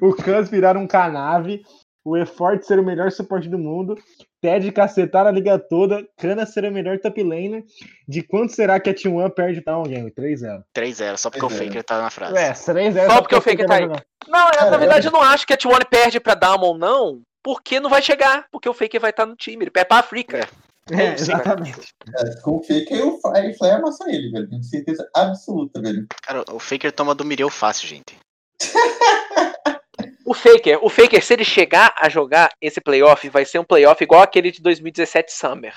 o 0.00 0.14
Kans 0.14 0.48
virar 0.48 0.76
um 0.76 0.86
canave, 0.86 1.62
o 2.04 2.16
E-Forte 2.16 2.66
ser 2.66 2.78
o 2.78 2.84
melhor 2.84 3.10
suporte 3.10 3.48
do 3.48 3.58
mundo, 3.58 3.96
Ted 4.40 4.70
cacetar 4.72 5.26
a 5.26 5.30
liga 5.30 5.58
toda, 5.58 6.06
Cana 6.16 6.46
ser 6.46 6.64
o 6.64 6.72
melhor 6.72 6.98
top 6.98 7.22
laner. 7.22 7.64
De 8.06 8.22
quanto 8.22 8.52
será 8.52 8.78
que 8.78 8.88
a 8.88 8.94
T1 8.94 9.30
perde 9.34 9.60
pra 9.60 9.76
um 9.78 9.82
game? 9.82 10.10
3-0. 10.10 10.62
3-0, 10.74 11.16
só 11.16 11.28
porque 11.30 11.44
o 11.44 11.48
3-0. 11.48 11.58
Faker 11.66 11.84
tá 11.84 12.00
na 12.00 12.10
frase. 12.10 12.36
É, 12.38 12.52
3-0. 12.52 13.06
Só 13.06 13.20
porque 13.20 13.34
o 13.36 13.40
Faker 13.40 13.66
tá 13.66 13.74
aí. 13.74 13.86
Não, 13.86 14.46
eu, 14.46 14.58
Cara, 14.58 14.70
na 14.70 14.76
verdade 14.76 15.06
eu- 15.06 15.12
eu 15.12 15.18
não 15.18 15.22
acho 15.22 15.46
que 15.46 15.52
a 15.52 15.56
T1 15.56 15.84
perde 15.90 16.20
pra 16.20 16.34
Damon, 16.34 16.78
não. 16.78 17.20
Porque 17.42 17.80
não 17.80 17.90
vai 17.90 18.00
chegar. 18.02 18.46
Porque 18.52 18.68
o 18.68 18.74
Faker 18.74 19.00
vai 19.00 19.10
estar 19.10 19.26
no 19.26 19.34
time. 19.36 19.64
Ele 19.64 19.70
perde 19.70 19.88
pra 19.88 19.98
África. 19.98 20.38
É, 20.38 20.46
Sim, 20.88 21.00
exatamente. 21.00 21.88
É, 22.16 22.40
com 22.40 22.56
o 22.56 22.62
fake, 22.62 22.94
aí 22.94 23.02
o 23.02 23.18
Firefly 23.20 23.70
amassa 23.70 24.10
ele, 24.10 24.30
velho. 24.30 24.48
Tenho 24.48 24.62
certeza 24.62 25.08
absoluta, 25.14 25.80
velho. 25.80 26.06
Cara, 26.22 26.44
o 26.52 26.58
Faker 26.58 26.90
toma 26.92 27.14
do 27.14 27.24
Mireu 27.24 27.50
fácil, 27.50 27.86
gente. 27.88 28.16
O 30.24 30.34
Faker, 30.34 30.78
o 30.84 30.90
Faker, 30.90 31.24
se 31.24 31.32
ele 31.32 31.44
chegar 31.44 31.94
a 31.96 32.06
jogar 32.10 32.50
esse 32.60 32.82
playoff, 32.82 33.26
vai 33.30 33.46
ser 33.46 33.58
um 33.60 33.64
playoff 33.64 34.04
igual 34.04 34.20
aquele 34.20 34.50
de 34.50 34.60
2017 34.60 35.32
Summer. 35.32 35.74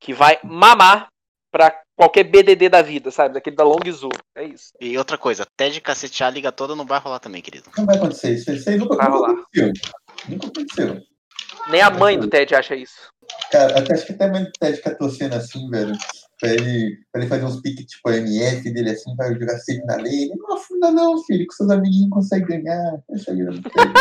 Que 0.00 0.14
vai 0.14 0.38
mamar 0.42 1.08
pra 1.52 1.78
qualquer 1.94 2.24
BDD 2.24 2.70
da 2.70 2.80
vida, 2.80 3.10
sabe? 3.10 3.34
Daquele 3.34 3.56
da 3.56 3.62
Long 3.62 3.78
Zoo. 3.92 4.08
É 4.34 4.44
isso. 4.44 4.70
E 4.80 4.96
outra 4.96 5.18
coisa, 5.18 5.44
Ted 5.54 5.78
cacetear 5.82 6.30
a 6.30 6.32
liga 6.32 6.50
toda 6.50 6.74
não 6.74 6.86
vai 6.86 6.98
rolar 6.98 7.18
também, 7.18 7.42
querido. 7.42 7.68
Não 7.76 7.84
vai 7.84 7.96
acontecer 7.98 8.32
isso. 8.32 8.50
Isso 8.50 8.70
aí 8.70 8.78
nunca, 8.78 8.96
Vai 8.96 9.06
nunca 9.06 9.18
rolar. 9.18 9.32
aconteceu. 9.32 9.72
Nunca 10.30 10.46
aconteceu. 10.46 11.02
Nem 11.68 11.82
a 11.82 11.90
mãe 11.90 12.18
do 12.18 12.26
Ted 12.26 12.54
acha 12.54 12.74
isso. 12.74 13.10
Cara, 13.50 13.78
até 13.78 13.94
acho 13.94 14.06
que 14.06 14.12
até 14.12 14.24
a 14.24 14.32
mãe 14.32 14.44
do 14.44 14.52
Ted 14.60 14.76
fica 14.76 14.94
torcendo 14.94 15.34
assim, 15.34 15.68
velho. 15.70 15.96
Pra 16.38 16.50
ele, 16.54 16.96
pra 17.12 17.20
ele 17.20 17.28
fazer 17.28 17.44
uns 17.44 17.60
piques 17.60 17.84
tipo 17.84 18.10
MF 18.10 18.70
dele 18.72 18.90
assim, 18.90 19.14
vai 19.14 19.34
jogar 19.34 19.58
sempre 19.58 19.84
na 19.84 19.96
lane. 19.96 20.32
Não 20.36 20.56
afunda 20.56 20.90
não, 20.90 21.22
filho, 21.24 21.46
que 21.46 21.54
seus 21.54 21.70
amiguinhos 21.70 22.10
conseguem 22.10 22.62
ganhar. 22.62 23.02
Essa 23.10 23.32
a 23.32 23.34
vida 23.34 23.50
do 23.50 23.62
Ted. 23.62 23.92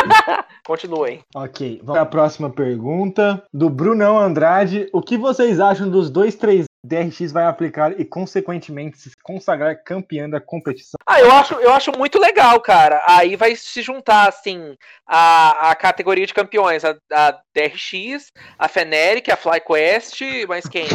Continuem. 0.69 1.21
Ok, 1.33 1.79
vamos 1.79 1.93
para 1.93 2.01
a 2.03 2.05
próxima 2.05 2.47
pergunta. 2.47 3.43
Do 3.51 3.71
Brunão 3.71 4.19
Andrade. 4.19 4.87
O 4.93 5.01
que 5.01 5.17
vocês 5.17 5.59
acham 5.59 5.89
dos 5.89 6.11
dois, 6.11 6.35
três 6.35 6.65
DRX 6.83 7.31
vai 7.31 7.45
aplicar 7.45 7.99
e, 7.99 8.05
consequentemente, 8.05 8.99
se 8.99 9.09
consagrar 9.23 9.83
campeã 9.83 10.29
da 10.29 10.39
competição? 10.39 10.99
Ah, 11.07 11.19
eu 11.19 11.31
acho, 11.31 11.55
eu 11.55 11.73
acho 11.73 11.91
muito 11.97 12.19
legal, 12.19 12.61
cara. 12.61 13.03
Aí 13.07 13.35
vai 13.35 13.55
se 13.55 13.81
juntar, 13.81 14.29
assim, 14.29 14.77
a, 15.07 15.71
a 15.71 15.75
categoria 15.75 16.27
de 16.27 16.35
campeões. 16.35 16.85
A, 16.85 16.95
a 17.11 17.31
DRX, 17.51 18.31
a 18.59 18.67
Feneric, 18.67 19.31
a 19.31 19.37
FlyQuest, 19.37 20.21
mas 20.47 20.67
quem? 20.67 20.85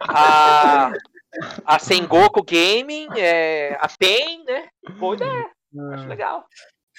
A, 0.00 0.90
a 1.66 1.78
Sengoku 1.78 2.42
Gaming, 2.42 3.08
é, 3.18 3.76
a 3.78 3.86
PEN, 3.98 4.44
né? 4.46 4.68
Boa 4.98 5.14
ideia. 5.14 5.50
Acho 5.92 6.08
legal. 6.08 6.46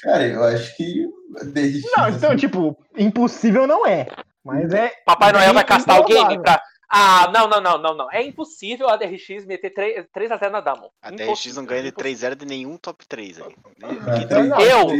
Cara, 0.01 0.27
eu 0.27 0.43
acho 0.43 0.75
que 0.75 1.05
DRX. 1.43 1.81
Não, 1.97 2.09
então, 2.09 2.29
assim, 2.29 2.37
tipo, 2.37 2.77
impossível 2.97 3.65
não 3.67 3.85
é. 3.85 4.07
Mas 4.43 4.73
é. 4.73 4.91
Papai 5.05 5.31
Noel 5.31 5.53
vai 5.53 5.63
castar 5.63 5.99
o 5.99 6.05
game 6.05 6.39
pra. 6.41 6.61
Ah, 6.87 7.31
não, 7.33 7.47
não, 7.47 7.59
não, 7.59 7.77
não, 7.79 7.95
não. 7.97 8.11
É 8.11 8.21
impossível 8.21 8.87
a 8.87 8.95
DRX 8.95 9.43
meter 9.47 9.71
3, 9.73 10.05
3x0 10.15 10.49
na 10.51 10.61
Damon. 10.61 10.87
A 11.01 11.09
DRX 11.09 11.55
não 11.55 11.65
ganha 11.65 11.81
de 11.81 11.91
3-0 11.91 12.35
de 12.35 12.45
nenhum 12.45 12.77
top 12.77 13.05
3 13.07 13.41
aí. 13.41 13.55
eu-. 14.61 14.91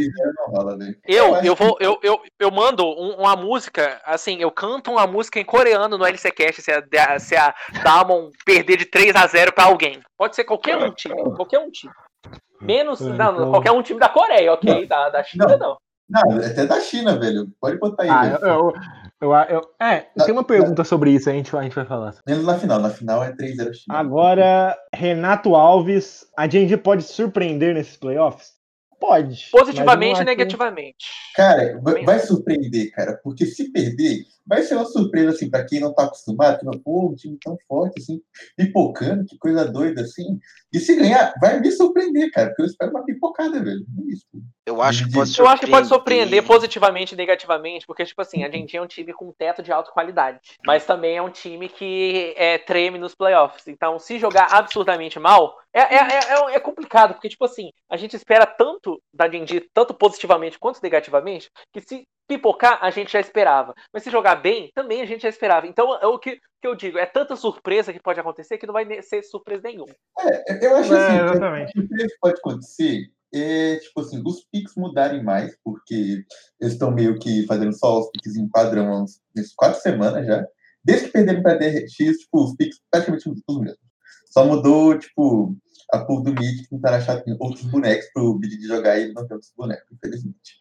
Eu, 1.06 1.36
eu 1.44 1.54
vou, 1.54 1.76
eu, 1.80 1.98
eu, 2.02 2.20
eu 2.40 2.50
mando 2.50 2.84
um- 2.84 3.14
uma 3.20 3.36
música, 3.36 4.00
assim, 4.04 4.38
eu 4.40 4.50
canto 4.50 4.90
uma 4.90 5.06
música 5.06 5.38
em 5.38 5.44
coreano 5.44 5.96
no 5.96 6.04
LCCast 6.04 6.60
se 6.60 6.72
a, 6.72 7.18
se 7.20 7.36
a 7.36 7.54
Damon 7.84 8.30
perder 8.44 8.78
de 8.78 8.84
3 8.86 9.14
a 9.14 9.26
0 9.26 9.52
pra 9.52 9.64
alguém. 9.64 10.00
Pode 10.18 10.34
ser 10.34 10.44
qualquer 10.44 10.76
um 10.76 10.90
time, 10.92 11.14
qualquer 11.36 11.60
um 11.60 11.70
time. 11.70 11.92
Menos, 12.60 13.00
É, 13.00 13.04
não, 13.04 13.32
então- 13.34 13.50
qualquer 13.50 13.72
um 13.72 13.82
time 13.82 14.00
da 14.00 14.08
Coreia, 14.08 14.52
ok? 14.52 14.86
Da, 14.86 15.08
da 15.10 15.22
China, 15.22 15.56
não. 15.56 15.76
Não, 16.08 16.36
até 16.38 16.64
da 16.66 16.80
China, 16.80 17.18
velho. 17.18 17.48
Pode 17.60 17.78
botar 17.78 18.04
aí, 18.04 18.08
Ah, 18.08 18.22
velho. 18.22 18.44
eu, 18.44 18.72
eu, 19.20 19.32
eu, 19.32 19.32
eu- 19.48 19.70
é, 19.80 20.06
tem 20.24 20.32
uma 20.32 20.44
pergunta 20.44 20.84
sobre 20.84 21.10
isso, 21.10 21.28
a 21.28 21.32
gente, 21.32 21.50
vai- 21.50 21.62
a 21.62 21.64
gente 21.64 21.74
vai 21.74 21.84
falar. 21.84 22.14
Menos 22.26 22.44
na 22.44 22.56
final. 22.58 22.78
Na 22.80 22.90
final 22.90 23.24
é 23.24 23.32
3-0 23.32 23.74
China. 23.74 23.98
Agora, 23.98 24.76
Renato 24.94 25.54
Alves, 25.56 26.24
a 26.38 26.46
gente 26.48 26.76
pode 26.76 27.02
surpreender 27.02 27.74
nesses 27.74 27.96
playoffs? 27.96 28.54
Pode. 29.00 29.48
Positivamente 29.50 30.16
e 30.16 30.18
não 30.20 30.24
negativamente. 30.26 31.06
Cara, 31.34 31.78
vai, 31.82 32.04
vai 32.04 32.18
surpreender, 32.20 32.90
cara, 32.92 33.20
porque 33.22 33.44
se 33.44 33.70
perder, 33.72 34.24
vai 34.46 34.62
ser 34.62 34.76
uma 34.76 34.84
surpresa, 34.84 35.30
assim, 35.30 35.50
pra 35.50 35.64
quem 35.64 35.80
não 35.80 35.92
tá 35.92 36.04
acostumado, 36.04 36.58
que 36.58 36.64
não, 36.64 36.78
pô, 36.78 37.08
um 37.10 37.14
time 37.14 37.36
tão 37.42 37.56
forte, 37.66 38.00
assim, 38.00 38.20
pipocando, 38.56 39.24
que 39.24 39.36
coisa 39.38 39.64
doida, 39.64 40.02
assim. 40.02 40.38
E 40.72 40.78
se 40.78 40.94
ganhar, 40.94 41.34
vai 41.40 41.58
me 41.60 41.70
surpreender, 41.70 42.30
cara, 42.30 42.48
porque 42.48 42.62
eu 42.62 42.66
espero 42.66 42.90
uma 42.90 43.04
pipocada, 43.04 43.62
velho. 43.62 43.84
É 43.98 44.12
isso. 44.12 44.26
Eu 44.66 44.82
acho 44.82 45.04
que 45.06 45.12
pode 45.12 45.38
Eu 45.38 45.46
acho 45.46 45.62
que 45.62 45.70
pode 45.70 45.86
surpreender 45.86 46.26
surpreender. 46.26 46.46
positivamente 46.46 47.14
e 47.14 47.16
negativamente, 47.16 47.86
porque, 47.86 48.04
tipo 48.04 48.20
assim, 48.20 48.42
a 48.42 48.46
Argentina 48.46 48.82
é 48.82 48.84
um 48.84 48.88
time 48.88 49.12
com 49.12 49.32
teto 49.32 49.62
de 49.62 49.72
alta 49.72 49.90
qualidade. 49.90 50.40
Mas 50.64 50.84
também 50.84 51.16
é 51.16 51.22
um 51.22 51.30
time 51.30 51.68
que 51.68 52.34
é, 52.36 52.58
treme 52.58 52.98
nos 52.98 53.14
playoffs. 53.14 53.66
Então, 53.68 53.98
se 53.98 54.18
jogar 54.18 54.48
absurdamente 54.52 55.18
mal, 55.18 55.56
é, 55.72 55.80
é, 55.80 55.96
é, 55.96 56.54
é 56.54 56.60
complicado, 56.60 57.14
porque, 57.14 57.28
tipo 57.28 57.44
assim, 57.44 57.70
a 57.88 57.96
gente 57.96 58.16
espera 58.16 58.46
tanto 58.46 59.00
da 59.12 59.24
Argentina, 59.24 59.62
tanto 59.72 59.94
positivamente 59.94 60.58
quanto 60.58 60.82
negativamente, 60.82 61.50
que 61.72 61.80
se 61.80 62.06
pipocar, 62.26 62.78
a 62.82 62.90
gente 62.90 63.12
já 63.12 63.20
esperava. 63.20 63.74
Mas 63.92 64.02
se 64.02 64.10
jogar 64.10 64.36
bem, 64.36 64.70
também 64.74 65.02
a 65.02 65.06
gente 65.06 65.22
já 65.22 65.28
esperava. 65.28 65.66
Então, 65.66 65.98
é 66.00 66.06
o 66.06 66.18
que, 66.18 66.36
que 66.60 66.66
eu 66.66 66.74
digo, 66.74 66.98
é 66.98 67.06
tanta 67.06 67.36
surpresa 67.36 67.92
que 67.92 68.00
pode 68.00 68.20
acontecer 68.20 68.58
que 68.58 68.66
não 68.66 68.74
vai 68.74 69.02
ser 69.02 69.22
surpresa 69.22 69.62
nenhuma. 69.64 69.94
É, 70.20 70.66
eu 70.66 70.76
acho 70.76 70.94
É, 70.94 71.06
assim, 71.06 71.24
exatamente. 71.24 71.72
que 71.72 71.80
o 71.80 71.88
que 71.88 72.18
pode 72.20 72.38
acontecer 72.38 73.10
é, 73.34 73.76
tipo 73.76 74.00
assim, 74.00 74.22
os 74.24 74.44
picks 74.50 74.74
mudarem 74.76 75.22
mais, 75.22 75.56
porque 75.64 76.24
eles 76.60 76.72
estão 76.72 76.90
meio 76.90 77.18
que 77.18 77.44
fazendo 77.46 77.72
só 77.72 78.00
os 78.00 78.10
picks 78.10 78.36
em 78.36 78.48
padrão 78.48 78.92
há 78.92 79.02
uns 79.02 79.20
quatro 79.56 79.80
semanas 79.80 80.26
já. 80.26 80.46
Desde 80.84 81.06
que 81.06 81.12
perderam 81.12 81.42
pra 81.42 81.54
DRX, 81.54 81.92
tipo, 81.96 82.44
os 82.44 82.54
picks 82.56 82.80
praticamente 82.90 83.28
os 83.28 83.60
mesmos. 83.60 83.78
Só 84.30 84.44
mudou, 84.44 84.96
tipo, 84.98 85.56
a 85.92 86.04
pool 86.04 86.22
do 86.22 86.30
Mid, 86.32 86.62
que 86.62 86.68
tentaram 86.68 86.96
achar 86.98 87.22
outros 87.40 87.64
bonecos 87.64 88.06
pro 88.12 88.38
Bid 88.38 88.56
de 88.58 88.66
jogar 88.66 88.98
e 88.98 89.04
ele 89.04 89.12
não 89.12 89.26
tem 89.26 89.34
outros 89.34 89.52
bonecos, 89.56 89.86
infelizmente. 89.92 90.58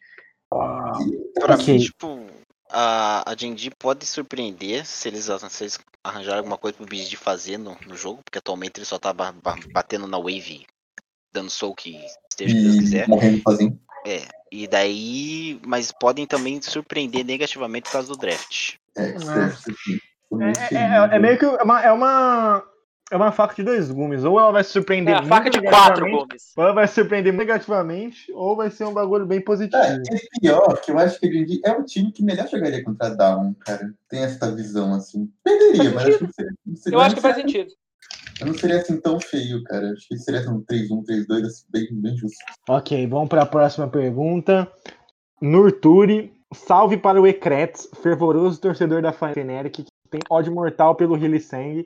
E, 1.02 1.40
Pra 1.40 1.56
Ok. 1.56 1.74
mim, 1.74 1.80
tipo, 1.80 2.26
a, 2.70 3.30
a 3.30 3.36
Genji 3.36 3.70
pode 3.72 4.06
surpreender 4.06 4.86
se 4.86 5.08
eles, 5.08 5.26
se 5.26 5.64
eles 5.64 5.80
arranjarem 6.04 6.40
alguma 6.40 6.58
coisa 6.58 6.78
pro 6.78 6.86
BG 6.86 7.16
fazer 7.18 7.58
no, 7.58 7.78
no 7.86 7.96
jogo, 7.96 8.22
porque 8.24 8.38
atualmente 8.40 8.78
ele 8.78 8.86
só 8.86 8.98
tá 8.98 9.12
ba- 9.14 9.32
ba- 9.34 9.60
batendo 9.74 10.08
na 10.08 10.18
wave, 10.18 10.66
dando 11.34 11.50
soul 11.50 11.76
que 11.76 12.00
esteja 12.32 12.54
o 12.54 12.58
que 12.58 12.64
Deus 12.64 12.76
e 12.76 12.80
quiser. 12.80 13.08
morrendo 13.08 13.42
sozinho. 13.48 13.80
E 14.52 14.68
daí, 14.68 15.60
mas 15.66 15.92
podem 15.92 16.26
também 16.26 16.62
surpreender 16.62 17.26
negativamente 17.26 17.84
por 17.86 17.92
causa 17.94 18.08
do 18.08 18.18
draft. 18.18 18.76
É, 18.98 19.16
Ah. 19.28 19.58
É, 20.42 20.54
feio, 20.54 20.80
é- 20.80 20.96
é 20.98 21.08
né? 21.08 21.20
meio 21.20 21.38
que 21.38 21.46
uma, 21.46 21.82
é 21.82 21.92
uma. 21.92 22.64
É 23.12 23.16
uma 23.16 23.32
faca 23.32 23.54
de 23.56 23.64
dois 23.64 23.92
gumes. 23.92 24.24
Ou 24.24 24.40
ela 24.40 24.52
vai 24.52 24.62
É 24.62 24.64
surpreender 24.64 25.14
a 25.16 25.18
muito 25.22 25.30
faca 25.30 25.50
de 25.50 25.62
quatro 25.62 26.10
gomes. 26.10 26.52
Ou 26.58 26.64
ela 26.64 26.74
vai 26.74 26.88
surpreender 26.88 27.32
negativamente, 27.34 28.32
ou 28.34 28.56
vai 28.56 28.72
ser 28.72 28.86
um 28.86 28.94
bagulho 28.94 29.26
bem 29.28 29.40
positivo. 29.40 29.82
É, 29.84 29.96
e 30.12 30.40
pior, 30.42 30.82
que 30.82 30.92
eu 30.92 30.98
acho 30.98 31.20
que 31.20 31.28
a 31.28 31.30
Green 31.30 31.62
é 31.64 31.72
um 31.72 31.84
time 31.84 32.12
que 32.12 32.24
melhor 32.24 32.48
jogaria 32.48 32.84
contra 32.84 33.08
a 33.08 33.10
Down, 33.12 33.54
cara. 33.60 33.94
Tem 34.10 34.24
essa 34.24 34.54
visão, 34.56 34.94
assim. 34.96 35.30
Perderia, 35.44 35.92
mas 35.92 36.08
acho 36.08 36.18
que 36.18 36.24
não 36.24 36.32
seria, 36.34 36.54
não 36.66 36.76
seria, 36.76 36.98
Eu 36.98 37.02
acho 37.02 37.16
que 37.16 37.22
faz 37.22 37.36
seria- 37.36 37.52
sentido. 37.52 37.74
não 38.42 38.54
seria 38.56 38.78
assim 38.78 39.00
tão 39.00 39.20
feio, 39.20 39.64
cara. 39.66 39.92
Acho 39.92 40.08
que 40.08 40.18
seria 40.18 40.40
assim, 40.40 40.50
um 40.50 40.62
3-1, 40.64 41.04
3-2, 41.04 41.46
assim, 41.46 41.64
bem, 41.70 41.88
bem 41.92 42.18
justo. 42.18 42.38
Ok, 42.68 43.06
vamos 43.08 43.30
para 43.30 43.44
a 43.44 43.46
próxima 43.46 43.88
pergunta. 43.88 44.68
Nurturi, 45.42 46.34
salve 46.54 46.98
para 46.98 47.22
o 47.22 47.28
Ecrets, 47.28 47.88
fervoroso 48.02 48.60
torcedor 48.60 49.02
da 49.02 49.12
Fnatic, 49.12 49.74
que 49.74 49.86
tem 50.10 50.22
ódio 50.30 50.54
mortal 50.54 50.96
pelo 50.96 51.16
Hillisang. 51.18 51.86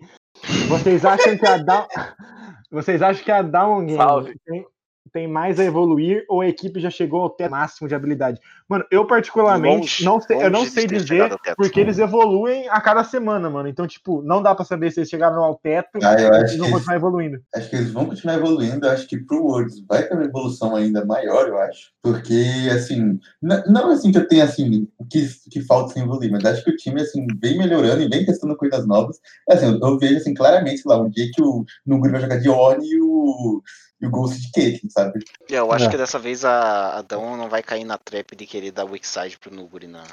Vocês 0.70 1.04
acham 1.04 1.36
que 1.36 1.46
a 1.48 1.58
Down... 1.58 1.88
Vocês 2.72 3.02
acham 3.02 3.24
que 3.24 3.32
a 3.32 3.42
Down 3.42 3.86
Game 3.88 3.98
Salve. 3.98 4.40
tem, 4.46 4.66
tem 5.10 5.28
mais 5.28 5.60
a 5.60 5.64
evoluir 5.64 6.24
ou 6.30 6.42
a 6.42 6.48
equipe 6.48 6.80
já 6.80 6.90
chegou 6.90 7.22
ao 7.22 7.30
teto 7.30 7.52
máximo 7.52 7.88
de 7.88 7.96
habilidade? 7.96 8.40
Mano, 8.68 8.86
eu 8.92 9.06
particularmente 9.08 10.04
Longe, 10.04 10.06
não 10.06 10.22
sei, 10.22 10.44
eu 10.44 10.50
não 10.52 10.66
sei 10.66 10.86
dizer 10.86 11.30
teto. 11.42 11.56
porque 11.58 11.80
eles 11.80 11.98
evoluem 11.98 12.70
a 12.70 12.80
cada 12.80 13.04
semana, 13.04 13.50
mano. 13.50 13.68
Então, 13.68 13.88
tipo, 13.88 14.22
não 14.22 14.44
dá 14.44 14.54
pra 14.54 14.64
saber 14.64 14.92
se 14.92 15.00
eles 15.00 15.10
chegaram 15.10 15.44
ao 15.44 15.56
teto 15.56 16.00
Ah, 16.04 16.14
eu 16.22 16.32
e 16.32 16.44
acho 16.44 16.58
vão 16.58 16.72
continuar 16.72 16.96
evoluindo. 16.96 17.42
acho 17.56 17.70
que 17.70 17.76
eles 17.76 17.92
vão 17.92 18.06
continuar 18.06 18.36
evoluindo. 18.36 18.88
Acho 18.88 19.08
que 19.08 19.18
pro 19.18 19.44
Worlds 19.44 19.84
vai 19.88 20.04
ter 20.04 20.14
uma 20.14 20.26
evolução 20.26 20.76
ainda 20.76 21.04
maior, 21.04 21.48
eu 21.48 21.58
acho. 21.58 21.90
Porque, 22.02 22.70
assim, 22.72 23.20
não 23.42 23.90
assim 23.90 24.12
que 24.12 24.20
eu 24.20 24.28
tenha, 24.28 24.44
assim, 24.44 24.88
o 25.00 25.06
que, 25.06 25.28
que 25.50 25.62
falta 25.62 25.94
sem 25.94 26.04
evoluir, 26.04 26.32
mas 26.32 26.46
acho 26.46 26.64
que 26.64 26.72
o 26.72 26.76
time, 26.76 27.02
assim, 27.02 27.26
vem 27.42 27.58
melhorando 27.58 28.02
e 28.04 28.08
vem 28.08 28.26
testando 28.26 28.56
coisas 28.56 28.86
novas. 28.86 29.20
Assim, 29.50 29.66
eu, 29.66 29.80
eu 29.80 29.98
vejo, 29.98 30.18
assim, 30.18 30.34
claramente, 30.34 30.82
sei 30.82 30.90
lá, 30.92 31.02
um 31.02 31.10
dia 31.10 31.30
que 31.34 31.42
o 31.42 31.66
Nuguri 31.86 32.12
vai 32.12 32.22
jogar 32.22 32.38
de 32.38 32.50
Oni 32.50 32.88
e 32.88 33.02
o, 33.02 33.62
e 34.02 34.08
o 34.08 34.10
Ghost 34.10 34.40
de 34.42 34.52
Caitlyn, 34.52 34.90
sabe? 34.90 35.20
Eu 35.50 35.72
acho 35.72 35.86
É. 35.86 35.90
que 35.90 35.98
dessa 35.98 36.18
vez 36.20 36.46
a, 36.46 36.98
a 36.98 37.02
Dawn 37.02 37.36
não 37.38 37.50
vai 37.50 37.62
cair 37.64 37.84
na 37.84 37.98
trap 37.98 38.36
de 38.36 38.46
querer 38.46 38.72
dar 38.72 38.86
weak 38.86 39.06
side 39.06 39.38
pro 39.38 39.54
Nuguri 39.54 39.88
na, 39.88 40.04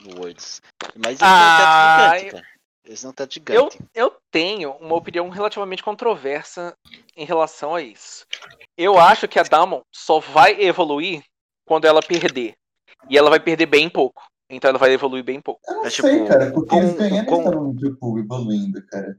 no 0.00 0.16
Worlds. 0.16 0.62
Mas 0.96 1.20
eles 1.20 1.22
Ah, 1.22 2.08
um 2.08 2.10
teto 2.10 2.18
gigante, 2.20 2.30
cara. 2.32 2.58
Eles 2.84 3.02
teto 3.02 3.20
Eu, 3.20 3.28
gigante. 3.70 3.78
eu 3.94 4.16
tenho 4.30 4.70
uma 4.80 4.94
opinião 4.94 5.28
relativamente 5.28 5.82
controversa 5.82 6.74
em 7.16 7.24
relação 7.26 7.74
a 7.74 7.82
isso. 7.82 8.24
Eu 8.76 8.98
acho 8.98 9.28
que 9.28 9.38
a 9.38 9.42
Damon 9.42 9.82
só 9.94 10.18
vai 10.20 10.58
evoluir 10.62 11.22
quando 11.66 11.84
ela 11.84 12.00
perder. 12.00 12.54
E 13.10 13.18
ela 13.18 13.28
vai 13.28 13.38
perder 13.40 13.66
bem 13.66 13.90
pouco. 13.90 14.22
Então 14.50 14.70
ela 14.70 14.78
vai 14.78 14.90
evoluir 14.92 15.22
bem 15.22 15.38
pouco. 15.42 15.60
Eu 15.68 15.74
não 15.74 15.84
É, 15.84 15.90
sei, 15.90 16.14
tipo, 16.14 16.26
cara, 16.28 16.50
porque 16.50 16.70
com- 16.70 16.78
eles 16.78 16.94
ganhando 16.94 17.26
com- 17.26 17.76
tipo, 17.76 18.18
evoluindo, 18.18 18.82
cara, 18.86 19.14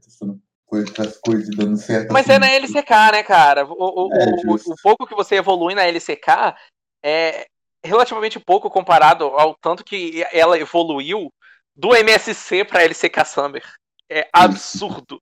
coisas, 0.70 0.88
outras 0.88 1.16
coisas 1.18 1.54
dando 1.56 1.76
certo. 1.76 2.12
Mas 2.12 2.26
assim. 2.26 2.36
é 2.36 2.38
na 2.38 2.50
LCK, 2.52 2.90
né, 3.12 3.22
cara? 3.22 3.66
O, 3.66 4.06
o- 4.06 4.12
É, 4.14 4.26
o- 4.46 4.54
o 4.72 4.74
pouco 4.82 5.06
que 5.06 5.14
você 5.14 5.36
evolui 5.36 5.74
na 5.74 5.82
LCK 5.86 6.54
é 7.04 7.46
relativamente 7.84 8.38
pouco 8.38 8.70
comparado 8.70 9.24
ao 9.24 9.54
tanto 9.60 9.84
que 9.84 10.24
ela 10.32 10.58
evoluiu 10.58 11.28
do 11.76 11.94
MSC 11.94 12.64
pra 12.64 12.82
LCK 12.84 13.24
Summer. 13.24 13.62
É 14.10 14.28
absurdo 14.32 15.20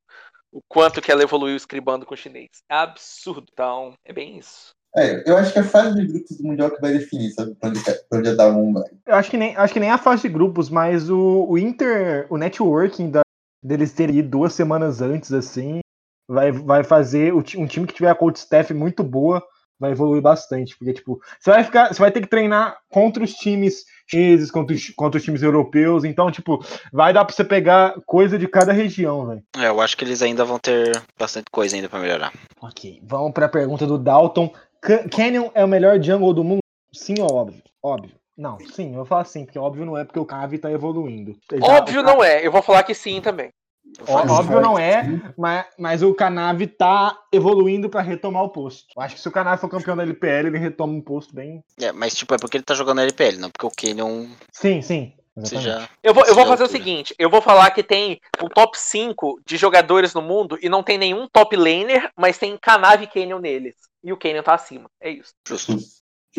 o 0.53 0.61
quanto 0.68 1.01
que 1.01 1.12
ela 1.12 1.22
evoluiu 1.22 1.57
escribando 1.57 2.05
com 2.07 2.14
o 2.14 2.16
chinês. 2.16 2.49
É 2.70 2.74
absurdo. 2.74 3.46
Então, 3.53 3.94
é 4.05 4.12
bem 4.12 4.38
isso. 4.38 4.70
É, 4.96 5.22
eu 5.30 5.36
acho 5.36 5.53
que 5.53 5.59
é 5.59 5.62
a 5.62 5.64
fase 5.66 5.94
de 6.01 6.07
grupos 6.07 6.38
do 6.38 6.44
Mundial 6.44 6.70
que 6.70 6.80
vai 6.80 6.92
definir, 6.94 7.30
sabe? 7.32 7.55
Pra 7.55 7.68
onde, 7.68 7.80
pra 7.84 8.18
onde 8.18 8.28
a 8.30 8.34
Damon 8.34 8.72
vai. 8.72 8.84
Eu 9.07 9.14
acho 9.16 9.30
que 9.30 9.36
nem, 9.36 9.55
acho 9.55 9.72
que 9.74 9.78
nem 9.80 9.90
a 9.90 9.99
fase 9.99 10.22
de 10.22 10.28
grupos, 10.30 10.70
mas 10.70 11.11
o, 11.11 11.46
o 11.46 11.59
Inter, 11.59 12.26
o 12.30 12.38
networking 12.38 13.11
da- 13.11 13.20
deles 13.62 13.92
terem 13.92 14.16
ido 14.18 14.28
duas 14.28 14.52
semanas 14.52 15.00
antes, 15.02 15.32
assim, 15.32 15.80
vai, 16.28 16.52
vai 16.52 16.84
fazer 16.84 17.32
um 17.34 17.42
time 17.42 17.86
que 17.86 17.94
tiver 17.94 18.11
a 18.11 18.14
coach 18.14 18.36
staff 18.36 18.72
muito 18.74 19.02
boa 19.02 19.42
vai 19.80 19.92
evoluir 19.92 20.20
bastante. 20.20 20.76
Porque, 20.76 20.92
tipo, 20.92 21.20
você 21.38 21.50
vai 21.50 21.62
ficar. 21.62 21.88
Você 21.94 22.00
vai 22.00 22.11
ter 22.11 22.20
que 22.20 22.26
treinar 22.26 22.76
contra 22.90 23.22
os 23.22 23.32
times 23.34 23.84
chineses, 24.09 24.50
contra 24.50 24.74
os, 24.74 24.90
contra 24.90 25.18
os 25.18 25.24
times 25.24 25.40
europeus. 25.42 26.02
Então, 26.04 26.30
tipo, 26.32 26.59
vai 26.92 27.12
dar 27.12 27.24
pra 27.24 27.32
você 27.34 27.44
pegar 27.44 27.94
coisa 28.04 28.36
de 28.38 28.48
cada 28.48 28.72
região, 28.72 29.26
velho. 29.26 29.42
É, 29.56 29.68
eu 29.68 29.80
acho 29.80 29.96
que 29.96 30.04
eles 30.04 30.20
ainda 30.20 30.44
vão 30.44 30.59
ter 30.59 31.00
bastante 31.16 31.46
coisa 31.50 31.76
ainda 31.76 31.88
pra 31.88 32.00
melhorar. 32.00 32.32
Ok, 32.61 33.00
vamos 33.04 33.32
pra 33.32 33.48
pergunta 33.48 33.86
do 33.86 33.96
Dalton. 33.98 34.52
Ca- 34.80 35.09
Canyon 35.09 35.50
é 35.54 35.64
o 35.64 35.68
melhor 35.68 36.02
jungle 36.02 36.34
do 36.34 36.42
mundo? 36.42 36.59
Sim 36.92 37.14
óbvio? 37.20 37.62
Óbvio. 37.80 38.16
Não, 38.39 38.57
sim, 38.72 38.91
eu 38.91 38.97
vou 38.99 39.05
falar 39.05 39.24
sim, 39.24 39.45
porque 39.45 39.59
óbvio 39.59 39.84
não 39.84 39.99
é 39.99 40.05
porque 40.05 40.18
o 40.20 40.24
Cave 40.24 40.59
tá 40.59 40.70
evoluindo. 40.70 41.36
Ele 41.51 41.61
tá- 41.61 41.72
Óbvio 41.74 42.03
não 42.05 42.22
é. 42.22 42.47
Eu 42.47 42.53
vou 42.53 42.62
falar 42.62 42.84
que 42.84 42.95
sim 42.95 43.20
também. 43.20 43.51
Eu 43.99 44.07
Ó- 44.07 44.12
falei, 44.12 44.28
Óbvio 44.30 44.61
não 44.61 44.78
é, 44.78 45.03
mas, 45.36 45.66
mas 45.78 46.03
o 46.03 46.14
Canave 46.14 46.66
tá 46.66 47.18
evoluindo 47.32 47.89
pra 47.91 48.01
retomar 48.01 48.45
o 48.45 48.51
posto. 48.51 48.86
Eu 48.97 49.03
acho 49.03 49.16
que 49.16 49.20
se 49.20 49.28
o 49.28 49.32
Canave 49.32 49.61
for 49.61 49.68
campeão 49.68 49.97
da 49.97 50.03
LPL, 50.03 50.49
ele 50.49 50.59
retoma 50.59 50.93
um 50.93 51.01
posto 51.01 51.34
bem. 51.34 51.64
é, 51.80 51.91
mas 51.91 52.14
tipo, 52.14 52.34
é 52.34 52.39
porque 52.39 52.57
ele 52.59 52.64
tá 52.64 52.74
jogando 52.74 52.97
na 52.97 53.03
LPL, 53.03 53.39
não 53.39 53.51
porque 53.51 53.66
o 53.66 53.70
Canyon 53.70 54.26
Sim, 54.53 54.82
sim. 54.82 55.12
exatamente. 55.36 55.64
seja. 55.64 55.89
Eu 56.03 56.14
vou, 56.14 56.24
eu 56.26 56.34
vou 56.34 56.45
Sim, 56.45 56.51
fazer 56.51 56.64
o 56.64 56.68
seguinte: 56.68 57.14
eu 57.18 57.30
vou 57.30 57.41
falar 57.43 57.70
que 57.70 57.82
tem 57.82 58.20
um 58.43 58.49
top 58.49 58.78
5 58.78 59.41
de 59.47 59.57
jogadores 59.57 60.14
no 60.14 60.22
mundo 60.22 60.59
e 60.62 60.68
não 60.68 60.82
tem 60.82 60.99
nenhum 60.99 61.26
top 61.28 61.57
laner, 61.57 62.11
mas 62.16 62.39
tem 62.39 62.57
Canave 62.61 63.05
e 63.05 63.09
Canyon 63.09 63.39
neles. 63.39 63.74
E 64.05 64.12
o 64.12 64.16
Canyon 64.16 64.43
tá 64.43 64.55
acima. 64.55 64.89
É 65.01 65.11
isso. 65.11 65.32
Justo. 65.47 65.76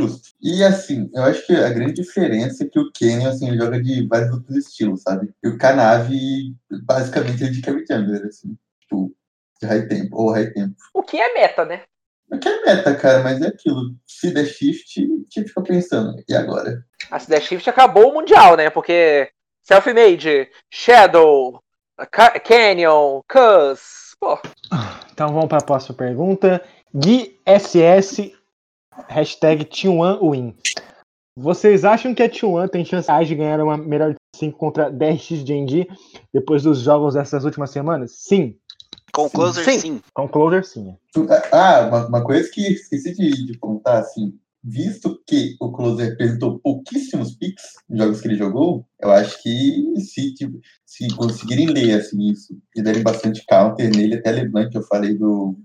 Justo. 0.03 0.29
E 0.41 0.63
assim, 0.63 1.09
eu 1.13 1.23
acho 1.23 1.45
que 1.45 1.53
a 1.53 1.69
grande 1.69 1.93
diferença 1.93 2.63
é 2.63 2.67
que 2.67 2.79
o 2.79 2.91
Kenyon, 2.91 3.29
assim, 3.29 3.47
ele 3.47 3.57
joga 3.57 3.81
de 3.81 4.07
vários 4.07 4.31
outros 4.33 4.55
estilos, 4.55 5.01
sabe? 5.01 5.29
E 5.43 5.47
o 5.47 5.57
Canavi, 5.57 6.55
basicamente, 6.83 7.43
ele 7.43 7.49
é 7.49 7.53
de 7.53 7.61
carry 7.61 7.85
jungler, 7.89 8.25
assim. 8.25 8.57
Tipo, 8.81 9.13
de 9.61 9.67
high 9.67 9.87
tempo, 9.87 10.15
ou 10.15 10.31
high 10.31 10.51
tempo. 10.53 10.75
O 10.93 11.03
que 11.03 11.19
é 11.19 11.33
meta, 11.33 11.65
né? 11.65 11.83
É 12.31 12.37
que 12.37 12.47
é 12.47 12.61
meta, 12.65 12.95
cara, 12.95 13.23
mas 13.23 13.41
é 13.41 13.47
aquilo. 13.47 13.95
Se 14.05 14.31
der 14.31 14.45
shift, 14.45 15.05
você 15.29 15.43
fica 15.43 15.61
pensando, 15.63 16.15
e 16.29 16.33
agora? 16.35 16.85
A 17.09 17.17
Dash 17.17 17.45
Shift 17.45 17.67
acabou 17.69 18.09
o 18.11 18.13
Mundial, 18.13 18.55
né? 18.55 18.69
Porque 18.69 19.29
Self-Made, 19.63 20.47
Shadow, 20.71 21.59
Ca- 22.11 22.39
Canyon, 22.39 23.21
Cuz. 23.27 24.15
Pô, 24.19 24.37
Então 25.11 25.29
vamos 25.33 25.47
pra 25.47 25.61
próxima 25.61 25.95
pergunta. 25.97 26.61
Gui 26.93 27.39
SS, 27.45 28.33
hashtag 29.07 29.65
T1Win. 29.65 30.55
Vocês 31.37 31.85
acham 31.85 32.13
que 32.13 32.23
a 32.23 32.29
T1 32.29 32.69
tem 32.69 32.83
chance 32.83 33.07
de 33.25 33.35
ganhar 33.35 33.61
uma 33.61 33.77
melhor 33.77 34.11
de 34.11 34.17
5 34.35 34.57
contra 34.57 34.91
10x 34.91 35.43
GNG 35.45 35.87
depois 36.33 36.63
dos 36.63 36.79
jogos 36.79 37.13
dessas 37.13 37.45
últimas 37.45 37.71
semanas? 37.71 38.11
Sim. 38.17 38.57
Com 39.13 39.25
o 39.25 39.29
Closer, 39.29 39.63
Sim. 39.63 39.79
sim. 39.79 40.01
Com 40.13 40.27
closer, 40.27 40.63
sim. 40.63 40.95
Ah, 41.51 41.87
uma, 41.87 42.07
uma 42.07 42.23
coisa 42.23 42.49
que 42.51 42.61
esqueci 42.73 43.15
de, 43.15 43.47
de 43.47 43.57
contar, 43.57 43.99
assim, 43.99 44.37
visto 44.63 45.21
que 45.25 45.55
o 45.59 45.71
Closer 45.71 46.13
apresentou 46.13 46.59
pouquíssimos 46.59 47.35
picks 47.35 47.63
em 47.89 47.97
jogos 47.97 48.21
que 48.21 48.27
ele 48.27 48.37
jogou, 48.37 48.85
eu 49.01 49.11
acho 49.11 49.41
que 49.41 49.93
se, 49.97 50.33
tipo, 50.33 50.59
se 50.85 51.07
conseguirem 51.15 51.67
ler 51.67 51.93
assim, 51.93 52.29
isso 52.29 52.57
e 52.75 52.81
derem 52.81 53.01
bastante 53.01 53.45
counter 53.47 53.89
nele, 53.89 54.15
até 54.15 54.31
LeBlanc, 54.31 54.69
que 54.69 54.77
eu 54.77 54.83
falei 54.83 55.13
do 55.15 55.55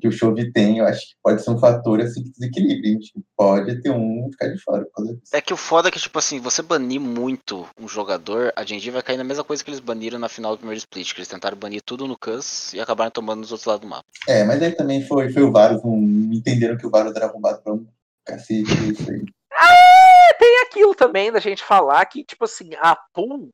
que 0.00 0.08
o 0.08 0.12
Chove 0.12 0.52
tem, 0.52 0.78
eu 0.78 0.86
acho 0.86 1.00
que 1.00 1.14
pode 1.22 1.42
ser 1.42 1.50
um 1.50 1.58
fator 1.58 2.00
assim, 2.00 2.22
que 2.22 2.30
desequilibre. 2.30 2.88
A 2.88 2.92
gente 2.92 3.12
pode 3.36 3.80
ter 3.80 3.90
um 3.90 4.28
ficar 4.30 4.48
de 4.48 4.60
fora. 4.60 4.86
É 5.32 5.40
que 5.40 5.54
o 5.54 5.56
foda 5.56 5.88
é 5.88 5.90
que, 5.90 5.98
tipo 5.98 6.18
assim, 6.18 6.40
você 6.40 6.60
banir 6.60 7.00
muito 7.00 7.66
um 7.80 7.88
jogador, 7.88 8.52
a 8.56 8.64
Genji 8.64 8.90
vai 8.90 9.02
cair 9.02 9.16
na 9.16 9.24
mesma 9.24 9.44
coisa 9.44 9.64
que 9.64 9.70
eles 9.70 9.80
baniram 9.80 10.18
na 10.18 10.28
final 10.28 10.52
do 10.52 10.58
primeiro 10.58 10.78
split, 10.78 11.12
que 11.12 11.20
eles 11.20 11.28
tentaram 11.28 11.56
banir 11.56 11.82
tudo 11.82 12.06
no 12.06 12.18
Cus 12.18 12.72
e 12.74 12.80
acabaram 12.80 13.10
tomando 13.10 13.40
nos 13.40 13.52
outros 13.52 13.66
lados 13.66 13.82
do 13.82 13.88
mapa. 13.88 14.04
É, 14.28 14.44
mas 14.44 14.62
aí 14.62 14.72
também 14.72 15.02
foi, 15.06 15.32
foi 15.32 15.42
o 15.42 15.52
Varus, 15.52 15.82
não 15.82 15.96
entenderam 16.32 16.76
que 16.76 16.86
o 16.86 16.90
Varus 16.90 17.14
era 17.14 17.26
arrombado 17.26 17.62
pra 17.62 17.72
um 17.72 17.86
cacete, 18.24 18.92
isso 18.92 19.10
aí. 19.10 19.24
tem 20.38 20.62
aquilo 20.62 20.94
também 20.94 21.30
da 21.30 21.40
gente 21.40 21.62
falar 21.62 22.04
que, 22.06 22.24
tipo 22.24 22.44
assim, 22.44 22.70
a 22.78 22.96
pool 23.12 23.50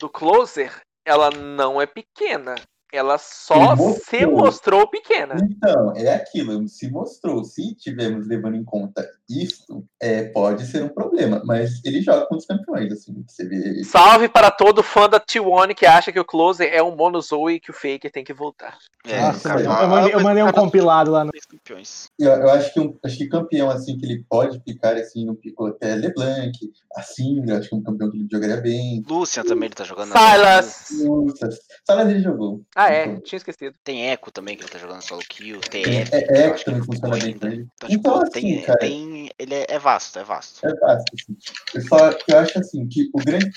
do 0.00 0.08
Closer, 0.08 0.80
ela 1.04 1.30
não 1.30 1.80
é 1.80 1.86
pequena. 1.86 2.54
Ela 2.94 3.18
só 3.18 3.74
mostrou. 3.74 4.00
se 4.08 4.26
mostrou 4.26 4.86
pequena. 4.88 5.34
Então, 5.42 5.92
é 5.96 6.14
aquilo, 6.14 6.68
se 6.68 6.88
mostrou, 6.88 7.42
se 7.42 7.74
tivermos 7.74 8.28
levando 8.28 8.54
em 8.54 8.64
conta 8.64 9.04
isso, 9.28 9.84
é, 10.00 10.24
pode 10.24 10.64
ser 10.66 10.84
um 10.84 10.88
problema, 10.88 11.42
mas 11.44 11.84
ele 11.84 12.00
joga 12.00 12.26
com 12.26 12.36
os 12.36 12.46
campeões, 12.46 12.92
assim, 12.92 13.24
você 13.26 13.44
vê. 13.46 13.82
Salve 13.82 14.28
para 14.28 14.50
todo 14.50 14.82
fã 14.82 15.08
da 15.08 15.18
T1 15.18 15.74
que 15.74 15.86
acha 15.86 16.12
que 16.12 16.20
o 16.20 16.24
Closer 16.24 16.72
é 16.72 16.82
um 16.82 16.94
Monozoe 16.94 17.54
e 17.54 17.60
que 17.60 17.70
o 17.70 17.74
Faker 17.74 18.12
tem 18.12 18.22
que 18.22 18.32
voltar. 18.32 18.78
É, 19.04 19.20
Nossa, 19.20 19.48
cara, 19.48 19.60
eu, 19.60 19.70
eu 19.70 19.88
mandei, 19.88 20.14
eu 20.14 20.20
mandei 20.20 20.42
um 20.42 20.52
compilado 20.52 21.10
lá 21.10 21.24
no. 21.24 21.32
campeões. 21.48 22.08
Eu, 22.18 22.30
eu 22.30 22.50
acho 22.50 22.72
que 22.72 22.80
um, 22.80 22.96
acho 23.04 23.16
que 23.16 23.28
campeão, 23.28 23.70
assim, 23.70 23.98
que 23.98 24.06
ele 24.06 24.24
pode 24.28 24.60
picar, 24.60 24.96
assim, 24.96 25.24
no 25.24 25.34
pico 25.34 25.66
até 25.66 25.94
LeBlanc, 25.94 26.52
a 26.96 27.02
Syndra, 27.02 27.58
acho 27.58 27.68
que 27.68 27.74
é 27.74 27.78
um 27.78 27.82
campeão 27.82 28.10
que 28.10 28.16
ele 28.16 28.28
jogaria 28.30 28.56
bem. 28.58 29.02
Lucian 29.08 29.42
também 29.42 29.66
ele 29.66 29.74
tá 29.74 29.84
jogando. 29.84 30.12
Silas! 30.12 30.88
Nossa, 31.02 31.48
Salas 31.86 32.08
ele 32.08 32.20
jogou. 32.20 32.62
Ah, 32.74 32.83
é, 32.90 33.20
tinha 33.20 33.36
esquecido. 33.36 33.74
Tem 33.84 34.10
Echo 34.10 34.30
também, 34.30 34.56
que 34.56 34.62
ele 34.62 34.70
tá 34.70 34.78
jogando 34.78 35.02
solo 35.02 35.22
kill. 35.28 35.60
Tem 35.60 35.84
É, 35.84 36.04
é, 36.12 36.46
é 36.46 36.50
que 36.52 36.64
também 36.64 36.78
ele 36.80 36.86
funciona 36.86 37.14
bem 37.16 37.24
ainda. 37.26 37.38
pra 37.38 37.48
ele. 37.50 37.66
Então, 37.76 37.88
tipo, 37.88 38.00
Então, 38.00 38.22
assim, 38.22 38.30
tem, 38.30 38.62
cara- 38.62 38.78
tem. 38.78 39.30
Ele 39.38 39.54
é, 39.54 39.66
é 39.68 39.78
vasto, 39.78 40.18
é 40.18 40.24
vasto. 40.24 40.66
É 40.66 40.76
fácil. 40.78 41.04
Assim. 41.14 41.36
Eu, 41.74 41.80
só, 41.82 42.10
eu 42.28 42.38
acho 42.38 42.58
assim 42.58 42.86
que 42.88 43.08
o 43.14 43.18
grande, 43.18 43.50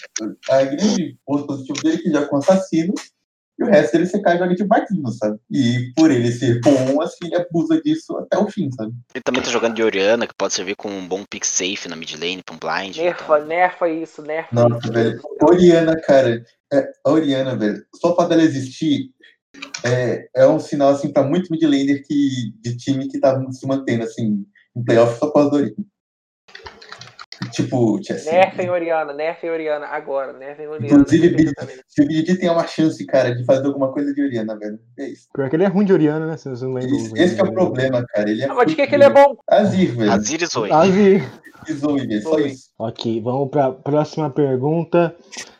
a 0.49 0.63
grande 0.63 1.17
ponto 1.25 1.45
positivo 1.47 1.81
dele 1.81 1.95
é 1.95 1.99
que 1.99 2.07
ele 2.07 2.13
joga 2.15 2.27
com 2.27 2.37
assassino 2.37 2.93
e 3.59 3.63
o 3.63 3.67
resto 3.67 3.93
dele 3.93 4.05
você 4.05 4.21
cai 4.21 4.35
e 4.35 4.39
joga 4.39 4.55
de 4.55 4.63
barquinho, 4.63 5.07
sabe? 5.13 5.39
E 5.49 5.91
por 5.95 6.11
ele 6.11 6.31
ser 6.31 6.61
bom, 6.61 7.01
assim, 7.01 7.17
ele 7.25 7.35
abusa 7.37 7.81
disso 7.81 8.15
até 8.17 8.37
o 8.37 8.47
fim, 8.47 8.69
sabe? 8.71 8.93
Ele 9.15 9.23
também 9.23 9.41
tá 9.41 9.49
jogando 9.49 9.73
de 9.75 9.81
Oriana, 9.81 10.27
que 10.27 10.33
pode 10.35 10.53
servir 10.53 10.75
como 10.75 10.95
um 10.95 11.07
bom 11.07 11.23
pick 11.27 11.43
safe 11.43 11.87
na 11.89 11.95
mid 11.95 12.13
lane, 12.13 12.43
pra 12.43 12.53
um 12.55 12.59
blind. 12.59 12.97
Nerfa, 12.97 13.23
então- 13.23 13.45
nerfa 13.47 13.89
isso, 13.89 14.21
nerfa 14.21 14.53
Nossa, 14.53 14.91
velho. 14.91 15.19
Oriana, 15.41 15.99
cara, 15.99 16.45
é, 16.73 16.91
a 17.05 17.11
Oriana, 17.11 17.55
velho, 17.55 17.85
só 17.95 18.13
pra 18.13 18.27
dela 18.27 18.43
existir 18.43 19.11
é, 19.83 20.27
é 20.35 20.47
um 20.47 20.59
sinal, 20.59 20.89
assim, 20.89 21.11
pra 21.11 21.23
muito 21.23 21.51
mid 21.51 21.63
laner 21.63 22.03
que, 22.05 22.53
de 22.61 22.77
time 22.77 23.07
que 23.07 23.19
tá 23.19 23.39
se 23.51 23.65
mantendo, 23.65 24.03
assim, 24.03 24.45
em 24.75 24.83
playoff 24.83 25.17
só 25.19 25.27
por 25.27 25.33
causa 25.33 25.51
da 25.51 25.57
Oriana. 25.57 25.85
Tipo, 27.51 28.01
Chelsea. 28.03 28.31
Nerfa 28.31 28.63
em 28.63 28.69
Oriana, 28.69 29.13
nerfa 29.13 29.45
em 29.45 29.49
Oriana, 29.49 29.85
agora, 29.87 30.33
nerfa 30.33 30.63
em 30.63 30.67
Oriana. 30.67 31.01
Inclusive, 31.01 31.27
imediatamente. 31.27 31.83
Se 31.87 32.01
o 32.01 32.07
BD 32.07 32.35
tem 32.35 32.49
uma 32.49 32.65
chance, 32.65 33.05
cara, 33.05 33.33
de 33.33 33.45
fazer 33.45 33.67
alguma 33.67 33.91
coisa 33.91 34.11
de 34.13 34.21
Oriana, 34.21 34.57
velho. 34.57 34.79
É 34.97 35.07
isso. 35.07 35.27
Pior 35.33 35.47
que 35.49 35.55
ele 35.55 35.63
é 35.63 35.67
ruim 35.67 35.85
de 35.85 35.93
Oriana, 35.93 36.25
né? 36.25 36.35
Se 36.35 36.49
você 36.49 36.65
não. 36.65 36.77
Esse, 36.79 37.13
esse 37.15 37.35
que 37.35 37.41
é 37.41 37.43
o 37.43 37.53
problema, 37.53 38.03
cara. 38.07 38.29
Ele 38.29 38.41
é 38.41 38.49
Ah, 38.49 38.55
mas 38.55 38.67
de 38.67 38.75
que, 38.75 38.87
que 38.87 38.95
ele 38.95 39.03
é 39.03 39.09
bom? 39.09 39.37
Azir, 39.47 39.95
velho. 39.95 40.11
Azir 40.11 40.41
e 40.41 40.45
Zoe. 40.47 40.69
Quase. 40.69 41.23
E 41.69 41.73
Zoe, 41.73 42.07
velho. 42.07 42.21
Só 42.23 42.39
isso. 42.39 42.69
Ok, 42.79 43.21
vamos 43.21 43.49
para 43.51 43.67
a 43.67 43.71
próxima 43.71 44.31
pergunta. 44.31 45.15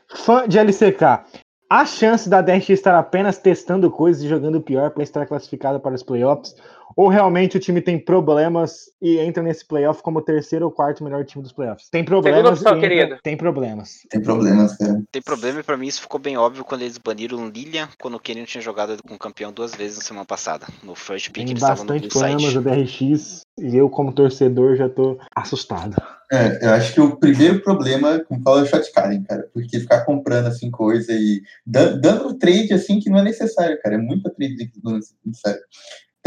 Fã 0.09 0.47
de 0.47 0.57
LCK. 0.57 1.25
A 1.69 1.85
chance 1.85 2.29
da 2.29 2.41
DRX 2.41 2.69
estar 2.69 2.97
apenas 2.97 3.37
testando 3.37 3.91
coisas 3.91 4.23
e 4.23 4.27
jogando 4.27 4.61
pior 4.61 4.91
para 4.91 5.03
estar 5.03 5.25
classificada 5.25 5.79
para 5.81 5.95
os 5.95 6.03
playoffs? 6.03 6.55
Ou 6.97 7.09
realmente 7.09 7.55
o 7.55 7.59
time 7.59 7.79
tem 7.79 7.99
problemas 8.03 8.85
e 8.99 9.19
entra 9.19 9.43
nesse 9.43 9.63
playoff 9.63 10.01
como 10.01 10.17
o 10.17 10.21
terceiro 10.21 10.65
ou 10.65 10.71
quarto 10.71 11.03
melhor 11.03 11.23
time 11.23 11.43
dos 11.43 11.53
playoffs? 11.53 11.87
Tem 11.91 12.03
problemas. 12.03 12.59
opção, 12.59 12.75
entra- 12.75 12.89
querido. 12.89 13.17
Tem 13.21 13.37
problemas. 13.37 13.99
Tem 14.09 14.19
problemas, 14.19 14.75
cara. 14.75 15.03
Tem 15.11 15.21
problema 15.21 15.59
e 15.59 15.63
pra 15.63 15.77
mim 15.77 15.85
isso 15.85 16.01
ficou 16.01 16.19
bem 16.19 16.37
óbvio 16.37 16.65
quando 16.65 16.81
eles 16.81 16.97
baniram 16.97 17.47
Lilian, 17.49 17.87
quando 18.01 18.15
o 18.15 18.19
Kenyon 18.19 18.45
tinha 18.45 18.61
jogado 18.63 18.97
com 19.07 19.13
o 19.13 19.19
campeão 19.19 19.51
duas 19.51 19.75
vezes 19.75 19.97
na 19.99 20.03
semana 20.03 20.25
passada. 20.25 20.65
No 20.83 20.95
first 20.95 21.27
pick 21.27 21.35
Tem 21.45 21.51
eles 21.51 21.61
estavam 21.61 21.83
no 21.85 21.93
bastante 21.93 22.09
problemas 22.09 22.53
da 22.55 22.61
DRX 22.61 23.41
e 23.59 23.77
eu, 23.77 23.89
como 23.91 24.11
torcedor, 24.11 24.75
já 24.75 24.89
tô 24.89 25.19
assustado. 25.35 25.95
É, 26.31 26.65
eu 26.65 26.71
acho 26.71 26.93
que 26.93 26.99
o 26.99 27.15
primeiro 27.15 27.61
problema, 27.61 28.19
como 28.27 28.41
fala, 28.41 28.61
é 28.61 28.63
o 28.63 28.65
shot 28.65 28.91
calling, 28.91 29.23
cara. 29.23 29.47
Porque 29.53 29.79
ficar 29.79 30.03
comprando, 30.03 30.47
assim, 30.47 30.69
coisa 30.71 31.13
e 31.13 31.41
dan- 31.65 31.99
dando 31.99 32.33
trade, 32.37 32.73
assim, 32.73 32.99
que 32.99 33.09
não 33.09 33.19
é 33.19 33.23
necessário, 33.23 33.79
cara. 33.81 33.95
É 33.95 33.97
muita 33.99 34.29
trade 34.31 34.55
que 34.67 34.79
não 34.83 34.95
é 34.95 34.99
necessário. 35.25 35.61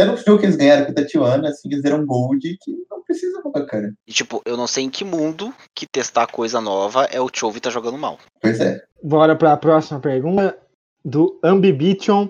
Até 0.01 0.11
no 0.11 0.17
jogo 0.17 0.39
que 0.39 0.47
eles 0.47 0.57
ganharam 0.57 0.87
com 0.87 0.93
o 0.93 0.95
Tatiana, 0.95 1.49
assim, 1.49 1.69
eles 1.69 1.83
deram 1.83 2.07
gold 2.07 2.59
que 2.63 2.87
não 2.91 3.03
precisava, 3.03 3.67
cara. 3.67 3.93
E 4.07 4.13
tipo, 4.13 4.41
eu 4.47 4.57
não 4.57 4.67
sei 4.67 4.85
em 4.85 4.91
que 4.91 5.05
mundo 5.05 5.53
que 5.75 5.87
testar 5.87 6.27
coisa 6.27 6.61
nova 6.61 7.05
é 7.05 7.21
o 7.21 7.29
Chove 7.33 7.61
tá 7.61 7.69
jogando 7.69 7.99
mal. 7.99 8.19
Pois 8.41 8.61
é. 8.61 8.83
Bora 9.03 9.37
para 9.37 9.53
a 9.53 9.57
próxima 9.57 10.01
pergunta 10.01 10.57
do 11.05 11.39
Ambibition. 11.43 12.29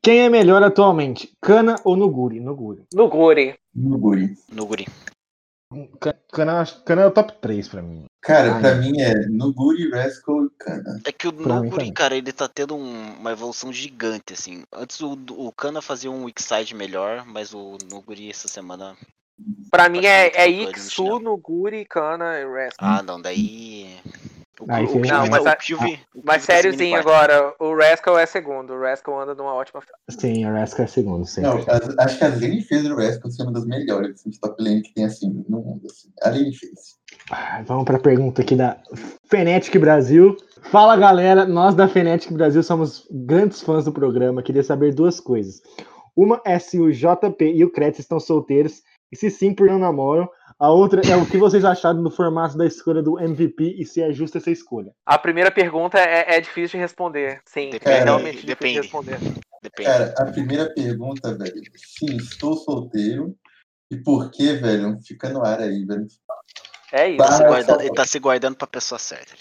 Quem 0.00 0.20
é 0.20 0.28
melhor 0.30 0.62
atualmente, 0.62 1.32
Kana 1.40 1.76
ou 1.84 1.96
Nuguri? 1.96 2.40
Nuguri. 2.40 2.82
No 2.92 3.08
Guri. 3.08 3.54
No 4.50 4.66
Guri. 5.72 5.80
No 5.80 5.86
Guri. 5.88 5.98
Ca- 6.00 6.14
Kana, 6.32 6.64
Kana 6.84 7.02
é 7.02 7.06
o 7.06 7.10
top 7.10 7.32
3 7.40 7.68
pra 7.68 7.82
mim. 7.82 8.04
Cara, 8.20 8.54
Ai. 8.54 8.60
pra 8.60 8.74
mim 8.76 9.00
é 9.00 9.14
Nuguri, 9.28 9.90
Rascal 9.90 10.44
e 10.46 10.50
Kana. 10.58 11.00
É 11.04 11.12
que 11.12 11.26
o 11.28 11.32
Pra 11.32 11.60
mim 11.60 11.70
também. 11.70 11.92
cara, 11.92 12.16
ele 12.16 12.32
tá 12.32 12.48
tendo 12.48 12.74
um- 12.76 13.14
uma 13.18 13.32
evolução 13.32 13.72
gigante, 13.72 14.32
assim. 14.32 14.62
Antes 14.72 15.00
o, 15.00 15.12
o 15.30 15.52
Kana 15.52 15.82
fazia 15.82 16.10
um 16.10 16.24
weak 16.24 16.42
side 16.42 16.74
melhor, 16.74 17.24
mas 17.26 17.52
o 17.52 17.76
Nuguri 17.90 18.30
essa 18.30 18.46
semana. 18.48 18.96
Pra 19.70 19.88
mim 19.88 20.04
é, 20.06 20.28
é 20.36 20.46
Iksu, 20.48 21.04
não. 21.04 21.18
no 21.18 21.36
Guri, 21.36 21.84
Kana 21.84 22.38
e 22.38 22.46
Rest. 22.46 22.76
Ah, 22.78 23.02
não, 23.02 23.20
daí. 23.20 23.96
O, 24.62 24.72
Aí 24.72 24.84
o, 24.86 24.98
Não, 25.00 25.26
mas 25.28 25.46
a- 25.46 25.52
o 25.52 25.56
Pilvi- 25.56 26.00
o 26.14 26.22
Mas 26.24 26.42
sériozinho 26.44 26.96
agora, 26.98 27.52
o 27.58 27.74
Rascal 27.76 28.18
é 28.18 28.26
segundo. 28.26 28.72
O 28.74 28.80
Rascal 28.80 29.20
anda 29.20 29.34
numa 29.34 29.54
ótima 29.54 29.80
fase. 29.80 30.20
Sim, 30.20 30.44
a 30.44 30.52
Raska 30.52 30.84
é 30.84 30.86
segundo. 30.86 31.24
Não, 31.38 31.56
as- 31.58 31.98
acho 31.98 32.18
que 32.18 32.24
a 32.24 32.28
Lane 32.28 32.62
fez 32.62 32.86
o 32.86 32.94
Rascal 32.94 33.30
ser 33.30 33.42
uma 33.42 33.52
das 33.52 33.66
melhores 33.66 34.12
assim, 34.20 34.30
de 34.30 34.38
top 34.38 34.62
lane 34.62 34.82
que 34.82 34.94
tem 34.94 35.04
assim 35.04 35.28
no 35.48 35.60
mundo. 35.60 35.82
Assim. 35.90 36.08
A 36.22 36.28
Lane 36.28 36.54
fez. 36.54 36.72
Ah, 37.30 37.62
Vamos 37.66 37.84
para 37.84 37.96
a 37.96 38.00
pergunta 38.00 38.42
aqui 38.42 38.54
da 38.56 38.78
Fnatic 39.28 39.76
Brasil. 39.78 40.36
Fala 40.70 40.96
galera, 40.96 41.44
nós 41.44 41.74
da 41.74 41.88
Fnatic 41.88 42.30
Brasil 42.32 42.62
somos 42.62 43.06
grandes 43.10 43.60
fãs 43.62 43.84
do 43.84 43.92
programa. 43.92 44.42
Queria 44.42 44.62
saber 44.62 44.94
duas 44.94 45.18
coisas. 45.18 45.60
Uma 46.14 46.40
é 46.44 46.58
se 46.58 46.78
o 46.78 46.92
JP 46.92 47.44
e 47.44 47.64
o 47.64 47.70
Kretz 47.72 47.98
estão 47.98 48.20
solteiros 48.20 48.82
e 49.10 49.16
se 49.16 49.28
sim, 49.30 49.54
por 49.54 49.66
não 49.66 49.78
namoram. 49.78 50.28
A 50.62 50.70
outra 50.70 51.00
é 51.10 51.16
o 51.16 51.26
que 51.26 51.36
vocês 51.38 51.64
acharam 51.64 52.00
do 52.04 52.10
formato 52.10 52.56
da 52.56 52.64
escolha 52.64 53.02
do 53.02 53.18
MVP 53.18 53.74
e 53.80 53.84
se 53.84 54.00
é 54.00 54.12
justa 54.12 54.38
essa 54.38 54.48
escolha. 54.48 54.92
A 55.04 55.18
primeira 55.18 55.50
pergunta 55.50 55.98
é, 55.98 56.36
é 56.36 56.40
difícil 56.40 56.78
de 56.78 56.82
responder. 56.82 57.40
Sim, 57.44 57.70
Depende, 57.70 57.96
é 57.96 58.04
realmente 58.04 58.46
depende. 58.46 58.80
difícil 58.80 59.02
de 59.02 59.10
responder. 59.10 59.42
Depende. 59.60 59.88
Cara, 59.88 60.14
a 60.18 60.24
primeira 60.26 60.72
pergunta, 60.72 61.36
velho. 61.36 61.60
Sim, 61.74 62.16
estou 62.16 62.54
solteiro. 62.56 63.34
E 63.90 63.96
por 63.96 64.30
que, 64.30 64.52
velho? 64.54 64.98
Fica 65.04 65.30
no 65.30 65.44
ar 65.44 65.58
aí, 65.60 65.84
velho. 65.84 66.06
É 66.92 67.08
isso. 67.08 67.18
Tá 67.18 67.32
se 67.32 67.38
Para- 67.38 67.48
guardando- 67.48 67.80
ele 67.80 67.94
tá 67.94 68.04
se 68.06 68.18
guardando 68.20 68.56
pra 68.56 68.66
pessoa 68.68 68.98
certa. 69.00 69.32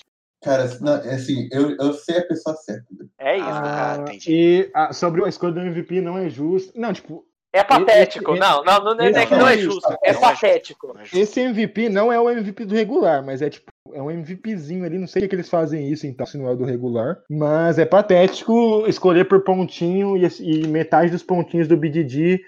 Cara, 0.44 0.76
não, 0.82 0.96
é 0.96 1.14
assim, 1.14 1.48
eu, 1.52 1.76
eu 1.78 1.94
sei 1.94 2.18
a 2.18 2.26
pessoa 2.28 2.56
certa, 2.56 2.88
velho. 2.98 3.10
É 3.20 3.38
isso. 3.38 3.46
Ah, 3.48 3.94
Ah, 3.94 3.98
entendi. 4.02 4.26
e 4.34 4.72
ah, 4.74 4.92
sobre 4.92 5.24
a 5.24 5.30
escolha 5.30 5.54
do 5.54 5.60
MVP 5.60 6.02
não 6.02 6.18
é 6.18 6.28
justo. 6.32 6.74
Não, 6.76 6.92
tipo, 6.92 7.24
É 7.54 7.64
patético. 7.64 8.32
esse- 8.32 8.40
Não, 8.40 8.64
não, 8.64 8.84
não, 8.84 8.96
não 8.96 9.04
é 9.06 9.30
não 9.30 9.48
é 9.48 9.58
justo. 9.58 9.92
É 10.04 10.12
é 10.12 10.14
patético. 10.14 10.96
Esse 11.14 11.42
MVP 11.42 11.90
não 11.90 12.12
é 12.12 12.20
o 12.20 12.30
MVP 12.30 12.64
do 12.66 12.74
regular, 12.76 13.24
mas 13.26 13.42
é 13.42 13.50
tipo, 13.50 13.70
é 13.94 14.02
um 14.02 14.10
MVPzinho 14.10 14.86
ali. 14.86 14.98
Não 14.98 15.08
sei 15.08 15.26
o 15.26 15.30
que 15.30 15.36
eles 15.36 15.50
fazem 15.50 15.90
isso, 15.92 16.08
então, 16.08 16.26
se 16.26 16.38
não 16.38 16.50
é 16.50 16.56
do 16.56 16.64
regular. 16.64 17.18
Mas 17.30 17.78
é 17.78 17.86
patético 17.86 18.86
escolher 18.88 19.26
por 19.28 19.44
pontinho 19.44 20.16
e, 20.16 20.26
e 20.40 20.68
metade 20.68 21.12
dos 21.12 21.24
pontinhos 21.24 21.68
do 21.68 21.76
BDD 21.76 22.40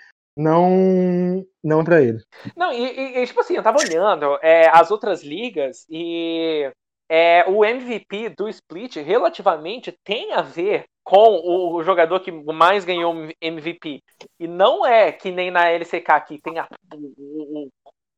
não, 0.54 1.46
não 1.64 1.82
é 1.82 1.84
pra 1.84 2.02
ele. 2.02 2.20
Não, 2.56 2.72
e, 2.72 2.84
e- 2.84 3.18
e, 3.22 3.28
tipo 3.28 3.40
assim, 3.42 3.56
eu 3.56 3.64
tava 3.64 3.78
olhando 3.80 4.38
é, 4.42 4.68
as 4.70 4.90
outras 4.92 5.24
ligas 5.24 5.86
e 5.90 6.72
é, 7.10 7.46
o 7.50 7.64
MVP 7.64 8.30
do 8.30 8.48
split 8.50 8.96
relativamente 8.98 9.94
tem 10.04 10.34
a 10.34 10.42
ver 10.42 10.86
com 11.04 11.74
o 11.76 11.84
jogador 11.84 12.20
que 12.22 12.32
mais 12.32 12.86
ganhou 12.86 13.14
MVP. 13.42 14.02
E 14.40 14.48
não 14.48 14.86
é 14.86 15.12
que 15.12 15.32
nem 15.32 15.52
na 15.52 15.70
LCK 15.70 16.22
que 16.22 16.40
tem 16.42 16.60
a- 16.60 16.68
o, 16.94 17.66
o- 17.66 17.70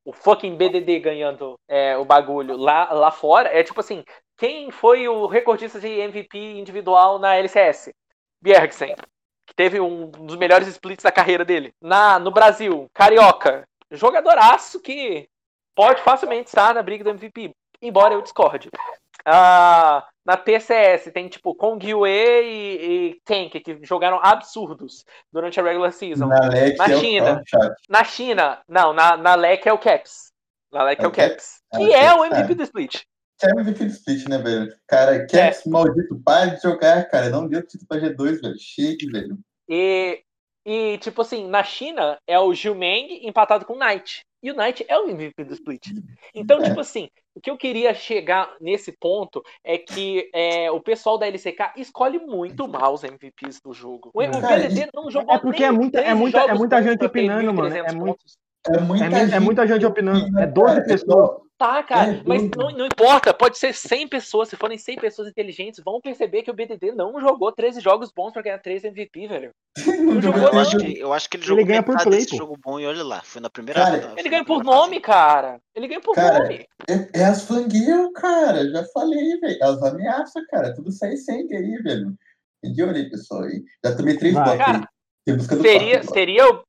o 0.05 0.13
fucking 0.13 0.55
BDD 0.55 0.99
ganhando 0.99 1.59
é, 1.67 1.97
o 1.97 2.05
bagulho 2.05 2.55
lá, 2.57 2.91
lá 2.93 3.11
fora. 3.11 3.49
É 3.49 3.63
tipo 3.63 3.79
assim, 3.79 4.03
quem 4.37 4.69
foi 4.71 5.07
o 5.07 5.25
recordista 5.25 5.79
de 5.79 5.87
MVP 5.87 6.37
individual 6.59 7.17
na 7.19 7.35
LCS? 7.35 7.91
Bjergsen, 8.41 8.95
que 9.47 9.55
teve 9.55 9.79
um 9.79 10.09
dos 10.09 10.35
melhores 10.35 10.67
splits 10.67 11.03
da 11.03 11.11
carreira 11.11 11.43
dele. 11.43 11.73
Na, 11.81 12.19
no 12.19 12.31
Brasil, 12.31 12.87
Carioca, 12.93 13.67
jogadoraço 13.91 14.79
que 14.81 15.27
pode 15.75 16.01
facilmente 16.01 16.47
estar 16.49 16.73
na 16.73 16.83
briga 16.83 17.03
do 17.03 17.09
MVP, 17.09 17.51
embora 17.81 18.13
eu 18.13 18.21
discorde. 18.21 18.69
Ah, 19.25 20.07
na 20.25 20.35
PCS 20.37 21.11
tem 21.13 21.27
tipo 21.27 21.53
Kong 21.53 21.85
Yue 21.87 22.09
e, 22.09 23.09
e 23.11 23.21
Tank, 23.23 23.51
que 23.61 23.79
jogaram 23.83 24.19
absurdos 24.23 25.05
durante 25.31 25.59
a 25.59 25.63
regular 25.63 25.91
season. 25.93 26.27
Na 26.27 26.47
LEC 26.49 26.77
Na 26.77 26.85
é 26.87 26.95
o- 26.95 26.99
China. 26.99 27.29
é 27.29 27.43
chat. 27.49 27.73
Na 27.89 28.03
China, 28.03 28.61
não, 28.67 28.93
na, 28.93 29.15
na 29.17 29.35
LEC 29.35 29.67
é 29.67 29.73
o 29.73 29.77
Caps. 29.77 30.31
Na 30.71 30.83
LEC 30.83 30.99
é 30.99 31.03
o 31.03 31.05
É 31.05 31.07
o 31.07 31.11
Caps? 31.11 31.29
Caps. 31.29 31.61
Ah, 31.73 31.77
Que 31.77 31.93
é 31.93 32.01
Caps, 32.07 32.19
o 32.19 32.25
MVP 32.25 32.51
é. 32.51 32.55
do 32.55 32.63
split. 32.63 33.01
Que 33.37 33.45
é 33.45 33.49
o 33.53 33.59
MVP 33.59 33.85
do 33.85 33.91
split, 33.91 34.27
né, 34.27 34.37
velho? 34.39 34.75
Cara, 34.87 35.27
Caps, 35.27 35.65
maldito, 35.65 36.19
para 36.23 36.55
de 36.55 36.61
jogar, 36.61 37.03
cara. 37.09 37.29
Não 37.29 37.47
deu 37.47 37.61
título 37.61 37.87
pra 37.87 37.99
G2, 37.99 38.41
velho. 38.41 38.55
Chega, 38.57 39.11
velho. 39.11 39.37
E, 39.69 40.23
e, 40.65 40.97
tipo 40.99 41.21
assim, 41.21 41.47
na 41.47 41.63
China 41.63 42.17
é 42.25 42.39
o 42.39 42.53
Zhumeng 42.53 43.27
empatado 43.27 43.65
com 43.65 43.73
o 43.73 43.77
Knight. 43.79 44.23
E 44.41 44.51
o 44.51 44.55
Knight 44.55 44.85
é 44.87 44.97
o 44.97 45.09
MVP 45.09 45.43
do 45.43 45.53
split. 45.53 45.87
Então, 46.33 46.59
É. 46.61 46.69
tipo 46.69 46.79
assim, 46.79 47.09
o 47.35 47.41
que 47.41 47.51
eu 47.51 47.57
queria 47.57 47.93
chegar 47.93 48.55
nesse 48.61 48.91
ponto 48.93 49.43
é 49.63 49.77
que 49.77 50.29
é, 50.33 50.71
o 50.71 50.79
pessoal 50.79 51.17
da 51.17 51.27
LCK 51.27 51.73
escolhe 51.77 52.17
muito 52.17 52.67
mal 52.67 52.93
os 52.93 53.03
MVPs 53.03 53.59
do 53.61 53.73
jogo. 53.73 54.09
O, 54.13 54.23
o 54.23 54.41
Cara, 54.41 54.55
BDD 54.61 54.87
não 54.93 55.11
jogou 55.11 55.35
é 55.35 55.37
porque 55.39 55.59
nem 55.59 55.67
é 55.67 55.71
muita- 55.71 55.99
é 55.99 56.03
13 56.03 56.19
muita- 56.19 56.39
é 56.39 56.53
muita 56.53 56.81
gente 56.83 57.05
opinando, 57.05 57.53
mano. 57.53 57.69
1.300 57.69 57.91
É 57.93 57.95
muito-. 57.95 58.23
É 58.67 58.79
muita, 58.79 59.05
É, 59.05 59.09
mu- 59.09 59.33
é 59.35 59.39
muita 59.39 59.67
gente 59.67 59.85
opinando. 59.85 60.19
opina, 60.23 60.41
É 60.43 60.47
12 60.47 60.75
cara. 60.75 60.87
pessoas. 60.87 61.44
Tá, 61.57 61.81
cara, 61.83 62.11
É, 62.15 62.23
mas 62.25 62.49
não, 62.57 62.69
não 62.71 62.85
importa, 62.85 63.33
pode 63.33 63.57
ser 63.57 63.73
100 63.73 64.09
pessoas, 64.09 64.49
se 64.49 64.57
forem 64.57 64.77
100 64.77 64.97
pessoas 64.97 65.29
inteligentes, 65.29 65.81
vão 65.83 66.01
perceber 66.01 66.43
que 66.43 66.51
o 66.51 66.53
BDD 66.53 66.91
não 66.91 67.17
jogou 67.21 67.49
13 67.51 67.79
jogos 67.79 68.11
bons 68.11 68.33
pra 68.33 68.41
ganhar 68.41 68.59
3 68.59 68.83
MVP, 68.83 69.27
velho. 69.27 69.51
Não 70.05 70.21
jogou 70.21 70.41
Eu 70.41 70.59
acho, 70.59 70.77
nem- 70.77 70.93
que, 70.93 70.99
eu 70.99 71.13
acho 71.13 71.29
que 71.29 71.37
ele 71.37 71.43
Ele 71.43 71.47
jogou 71.49 71.65
ganha 71.65 71.83
por 71.83 71.97
play, 71.97 72.19
desse 72.19 72.31
pô. 72.31 72.37
jogo 72.37 72.57
bom 72.63 72.79
e 72.79 72.85
olha 72.85 73.03
lá. 73.03 73.21
Foi 73.21 73.41
na 73.41 73.49
primeira 73.49 73.83
Cara, 73.83 74.01
foi 74.01 74.19
Ele 74.19 74.29
ganha 74.29 74.45
por 74.45 74.63
nome, 74.63 74.99
cara. 74.99 75.59
Ele 75.73 75.87
ganha 75.87 76.01
por 76.01 76.15
Cara, 76.15 76.39
nome. 76.39 76.65
É, 76.89 77.19
é 77.21 77.25
as 77.25 77.43
fangirl, 77.45 78.11
cara. 78.13 78.69
Já 78.69 78.83
falei, 78.93 79.37
velho. 79.39 79.57
Elas 79.61 79.83
ameaçam, 79.83 80.43
cara. 80.49 80.73
Tudo 80.73 80.91
sai 80.91 81.15
sangue 81.17 81.55
aí, 81.55 81.77
velho. 81.81 82.13
De 82.63 82.83
olho 82.83 82.95
aí, 82.95 83.09
pessoal. 83.09 83.43
Aí. 83.43 83.63
Já 83.85 83.95
tomei 83.95 84.17
três 84.17 84.33
Vai. 84.33 84.43
blocos 84.43 84.61
aí. 84.61 84.73
Cara, 84.73 84.89
Tem 85.25 85.35
busca 85.37 85.55
do 85.55 85.61
Seria, 85.61 86.03
seria, 86.03 86.49
o, 86.49 86.63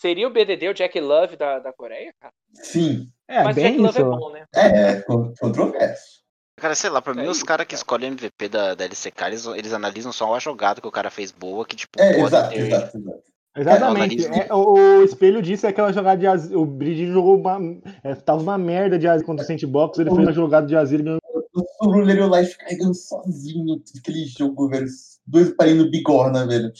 seria 0.00 0.26
o 0.26 0.30
BDD 0.30 0.68
o 0.68 0.74
Jack 0.74 0.98
Love 1.00 1.36
da, 1.36 1.58
da 1.58 1.72
Coreia, 1.72 2.12
cara? 2.20 2.32
Sim. 2.54 3.08
É, 3.28 3.42
Mas 3.44 3.56
o 3.56 3.60
bem 3.60 3.64
Jack 3.70 3.78
Love 3.78 3.90
isso. 3.90 4.00
é 4.00 4.04
bom, 4.04 4.30
né? 4.32 4.44
É, 4.54 4.66
é 4.92 5.00
con- 5.02 5.32
controverso. 5.40 6.20
Cara, 6.56 6.74
sei 6.74 6.90
lá, 6.90 7.00
pra 7.00 7.14
mim 7.14 7.24
É 7.24 7.28
os 7.28 7.38
isso, 7.38 7.46
caras 7.46 7.66
que 7.66 7.74
escolhem 7.74 8.08
MVP 8.08 8.48
da, 8.48 8.74
da 8.74 8.84
LCK, 8.84 9.22
eles, 9.26 9.46
eles 9.46 9.72
analisam 9.72 10.12
só 10.12 10.34
a 10.34 10.38
jogada 10.38 10.80
que 10.80 10.86
o 10.86 10.90
cara 10.92 11.10
fez 11.10 11.32
boa, 11.32 11.64
que 11.64 11.74
tipo, 11.74 11.98
É, 11.98 12.12
pode 12.12 12.24
exato, 12.26 12.50
ter. 12.50 12.58
exato, 12.66 12.98
exato. 12.98 13.22
Exatamente. 13.56 14.26
É, 14.26 14.46
É, 14.48 14.54
o, 14.54 14.74
o 15.00 15.02
espelho 15.02 15.42
disso 15.42 15.66
é 15.66 15.70
aquela 15.70 15.92
jogada 15.92 16.20
de 16.20 16.26
Azir. 16.26 16.56
O 16.56 16.64
Bridge 16.64 17.06
jogou 17.10 17.36
uma. 17.38 17.58
É, 18.04 18.14
tava 18.14 18.40
uma 18.40 18.56
merda 18.58 18.98
de 18.98 19.08
Azir 19.08 19.26
contra 19.26 19.42
o 19.42 19.46
Sandbox. 19.46 19.98
Ele 19.98 20.10
fez 20.10 20.20
uma 20.22 20.32
jogada 20.32 20.66
de 20.66 20.76
Azir 20.76 21.00
e 21.00 21.02
ganhou. 21.02 21.19
O 21.80 21.90
Ruler 21.90 22.28
Life 22.30 22.58
carregando 22.58 22.94
sozinho 22.94 23.82
aquele 23.98 24.26
jogo, 24.26 24.68
velho. 24.68 24.86
Dois 25.26 25.54
parinhos 25.54 25.84
no 25.84 25.90
bigorna, 25.90 26.44
velho. 26.46 26.72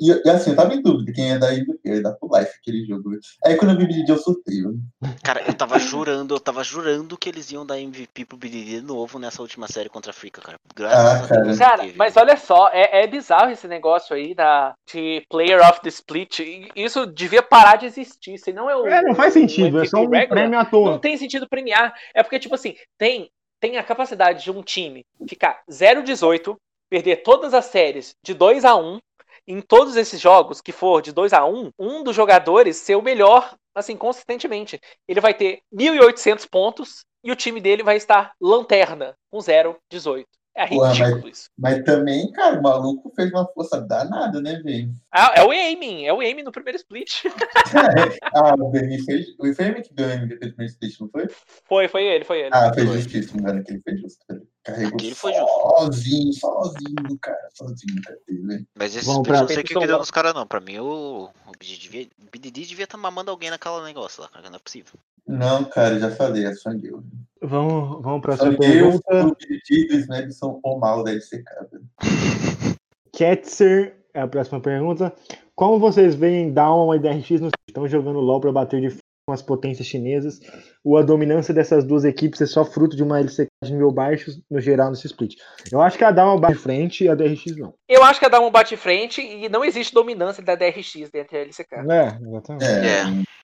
E, 0.00 0.10
e 0.26 0.30
assim, 0.30 0.50
eu 0.50 0.56
tava 0.56 0.74
em 0.74 0.82
dúvida 0.82 1.12
quem 1.12 1.28
ia 1.28 1.38
dar 1.38 1.54
MVP, 1.54 1.78
eu 1.84 1.94
ia 1.96 2.02
dar 2.02 2.12
pro 2.14 2.28
Life 2.36 2.50
aquele 2.60 2.84
jogo. 2.84 3.10
velho. 3.10 3.20
Aí 3.46 3.56
quando 3.56 3.70
eu 3.72 3.78
vi 3.78 3.84
o 3.84 3.86
BDD, 3.86 4.10
eu 4.12 4.18
surtei, 4.18 4.60
velho. 4.60 4.78
Cara, 5.22 5.42
eu 5.46 5.54
tava 5.54 5.78
jurando, 5.78 6.34
eu 6.34 6.40
tava 6.40 6.64
jurando 6.64 7.16
que 7.16 7.28
eles 7.28 7.50
iam 7.52 7.64
dar 7.64 7.78
MVP 7.80 8.24
pro 8.24 8.36
BDD 8.36 8.64
de 8.64 8.82
novo 8.82 9.18
nessa 9.18 9.40
última 9.40 9.68
série 9.68 9.88
contra 9.88 10.10
a 10.10 10.14
Africa, 10.14 10.40
cara. 10.40 10.58
Graças 10.74 10.98
Ah, 10.98 11.24
a 11.24 11.28
cara. 11.28 11.42
Deus. 11.44 11.58
Cara, 11.58 11.82
teve. 11.84 11.96
mas 11.96 12.16
olha 12.16 12.36
só, 12.36 12.68
é, 12.72 13.04
é 13.04 13.06
bizarro 13.06 13.50
esse 13.50 13.68
negócio 13.68 14.14
aí 14.16 14.34
da, 14.34 14.74
de 14.92 15.22
Player 15.30 15.60
of 15.60 15.80
the 15.80 15.88
Split. 15.88 16.40
E 16.40 16.68
Isso 16.74 17.06
devia 17.06 17.42
parar 17.42 17.76
de 17.76 17.86
existir, 17.86 18.36
senão 18.38 18.68
é 18.68 18.76
o. 18.76 18.86
É, 18.86 19.02
não 19.02 19.14
faz 19.14 19.32
sentido. 19.32 19.76
o 19.76 19.80
É 19.82 19.86
só 19.86 19.98
um 19.98 20.08
regular. 20.08 20.28
prêmio 20.28 20.58
à 20.58 20.64
Não 20.64 20.70
toa. 20.70 20.98
tem 20.98 21.16
sentido 21.16 21.48
premiar. 21.48 21.94
É 22.14 22.22
porque, 22.22 22.38
tipo 22.38 22.54
assim, 22.54 22.74
tem, 22.98 23.30
tem 23.62 23.78
a 23.78 23.84
capacidade 23.84 24.42
de 24.42 24.50
um 24.50 24.60
time 24.60 25.06
ficar 25.28 25.62
0-18, 25.70 26.56
perder 26.90 27.22
todas 27.22 27.54
as 27.54 27.66
séries 27.66 28.12
de 28.20 28.34
2 28.34 28.64
a 28.64 28.74
1 28.74 28.98
em 29.46 29.60
todos 29.60 29.94
esses 29.94 30.20
jogos 30.20 30.60
que 30.60 30.72
for 30.72 31.00
de 31.00 31.12
2 31.12 31.32
a 31.32 31.46
1 31.46 31.70
um 31.78 32.02
dos 32.02 32.14
jogadores 32.14 32.76
ser 32.78 32.96
o 32.96 33.02
melhor, 33.02 33.54
assim, 33.72 33.96
consistentemente. 33.96 34.80
Ele 35.06 35.20
vai 35.20 35.32
ter 35.32 35.60
1.800 35.72 36.48
pontos 36.50 37.04
e 37.22 37.30
o 37.30 37.36
time 37.36 37.60
dele 37.60 37.84
vai 37.84 37.96
estar 37.96 38.32
lanterna, 38.40 39.14
com 39.30 39.38
0-18. 39.38 40.26
É 40.54 40.66
ridículo 40.66 41.28
isso. 41.28 41.48
Mas 41.56 41.82
também, 41.82 42.30
cara, 42.32 42.58
o 42.58 42.62
maluco 42.62 43.10
fez 43.16 43.30
uma 43.30 43.46
força 43.46 43.80
danada, 43.80 44.40
né, 44.40 44.60
velho? 44.62 44.92
Ah, 45.10 45.32
é 45.34 45.44
o 45.44 45.50
aiming, 45.50 46.04
é 46.04 46.12
o 46.12 46.20
aiming 46.20 46.42
no 46.42 46.52
primeiro 46.52 46.76
split. 46.76 47.24
ah, 48.34 48.54
o 48.58 48.68
BM 48.70 49.02
fez. 49.02 49.28
O 49.38 49.54
foi 49.54 49.66
ele 49.66 49.80
que 49.80 49.94
deu 49.94 50.06
o 50.06 50.10
MVP 50.10 50.46
do 50.46 50.54
primeiro 50.54 50.72
split, 50.72 51.00
não 51.00 51.08
foi? 51.08 51.28
Foi, 51.64 51.88
foi 51.88 52.04
ele, 52.04 52.24
foi 52.24 52.40
ele. 52.40 52.50
Ah, 52.52 52.72
fez 52.74 52.86
Foi. 52.86 52.98
justíssimo, 52.98 53.42
mano, 53.42 53.64
que 53.64 53.72
ele 53.72 53.82
fez 53.82 54.00
justo. 54.00 54.24
Carregou 54.64 54.94
Aquele 54.94 55.14
foi 55.14 55.32
justo. 55.32 55.46
sozinho, 55.76 56.32
sozinho, 56.34 57.18
cara, 57.20 57.48
sozinho, 57.52 58.00
cara, 58.04 58.18
velho. 58.28 58.66
Mas 58.78 58.94
esse 58.94 59.22
pra- 59.22 59.40
não 59.40 59.48
sei 59.48 59.56
o 59.58 59.64
que, 59.64 59.74
que 59.74 59.86
deu 59.86 59.98
nos 59.98 60.10
caras, 60.10 60.32
não. 60.34 60.46
Pra 60.46 60.60
mim, 60.60 60.78
o, 60.78 61.28
o 61.46 61.50
BDD 61.58 61.76
devia, 61.78 62.04
o 62.04 62.30
BDD 62.30 62.66
devia 62.66 62.84
estar 62.84 62.96
mamando 62.96 63.30
alguém 63.32 63.50
naquela 63.50 63.82
negócio 63.84 64.22
lá, 64.22 64.28
cara. 64.28 64.48
Não 64.48 64.56
é 64.56 64.60
possível. 64.60 64.92
Não, 65.26 65.64
cara, 65.64 65.98
já 65.98 66.10
falei, 66.12 66.44
é 66.46 66.54
Fangirl. 66.54 67.00
Vamos, 67.40 68.02
vamos 68.02 68.20
para 68.22 68.34
a 68.34 68.36
sua 68.36 68.46
Fangirl, 68.52 69.00
pergunta. 69.00 69.26
o 69.26 69.36
BDD 69.36 69.88
do 69.88 69.94
Snap 69.96 70.30
são 70.30 70.60
o 70.64 70.78
mal 70.78 71.02
da 71.02 71.10
LCK, 71.12 71.44
velho. 71.70 72.76
Ketzer 73.12 73.96
é 74.14 74.20
a 74.20 74.28
próxima 74.28 74.60
pergunta. 74.60 75.12
Como 75.54 75.78
vocês 75.78 76.14
veem 76.14 76.52
Down 76.52 76.94
e 76.94 76.98
DRX 76.98 77.40
no 77.40 77.50
estão 77.68 77.86
jogando 77.88 78.20
LoL 78.20 78.40
para 78.40 78.52
bater 78.52 78.80
de 78.80 78.88
frente 78.90 79.02
com 79.26 79.32
as 79.34 79.42
potências 79.42 79.86
chinesas? 79.86 80.40
Ou 80.84 80.96
a 80.96 81.02
dominância 81.02 81.52
dessas 81.54 81.84
duas 81.84 82.04
equipes 82.04 82.40
é 82.40 82.46
só 82.46 82.64
fruto 82.64 82.96
de 82.96 83.02
uma 83.02 83.20
LCK 83.20 83.48
de 83.62 83.72
nível 83.72 83.90
baixo 83.92 84.30
no 84.50 84.60
geral 84.60 84.90
nesse 84.90 85.06
split? 85.06 85.36
Eu 85.70 85.80
acho 85.80 85.96
que 85.96 86.04
a 86.04 86.10
Down 86.10 86.38
bate 86.38 86.54
de 86.54 86.60
frente 86.60 87.04
e 87.04 87.08
a 87.08 87.14
DRX 87.14 87.56
não. 87.56 87.74
Eu 87.88 88.02
acho 88.04 88.18
que 88.18 88.26
a 88.26 88.28
Down 88.28 88.50
bate 88.50 88.76
frente 88.76 89.20
e 89.20 89.48
não 89.48 89.64
existe 89.64 89.92
dominância 89.94 90.42
da 90.42 90.54
DRX 90.54 90.92
dentro 91.12 91.32
da 91.32 91.38
LCK. 91.38 91.74
É, 91.90 92.18
exatamente. 92.28 92.64
É, 92.64 92.86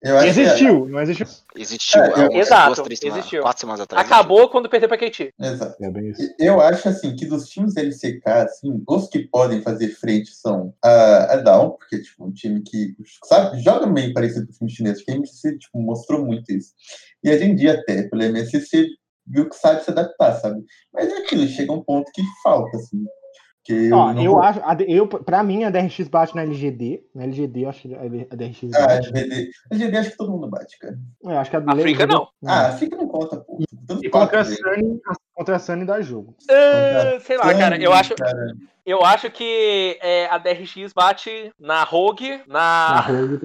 É. 0.04 0.10
eu 0.10 0.16
acho 0.18 0.24
que- 0.34 0.40
Existiu, 0.40 0.88
não 0.88 1.00
existiu. 1.00 1.26
Existiu 1.56 2.02
É, 2.02 2.14
umas 2.28 2.34
Exato, 2.34 2.74
duas, 2.74 2.82
três 2.86 2.98
semanas, 3.00 3.18
existiu. 3.20 3.42
quatro 3.42 3.60
semanas 3.60 3.80
atrás. 3.80 4.06
Acabou 4.06 4.48
quando 4.48 4.68
perdeu 4.68 4.88
pra 4.88 4.98
KT. 4.98 5.32
Exato. 5.40 5.76
É 5.84 5.90
bem 5.90 6.10
isso. 6.10 6.34
Eu 6.38 6.60
acho 6.60 6.88
assim 6.88 7.14
que 7.14 7.26
dos 7.26 7.48
times 7.48 7.76
LCK, 7.76 8.22
assim, 8.26 8.82
os 8.88 9.08
que 9.08 9.20
podem 9.20 9.62
fazer 9.62 9.88
frente 9.88 10.30
são 10.32 10.74
a, 10.82 11.34
a 11.34 11.36
Down, 11.36 11.70
porque 11.70 12.00
tipo, 12.02 12.24
um 12.24 12.32
time 12.32 12.62
que 12.62 12.94
sabe, 13.24 13.60
joga 13.60 13.86
meio 13.86 14.12
parecido 14.12 14.46
com 14.46 14.52
o 14.52 14.56
time 14.56 14.70
chinês, 14.70 15.02
que 15.02 15.10
a 15.10 15.14
MSC 15.14 15.58
tipo, 15.58 15.78
mostrou 15.80 16.24
muito 16.24 16.50
isso. 16.52 16.72
E 17.22 17.30
a 17.30 17.36
Genji 17.36 17.68
até, 17.68 18.02
pela 18.04 18.24
MSC, 18.26 18.86
viu 19.28 19.48
que 19.48 19.56
sabe 19.56 19.82
se 19.82 19.90
adaptar, 19.90 20.32
sabe? 20.36 20.62
Mas 20.92 21.12
é 21.12 21.18
aquilo, 21.18 21.46
chega 21.46 21.72
um 21.72 21.82
ponto 21.82 22.10
que 22.12 22.22
falta, 22.42 22.76
assim. 22.76 23.04
Eu 23.70 23.94
Ó, 23.98 24.14
não 24.14 24.22
eu 24.22 24.30
vou- 24.32 24.40
acho, 24.42 24.60
a, 24.64 24.74
eu, 24.88 25.06
pra 25.06 25.42
mim 25.42 25.62
a 25.64 25.68
DRX 25.68 26.08
bate 26.08 26.34
na 26.34 26.40
LGD. 26.42 27.04
Na 27.14 27.24
LGD 27.24 27.64
eu 27.64 27.68
acho 27.68 27.82
que 27.86 27.94
a 27.94 28.34
DRX 28.34 28.74
Ah, 28.74 28.86
bate. 28.86 29.08
LGD. 29.10 29.50
LGD 29.70 29.96
acho 29.98 30.10
que 30.12 30.16
todo 30.16 30.30
mundo 30.32 30.48
bate, 30.48 30.78
cara. 30.78 30.98
Eu 31.22 31.38
acho 31.38 31.50
que 31.50 31.56
a 31.56 31.60
A 31.66 31.76
Frica 31.76 32.06
não. 32.06 32.28
Ah, 32.46 32.72
fica 32.72 32.96
não 32.96 33.06
conta, 33.06 33.36
pô. 33.40 33.58
Tanto 33.86 34.02
E 34.02 34.08
contra 34.08 34.40
a. 34.40 34.44
Sunny, 34.46 34.98
contra 35.38 35.56
a 35.56 35.58
Sunny 35.60 35.84
dá 35.84 36.00
jogo. 36.00 36.34
Ah, 36.50 37.18
sei 37.20 37.36
lá, 37.38 37.54
cara. 37.54 37.80
Eu 37.80 37.92
acho, 37.92 38.14
Cara, 38.16 38.52
eu 38.84 39.04
acho 39.04 39.30
que 39.30 39.96
é, 40.02 40.26
a 40.26 40.36
DRX 40.38 40.92
bate 40.92 41.52
na 41.60 41.84
Rogue, 41.84 42.42
Na 42.48 42.94
na, 42.94 43.00
Rogue 43.02 43.38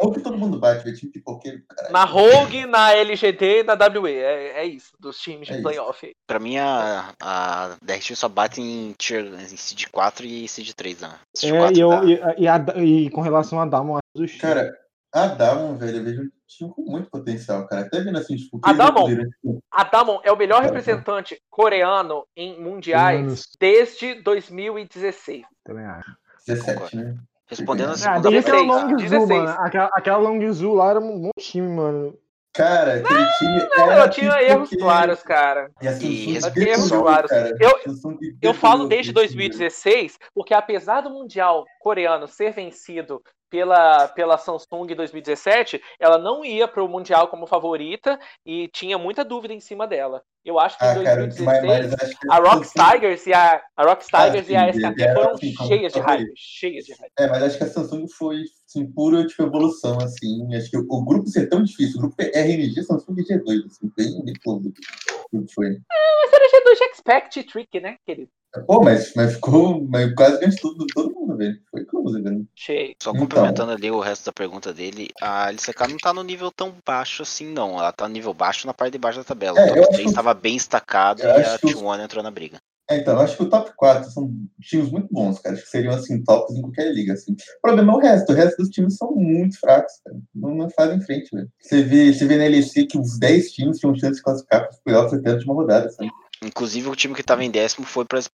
ou 0.00 0.10
que 0.12 0.20
todo 0.20 0.38
mundo 0.38 0.58
bate, 0.58 0.84
velho. 0.84 0.96
Time 0.96 1.12
pipoqueiro, 1.12 1.62
cara. 1.68 1.90
na 1.92 2.04
Rogue, 2.04 2.64
na 2.66 2.92
LGD 2.94 3.60
e 3.60 3.62
na 3.64 3.74
WE. 3.74 4.14
É, 4.14 4.60
é 4.60 4.64
isso, 4.64 4.92
dos 4.98 5.18
times 5.18 5.48
É 5.48 5.52
de 5.52 5.58
isso. 5.58 5.62
playoff. 5.62 6.12
Pra 6.26 6.38
mim, 6.38 6.56
a, 6.56 7.12
a 7.20 7.76
DRX 7.82 8.18
só 8.18 8.28
bate 8.28 8.60
em, 8.62 8.94
tier, 8.98 9.24
em 9.26 9.56
Seed 9.56 9.84
4 9.92 10.24
e 10.26 10.48
Seed 10.48 10.70
3, 10.72 11.00
né? 11.00 11.10
Seed 11.36 11.54
É, 11.54 11.58
4 11.58 11.76
e, 11.76 11.80
eu, 11.80 11.90
tá- 11.90 12.04
e, 12.04 12.42
e, 12.44 12.48
a- 12.48 12.64
e 12.82 13.10
com 13.10 13.20
relação 13.20 13.60
a 13.60 13.66
Damon, 13.66 13.96
acho 13.96 14.02
do 14.14 14.26
X. 14.26 14.40
Cara, 14.40 14.72
a 15.12 15.26
Damon, 15.26 15.76
velho, 15.76 15.98
eu 15.98 16.04
vejo 16.04 16.30
time 16.46 16.70
com 16.72 16.82
muito 16.82 17.10
potencial, 17.10 17.66
cara. 17.66 17.82
Até 17.82 18.00
vendo 18.00 18.18
assim, 18.18 18.36
tipo, 18.36 18.58
A 18.58 18.60
que 18.62 18.68
eles 18.70 18.78
Damon? 18.78 19.00
poderam, 19.02 19.24
tipo, 19.30 19.58
A 19.70 19.84
Damon 19.84 20.20
é 20.22 20.32
o 20.32 20.36
melhor 20.36 20.56
Cara, 20.56 20.66
representante 20.66 21.40
coreano 21.50 22.24
em 22.36 22.60
mundiais 22.60 23.48
desde 23.58 24.14
2016. 24.22 25.42
também 25.64 25.84
acho. 25.84 26.10
17, 26.46 26.96
né? 26.96 27.14
Respondendo 27.46 27.90
a 27.90 27.92
Ah, 27.92 27.96
segunda 27.96 28.28
aquela 28.28 28.40
16, 28.42 28.66
Long 28.66 28.88
Zoo, 28.88 28.96
16. 28.96 29.28
mano. 29.28 29.48
Aquela, 29.60 29.90
aquela 29.92 30.18
Long 30.18 30.52
Zoo 30.52 30.74
lá 30.74 30.90
era 30.90 31.00
um 31.00 31.20
bom 31.20 31.30
time, 31.38 31.68
mano. 31.68 32.18
Cara, 32.54 32.94
aquele 32.94 33.26
time. 33.38 33.68
Não, 33.76 33.90
era 33.90 34.04
eu 34.04 34.10
tinha 34.10 34.42
erros 34.42 34.70
claros, 34.70 35.22
cara. 35.24 35.70
E 35.82 35.88
a 35.88 35.92
E 35.98 36.36
erros 36.68 36.88
claros. 36.90 37.30
cara. 37.30 37.52
Eu- 37.60 37.80
Eu 38.40 38.54
falo 38.54 38.86
desde 38.86 39.10
aquele 39.10 39.26
time, 39.28 39.38
velho. 39.40 39.50
2016, 39.58 40.18
porque 40.32 40.54
apesar 40.54 41.00
do 41.00 41.10
Mundial 41.10 41.64
coreano 41.80 42.28
ser 42.28 42.52
vencido 42.52 43.20
pela, 43.54 44.08
pela 44.08 44.36
Samsung 44.36 44.90
em 44.90 44.96
2017, 44.96 45.80
ela 46.00 46.18
não 46.18 46.44
ia 46.44 46.66
para 46.66 46.82
o 46.82 46.88
Mundial 46.88 47.28
como 47.28 47.46
favorita 47.46 48.18
e 48.44 48.66
tinha 48.66 48.98
muita 48.98 49.24
dúvida 49.24 49.54
em 49.54 49.60
cima 49.60 49.86
dela. 49.86 50.22
Eu 50.44 50.58
acho 50.58 50.76
que 50.76 50.84
em 50.84 50.88
Ah, 50.88 50.94
cara, 51.04 51.20
mas, 51.20 51.36
2016 51.36 51.90
mas 51.92 52.02
acho 52.02 52.18
que 52.18 52.32
a 52.32 52.36
Rock 52.36 52.66
Samsung- 52.66 52.90
Tigers 52.90 53.26
e 53.28 53.32
a, 53.32 53.62
a 53.76 53.84
Rock 53.84 54.04
Ah, 54.12 54.24
Tigers 54.24 54.48
e 54.48 54.56
a 54.56 54.68
SKT 54.70 55.14
foram 55.14 55.30
assim, 55.30 55.54
cheias 55.68 55.92
de 55.92 56.00
hype, 56.00 56.32
cheias 56.34 56.84
de 56.84 56.92
hype. 56.94 57.12
É, 57.16 57.26
mas 57.28 57.42
acho 57.44 57.58
que 57.58 57.62
a 57.64 57.68
Samsung 57.68 58.08
foi, 58.08 58.42
assim, 58.68 58.90
pura, 58.92 59.24
tipo, 59.24 59.44
evolução, 59.44 60.00
assim. 60.00 60.52
Acho 60.56 60.70
que 60.70 60.76
o, 60.76 60.84
o 60.90 61.04
grupo 61.04 61.28
ser 61.28 61.48
tão 61.48 61.62
difícil, 61.62 61.98
o 61.98 62.00
grupo 62.00 62.16
RNG, 62.18 62.82
Samsung 62.82 63.14
e 63.20 63.22
G2, 63.22 63.66
assim, 63.66 63.92
bem, 63.96 64.24
bem 64.24 64.34
close. 64.42 64.68
O 65.32 65.42
que 65.46 65.54
foi. 65.54 65.68
Mas 65.68 66.32
era 66.32 66.48
G2 66.48 66.76
de 66.78 66.84
Expect 66.92 67.42
Trick, 67.44 67.80
né, 67.80 67.96
querido? 68.04 68.30
Pô, 68.66 68.82
mas, 68.82 69.12
mas 69.14 69.34
ficou, 69.34 69.84
mas 69.88 70.14
quase 70.14 70.38
ganhou 70.38 70.50
de 70.50 70.60
tudo, 70.60 70.86
todo 70.94 71.12
mundo, 71.14 71.36
velho. 71.36 71.58
Foi 71.70 71.84
close, 71.84 72.20
velho. 72.22 72.46
Cheio. 72.54 72.94
Só 73.02 73.10
Então. 73.10 73.20
complementando 73.22 73.72
ali 73.72 73.90
o 73.90 74.00
resto 74.00 74.26
da 74.26 74.32
pergunta 74.32 74.72
dele, 74.72 75.08
a 75.20 75.48
LCK 75.50 75.88
não 75.88 75.96
tá 75.96 76.14
no 76.14 76.22
nível 76.22 76.50
tão 76.52 76.72
baixo 76.86 77.22
assim, 77.22 77.52
não. 77.52 77.78
Ela 77.78 77.92
tá 77.92 78.06
no 78.06 78.14
nível 78.14 78.32
baixo 78.32 78.66
na 78.66 78.74
parte 78.74 78.92
de 78.92 78.98
baixo 78.98 79.18
da 79.18 79.24
tabela. 79.24 79.58
É, 79.60 79.64
o 79.64 79.68
top 79.68 79.80
acho 79.80 79.88
3 79.90 80.02
que- 80.04 80.08
estava 80.10 80.34
bem 80.34 80.54
destacado 80.56 81.22
eu 81.22 81.40
e 81.40 81.44
a 81.44 81.58
que 81.58 81.66
os- 81.66 81.74
T1 81.74 82.04
entrou 82.04 82.22
na 82.22 82.30
briga. 82.30 82.58
É, 82.90 82.98
então, 82.98 83.14
eu 83.14 83.20
acho 83.20 83.34
que 83.38 83.42
o 83.42 83.48
top 83.48 83.72
4 83.76 84.10
são 84.10 84.30
times 84.60 84.90
muito 84.90 85.08
bons, 85.10 85.38
cara. 85.38 85.54
Acho 85.54 85.64
que 85.64 85.70
seriam, 85.70 85.94
assim, 85.94 86.22
tops 86.22 86.54
em 86.54 86.60
qualquer 86.60 86.92
liga, 86.92 87.14
assim. 87.14 87.32
O 87.32 87.60
problema 87.62 87.94
é 87.94 87.96
o 87.96 87.98
resto. 87.98 88.30
O 88.30 88.36
resto 88.36 88.58
dos 88.58 88.68
times 88.68 88.96
são 88.98 89.10
muito 89.14 89.58
fracos, 89.58 89.94
cara. 90.04 90.18
Não, 90.34 90.54
não 90.54 90.68
fazem 90.68 91.00
frente, 91.00 91.34
velho. 91.34 91.48
Você 91.58 91.82
vê, 91.82 92.12
você 92.12 92.26
vê 92.26 92.36
na 92.36 92.44
LEC 92.44 92.86
que 92.86 92.98
os 92.98 93.18
10 93.18 93.52
times 93.52 93.78
tinham 93.78 93.94
chance 93.94 94.16
de 94.18 94.22
classificar 94.22 94.60
para 94.60 94.70
os 94.70 94.78
playoffs 94.80 95.14
até 95.18 95.30
a 95.30 95.32
última 95.32 95.54
rodada, 95.54 95.88
sabe? 95.88 96.10
Inclusive 96.44 96.88
o 96.88 96.96
time 96.96 97.14
que 97.14 97.22
tava 97.22 97.44
em 97.44 97.50
décimo 97.50 97.86
foi 97.86 98.04
para 98.04 98.18
os 98.18 98.28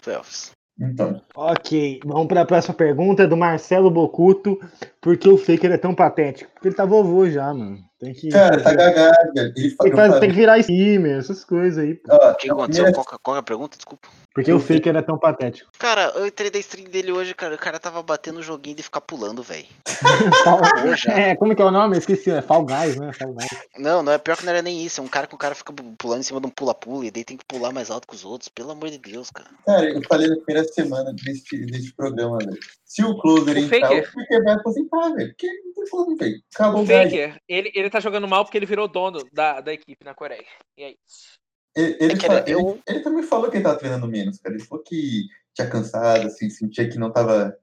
playoffs. 0.00 0.50
Então, 0.80 1.20
Ok, 1.36 2.00
vamos 2.04 2.26
para 2.26 2.40
a 2.40 2.46
próxima 2.46 2.74
pergunta 2.74 3.26
do 3.28 3.36
Marcelo 3.36 3.90
Bocuto. 3.90 4.58
Por 5.00 5.16
que 5.16 5.28
o 5.28 5.36
Faker 5.38 5.70
é 5.70 5.76
tão 5.78 5.94
patético? 5.94 6.50
Porque 6.52 6.68
ele 6.68 6.74
tá 6.74 6.84
vovô 6.84 7.28
já, 7.28 7.52
mano. 7.52 7.78
Tem 8.00 8.12
que, 8.14 8.30
cara, 8.30 8.60
tá 8.60 8.74
cagado, 8.74 9.32
velho. 9.34 9.52
Ele 9.54 9.70
tem 9.70 9.90
que, 9.90 9.96
fazer- 9.96 10.14
eu 10.14 10.20
tem 10.20 10.30
que 10.30 10.36
virar 10.36 10.58
streamer, 10.58 11.18
essas 11.18 11.44
coisas 11.44 11.78
aí. 11.84 12.00
Ó, 12.08 12.30
O 12.32 12.34
que 12.36 12.50
aconteceu? 12.50 12.92
Qual, 12.92 13.04
que- 13.06 13.16
qual 13.22 13.34
que 13.34 13.38
é 13.38 13.40
a 13.40 13.42
pergunta? 13.44 13.76
Desculpa. 13.76 14.08
Porque 14.34 14.52
o 14.52 14.58
Faker 14.58 14.96
é 14.96 15.02
tão 15.02 15.18
patético. 15.18 15.70
Cara, 15.78 16.12
eu 16.14 16.26
entrei 16.26 16.50
da 16.50 16.58
stream 16.58 16.88
dele 16.88 17.12
hoje, 17.12 17.34
cara. 17.34 17.54
O 17.54 17.58
cara 17.58 17.78
tava 17.78 18.02
batendo 18.02 18.38
o 18.38 18.42
joguinho 18.42 18.76
de 18.76 18.82
ficar 18.82 19.00
pulando, 19.00 19.42
velho. 19.42 19.66
É, 21.08 21.36
como 21.36 21.54
que 21.54 21.60
é 21.60 21.64
o 21.64 21.70
nome? 21.70 21.96
Eu 21.96 21.98
esqueci. 21.98 22.30
É 22.30 22.40
Fall 22.40 22.64
Guys, 22.64 22.96
né? 22.96 23.12
Fall 23.12 23.32
Guys. 23.32 23.48
Não, 23.76 24.02
não 24.02 24.12
é 24.12 24.18
pior 24.18 24.36
que 24.36 24.44
não 24.44 24.52
era 24.52 24.62
nem 24.62 24.82
isso. 24.84 25.00
É 25.00 25.04
um 25.04 25.08
cara 25.08 25.26
que 25.26 25.34
o 25.34 25.38
cara 25.38 25.54
fica 25.54 25.72
pulando 25.98 26.20
em 26.20 26.22
cima 26.24 26.40
de 26.40 26.46
um 26.46 26.50
pula-pula 26.50 27.06
e 27.06 27.10
daí 27.10 27.24
tem 27.24 27.36
que 27.36 27.44
pular 27.44 27.72
mais 27.72 27.90
alto 27.90 28.08
que 28.08 28.14
os 28.14 28.24
outros. 28.24 28.48
Pelo 28.48 28.70
amor 28.70 28.90
de 28.90 28.98
Deus, 28.98 29.30
cara. 29.30 29.50
Cara, 29.66 29.84
eu 29.90 30.02
falei 30.08 30.28
na 30.28 30.36
primeira 30.36 30.64
semana 30.68 31.12
deste, 31.24 31.66
deste 31.66 31.94
programa, 31.94 32.38
velho. 32.38 32.58
Se 32.84 33.04
o 33.04 33.18
Closer 33.18 33.56
entrar, 33.56 33.92
o 33.92 34.04
Faker 34.04 34.44
vai 34.44 34.54
aposentar, 34.54 35.10
velho. 35.14 35.28
Porque 35.28 35.46
não 35.46 35.74
tem 35.74 35.88
como, 35.90 36.16
velho. 36.16 36.42
Acabou 36.54 36.82
O. 36.82 36.86
Faker, 36.86 37.40
ele, 37.48 37.72
ele 37.74 37.90
tá 37.90 38.00
jogando 38.00 38.28
mal 38.28 38.44
porque 38.44 38.58
ele 38.58 38.66
virou 38.66 38.88
dono 38.88 39.26
da, 39.32 39.60
da 39.60 39.72
equipe 39.72 40.04
na 40.04 40.14
Coreia. 40.14 40.44
E 40.76 40.82
é 40.82 40.90
isso. 40.90 41.41
Ele, 41.74 41.96
ele, 42.00 42.12
É 42.12 42.16
que 42.16 42.26
fa- 42.26 42.38
ele- 42.46 42.52
eu- 42.54 42.60
ele- 42.70 42.82
ele 42.86 43.00
também 43.00 43.22
falou 43.22 43.50
que 43.50 43.56
ele 43.56 43.64
tava 43.64 43.78
treinando 43.78 44.06
menos, 44.06 44.38
cara. 44.38 44.54
Ele 44.54 44.64
falou 44.64 44.84
que 44.84 45.22
tinha 45.54 45.68
cansado, 45.68 46.26
assim, 46.26 46.48
sentia 46.48 46.88
que 46.88 46.98
não 46.98 47.12
tava 47.12 47.54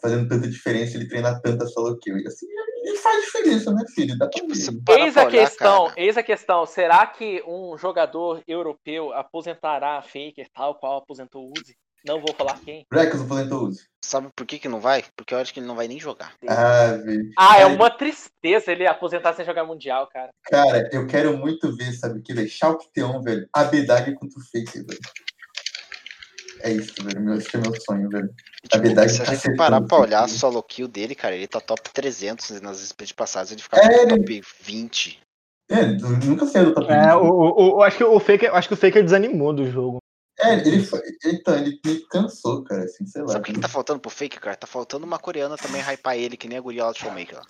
fazendo 0.00 0.28
tanta 0.28 0.48
diferença 0.48 0.96
ele 0.96 1.08
treinar 1.08 1.40
tanta 1.40 1.66
solo 1.66 1.98
kill. 1.98 2.18
E 2.18 2.26
assim, 2.26 2.46
ele 2.84 2.96
faz 2.98 3.24
diferença, 3.24 3.72
né, 3.72 3.84
filho? 3.94 4.16
Dá 4.16 4.28
pra 4.28 4.40
Tipo, 4.40 4.52
Eis 4.92 5.16
a 5.16 5.24
olhar, 5.24 5.30
questão, 5.30 5.86
cara. 5.86 6.00
eis 6.00 6.16
a 6.16 6.22
questão. 6.22 6.66
Será 6.66 7.06
que 7.06 7.42
um 7.46 7.76
jogador 7.76 8.42
europeu 8.46 9.12
aposentará 9.12 9.98
a 9.98 10.02
Faker 10.02 10.48
tal 10.54 10.76
qual 10.76 10.98
aposentou 10.98 11.48
o 11.48 11.52
Uzi? 11.56 11.76
Não 12.04 12.20
vou 12.20 12.34
falar 12.34 12.58
quem. 12.64 12.84
Rex 12.92 13.14
o 13.20 13.64
Uzi. 13.64 13.84
Sabe 14.04 14.28
por 14.34 14.44
que 14.44 14.58
que 14.58 14.68
não 14.68 14.80
vai? 14.80 15.04
Porque 15.16 15.32
eu 15.32 15.38
acho 15.38 15.54
que 15.54 15.60
ele 15.60 15.66
não 15.66 15.76
vai 15.76 15.86
nem 15.86 15.98
jogar. 16.00 16.34
Ah, 16.48 16.92
velho. 17.04 17.30
Ah, 17.38 17.58
é 17.60 17.64
Ai, 17.64 17.74
uma 17.74 17.88
tristeza 17.90 18.72
ele 18.72 18.86
aposentar 18.86 19.32
sem 19.34 19.44
jogar 19.44 19.64
mundial, 19.64 20.08
cara. 20.08 20.30
Cara, 20.44 20.88
eu 20.92 21.06
quero 21.06 21.36
muito 21.36 21.74
ver, 21.76 21.92
sabe 21.92 22.18
o 22.18 22.22
que, 22.22 22.34
velho? 22.34 22.48
Schalke 22.48 22.88
T1, 22.96 23.22
velho. 23.22 23.48
A 23.54 23.64
Bedag 23.64 24.12
contra 24.14 24.38
o 24.38 24.42
Faker, 24.42 24.84
velho. 24.84 25.00
É 26.60 26.70
isso, 26.72 26.94
velho. 27.02 27.20
Meu, 27.20 27.34
esse 27.34 27.56
é 27.56 27.60
meu 27.60 27.72
sonho, 27.80 28.08
velho. 28.08 28.30
Tipo, 28.64 28.82
verdade, 28.84 29.12
se 29.12 29.22
a 29.22 29.24
tá 29.24 29.34
gente 29.34 29.56
parar 29.56 29.76
acertando 29.78 29.88
pra 29.88 29.98
olhar 29.98 30.20
a 30.20 30.24
aqui. 30.24 30.32
solo 30.34 30.62
kill 30.62 30.88
dele, 30.88 31.14
cara, 31.14 31.34
ele 31.34 31.46
tá 31.48 31.60
top 31.60 31.82
300 31.92 32.60
nas 32.60 32.80
splits 32.80 33.12
passadas. 33.12 33.52
Ele 33.52 33.62
ficava 33.62 33.82
É, 33.84 34.06
no 34.06 34.12
ele- 34.14 34.18
top 34.18 34.42
20. 34.60 35.20
É, 35.70 35.86
nunca 35.86 36.44
saiu 36.46 36.66
do 36.66 36.74
top 36.74 36.92
É, 36.92 37.00
20, 37.00 37.14
o, 37.14 37.26
o, 37.30 37.76
o- 37.78 37.82
acho, 37.82 37.96
que 37.96 38.04
o 38.04 38.20
Faker, 38.20 38.54
acho 38.54 38.68
que 38.68 38.74
o 38.74 38.76
Faker 38.76 39.02
desanimou 39.02 39.52
do 39.54 39.68
jogo. 39.70 39.98
É, 40.42 40.54
ele. 40.54 40.88
Então, 41.24 41.56
ele 41.56 41.80
me 41.84 42.00
cansou, 42.06 42.64
cara, 42.64 42.84
assim, 42.84 43.06
sei 43.06 43.22
lá. 43.22 43.28
Sabe 43.28 43.40
o 43.40 43.44
que, 43.44 43.52
que 43.52 43.60
tá 43.60 43.68
faltando 43.68 44.00
pro 44.00 44.10
Fake, 44.10 44.40
cara? 44.40 44.56
Tá 44.56 44.66
faltando 44.66 45.06
uma 45.06 45.18
coreana 45.18 45.56
também 45.56 45.80
hypar 45.82 46.16
ele, 46.16 46.36
que 46.36 46.48
nem 46.48 46.58
a 46.58 46.60
guria 46.60 46.84
lá 46.84 46.92
do 46.92 46.98
Showmaker. 46.98 47.40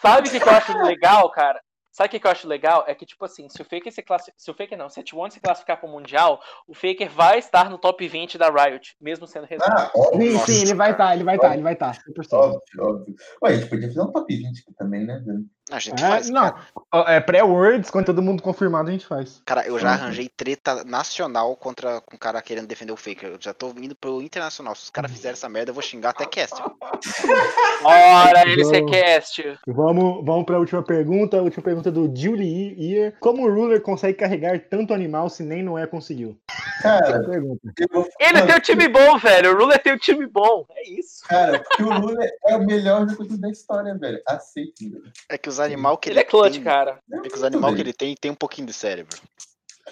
Sabe 0.00 0.28
o 0.28 0.30
que, 0.30 0.40
que 0.40 0.48
eu 0.48 0.52
acho 0.52 0.76
legal, 0.82 1.30
cara? 1.30 1.60
Sabe 1.92 2.08
o 2.08 2.10
que, 2.10 2.20
que 2.20 2.26
eu 2.26 2.30
acho 2.30 2.48
legal? 2.48 2.84
É 2.88 2.94
que, 2.94 3.04
tipo 3.04 3.22
assim, 3.22 3.48
se 3.50 3.60
o 3.60 3.64
Faker 3.64 3.92
se 3.92 4.02
classificar. 4.02 4.34
Se 4.38 4.50
o 4.50 4.54
Faker 4.54 4.78
não, 4.78 4.88
se 4.88 4.98
a 4.98 5.02
T1 5.02 5.30
se 5.30 5.40
classificar 5.40 5.78
pro 5.78 5.88
Mundial, 5.88 6.40
o 6.66 6.74
Faker 6.74 7.10
vai 7.10 7.38
estar 7.38 7.68
no 7.68 7.76
top 7.76 8.08
20 8.08 8.38
da 8.38 8.48
Riot, 8.48 8.96
mesmo 8.98 9.26
sendo 9.26 9.44
reserva. 9.44 9.74
Ah, 9.76 9.90
óbvio, 9.94 10.38
Sim, 10.38 10.46
sim, 10.46 10.62
ele 10.62 10.74
vai 10.74 10.92
estar, 10.92 11.14
ele 11.14 11.22
vai 11.22 11.36
estar, 11.36 11.52
ele 11.52 11.62
vai 11.62 11.74
estar. 11.74 11.94
100%. 11.94 12.32
óbvio, 12.32 12.60
óbvio. 12.80 13.14
Ué, 13.42 13.50
a 13.50 13.56
gente 13.56 13.68
podia 13.68 13.88
fazer 13.88 14.00
um 14.00 14.10
top 14.10 14.34
20 14.34 14.60
aqui 14.60 14.74
também, 14.74 15.04
né, 15.04 15.22
velho? 15.24 15.44
A 15.70 15.78
gente 15.78 16.02
É, 16.02 16.08
faz. 16.08 16.28
não, 16.28 16.52
Cara. 16.90 17.12
é 17.12 17.20
pré-words, 17.20 17.88
quando 17.88 18.06
todo 18.06 18.20
mundo 18.20 18.42
confirmado 18.42 18.88
a 18.88 18.92
gente 18.92 19.06
faz. 19.06 19.40
Cara, 19.46 19.64
eu 19.66 19.78
já 19.78 19.90
arranjei 19.90 20.28
treta 20.28 20.82
nacional 20.84 21.54
contra 21.56 22.00
com 22.00 22.16
o 22.16 22.18
cara 22.18 22.42
querendo 22.42 22.66
defender 22.66 22.92
o 22.92 22.96
Faker. 22.96 23.30
Eu 23.30 23.38
já 23.40 23.54
tô 23.54 23.68
indo 23.76 23.94
pro 23.94 24.20
internacional. 24.20 24.74
Se 24.74 24.84
os 24.84 24.90
caras 24.90 25.10
fizerem 25.12 25.32
essa 25.34 25.48
merda, 25.48 25.70
eu 25.70 25.74
vou 25.74 25.82
xingar 25.82 26.10
até 26.10 26.26
caster. 26.26 26.64
Ora, 27.84 28.42
ele 28.48 28.62
Vamos. 28.64 28.90
cast. 28.90 29.58
Vamos, 29.66 30.24
vamos 30.24 30.44
para 30.44 30.56
a 30.56 30.58
última 30.58 30.82
pergunta. 30.82 31.38
A 31.38 31.42
última 31.42 31.62
pergunta 31.62 31.90
do 31.90 32.12
Julie 32.14 32.94
Ear. 32.96 33.14
Como 33.20 33.44
o 33.46 33.52
Ruler 33.54 33.80
consegue 33.80 34.18
carregar 34.18 34.58
tanto 34.68 34.92
animal 34.92 35.28
se 35.30 35.42
nem 35.42 35.62
Noé 35.62 35.86
conseguiu? 35.86 36.36
Cara, 36.82 37.22
Pergunta. 37.24 37.60
eu 37.78 37.88
vou. 37.92 38.08
Ele 38.18 38.32
Mano, 38.34 38.46
tem 38.46 38.56
um 38.56 38.60
time 38.60 38.88
bom, 38.88 39.18
velho. 39.18 39.52
O 39.54 39.58
Ruler 39.58 39.80
tem 39.82 39.92
um 39.94 39.98
time 39.98 40.26
bom. 40.26 40.66
É 40.70 40.88
isso. 40.90 41.22
Cara, 41.28 41.60
porque 41.60 41.82
o 41.82 41.92
Lula 41.98 42.24
é 42.46 42.56
o 42.56 42.64
melhor 42.66 43.08
jogador 43.08 43.36
da 43.38 43.48
história, 43.50 43.94
velho. 43.96 44.20
Aceite, 44.26 44.88
velho. 44.88 45.04
É 45.28 45.38
que 45.38 45.48
os 45.52 45.60
animal 45.60 45.96
que 45.96 46.08
Ele 46.08 46.14
ele, 46.18 46.20
é 46.20 46.24
clutch, 46.24 46.54
tem. 46.54 46.62
cara. 46.64 46.98
É 47.24 47.28
que 47.28 47.34
os 47.36 47.42
animal 47.44 47.74
que 47.74 47.80
ele 47.80 47.92
tem 47.92 48.14
tem 48.20 48.30
um 48.30 48.34
pouquinho 48.34 48.66
de 48.66 48.72
cérebro. 48.72 49.16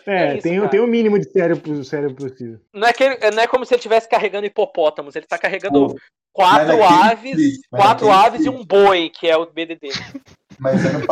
É, 0.06 0.12
É 0.14 0.32
isso, 0.34 0.42
tem, 0.42 0.56
cara. 0.58 0.68
tem 0.68 0.80
o 0.80 0.86
mínimo 0.86 1.18
de 1.18 1.30
cérebro, 1.30 1.84
cérebro 1.84 2.14
possível. 2.16 2.58
Não 2.72 2.88
é, 2.88 2.92
que 2.92 3.04
ele- 3.04 3.30
não 3.30 3.42
é 3.42 3.46
como 3.46 3.64
se 3.64 3.74
ele 3.74 3.78
estivesse 3.80 4.08
carregando 4.08 4.46
hipopótamos. 4.46 5.14
Ele 5.14 5.26
tá 5.26 5.36
carregando 5.38 5.88
Pô, 5.90 6.00
quatro 6.32 6.66
naquele 6.76 6.82
aves, 6.82 7.60
mas 7.70 7.82
quatro 7.82 8.10
aves 8.10 8.44
e 8.44 8.48
um 8.48 8.64
boi, 8.64 9.10
que 9.10 9.28
é 9.28 9.36
o 9.36 9.46
BDD. 9.46 9.88
Mas 10.60 10.84
ano, 10.84 11.06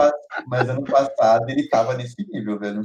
mas 0.46 0.68
ano 0.68 0.84
passado 0.84 1.48
ele 1.48 1.68
tava 1.68 1.94
nesse 1.94 2.14
nível, 2.30 2.58
velho. 2.58 2.82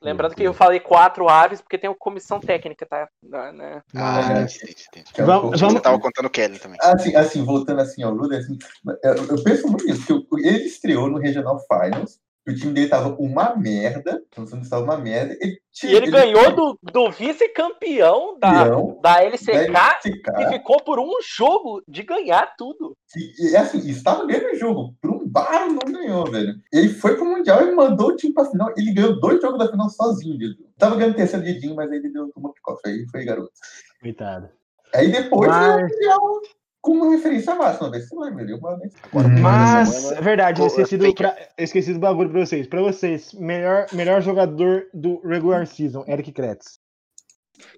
Lembrando 0.00 0.34
que 0.34 0.42
eu 0.42 0.52
falei 0.52 0.78
quatro 0.78 1.28
aves 1.28 1.60
porque 1.60 1.78
tem 1.78 1.90
a 1.90 1.94
comissão 1.94 2.38
técnica, 2.38 2.84
tá? 2.86 3.08
Não, 3.22 3.52
né? 3.52 3.82
Ah, 3.94 4.22
Mas- 4.34 4.56
entendi, 4.56 4.84
entendi. 4.88 5.10
É 5.16 5.22
um 5.22 5.26
Vamos- 5.26 5.42
pouco- 5.42 5.58
vamos- 5.58 5.74
Você 5.74 5.80
tava 5.80 5.98
contando 5.98 6.26
o 6.26 6.30
Kelly 6.30 6.58
também. 6.58 6.78
Assim, 6.82 7.16
assim, 7.16 7.44
voltando 7.44 7.80
assim 7.80 8.02
ao 8.02 8.12
Lula, 8.12 8.36
assim, 8.36 8.58
eu, 9.02 9.14
eu 9.36 9.42
penso 9.42 9.66
muito 9.68 9.84
nisso, 9.86 10.00
porque 10.06 10.12
eu- 10.46 10.52
ele 10.52 10.64
estreou 10.64 11.08
no 11.08 11.18
Regional 11.18 11.58
Finals 11.60 12.20
o 12.44 12.52
time 12.52 12.72
dele 12.72 12.88
tava 12.88 13.10
uma 13.20 13.54
merda, 13.54 14.20
o 14.36 14.44
Santos 14.44 14.64
estava 14.64 14.82
uma 14.82 14.96
merda. 14.98 15.32
Ele, 15.40 15.60
e 15.84 15.94
ele, 15.94 16.10
ganhou 16.10 16.50
do, 16.52 16.78
do 16.82 17.08
vice-campeão 17.12 18.36
da, 18.38 18.64
da 19.00 19.22
LCK, 19.22 19.70
da 19.70 19.90
LCK 20.04 20.40
e 20.40 20.48
ficou 20.48 20.82
por 20.82 20.98
um 20.98 21.10
jogo 21.24 21.80
de 21.86 22.02
ganhar 22.02 22.52
tudo. 22.58 22.96
E, 23.16 23.50
e 23.52 23.56
assim, 23.56 23.78
estava 23.88 24.26
ganhando 24.26 24.52
o 24.54 24.56
jogo. 24.58 24.94
Por 25.00 25.10
um 25.12 25.21
bar 25.32 25.66
não 25.68 25.92
ganhou, 25.92 26.30
velho. 26.30 26.54
Ele 26.72 26.88
foi 26.90 27.16
pro 27.16 27.24
Mundial 27.24 27.66
e 27.66 27.74
mandou 27.74 28.08
o 28.10 28.16
time 28.16 28.32
pra 28.34 28.44
final. 28.44 28.72
Ele 28.76 28.92
ganhou 28.92 29.18
dois 29.20 29.40
jogos 29.40 29.58
da 29.58 29.70
final 29.70 29.88
sozinho. 29.90 30.34
Ele 30.34 30.56
tava 30.78 30.96
ganhando 30.96 31.16
terceiro 31.16 31.44
dedinho, 31.44 31.74
mas 31.74 31.90
aí 31.90 31.98
ele 31.98 32.10
deu 32.10 32.30
uma 32.36 32.52
picoca. 32.52 32.88
Aí 32.88 33.06
foi 33.10 33.24
garoto. 33.24 33.52
Coitado. 34.00 34.48
Aí 34.94 35.10
depois 35.10 35.48
Mas- 35.48 35.76
o 35.76 35.80
Mundial 35.80 36.40
com 36.82 36.92
uma 36.92 37.10
referência 37.10 37.54
máxima, 37.54 37.90
velho. 37.90 38.04
Final 38.06 38.78
da 38.78 39.28
Mas, 39.40 40.10
é 40.12 40.20
verdade, 40.20 40.60
eu 40.60 40.66
esqueci 40.66 40.96
do, 40.96 41.14
pra- 41.14 41.36
eu 41.56 41.64
esqueci 41.64 41.92
do 41.94 42.00
bagulho 42.00 42.30
pra 42.30 42.44
vocês. 42.44 42.66
Pra 42.66 42.82
vocês, 42.82 43.32
melhor, 43.34 43.86
melhor 43.92 44.20
jogador 44.20 44.86
do 44.92 45.20
regular 45.26 45.66
season, 45.66 46.04
Eric 46.08 46.32
Kretz. 46.32 46.80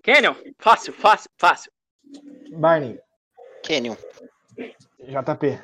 Canyon, 0.03 0.35
fácil, 0.59 0.93
fácil, 0.95 1.31
fácil. 1.37 1.71
Barney, 2.57 2.99
Canyon. 3.63 3.97
JP. 5.07 5.59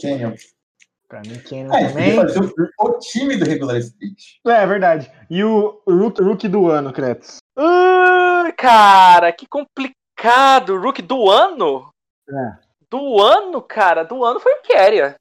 Canyon. 0.00 0.34
Pra 1.08 1.20
mim, 1.20 1.40
Ah, 1.70 1.80
ele 1.80 1.88
também. 1.88 2.16
fazer 2.16 2.40
o, 2.40 2.54
o 2.80 2.98
time 2.98 3.36
do 3.36 3.44
regular 3.44 3.76
split. 3.76 4.18
É, 4.46 4.62
é 4.62 4.66
verdade. 4.66 5.10
E 5.30 5.44
o 5.44 5.82
rookie, 5.86 6.22
rookie 6.22 6.48
do 6.48 6.68
ano, 6.70 6.92
Kretz. 6.92 7.38
Ai, 7.56 8.52
cara, 8.52 9.32
que 9.32 9.46
complicado. 9.46 10.78
Rook 10.80 11.02
do 11.02 11.30
ano? 11.30 11.88
É. 12.28 12.56
Do 12.90 13.20
ano, 13.20 13.60
cara, 13.60 14.02
do 14.02 14.24
ano 14.24 14.40
foi 14.40 14.52
o 14.54 14.62
Keria. 14.62 15.14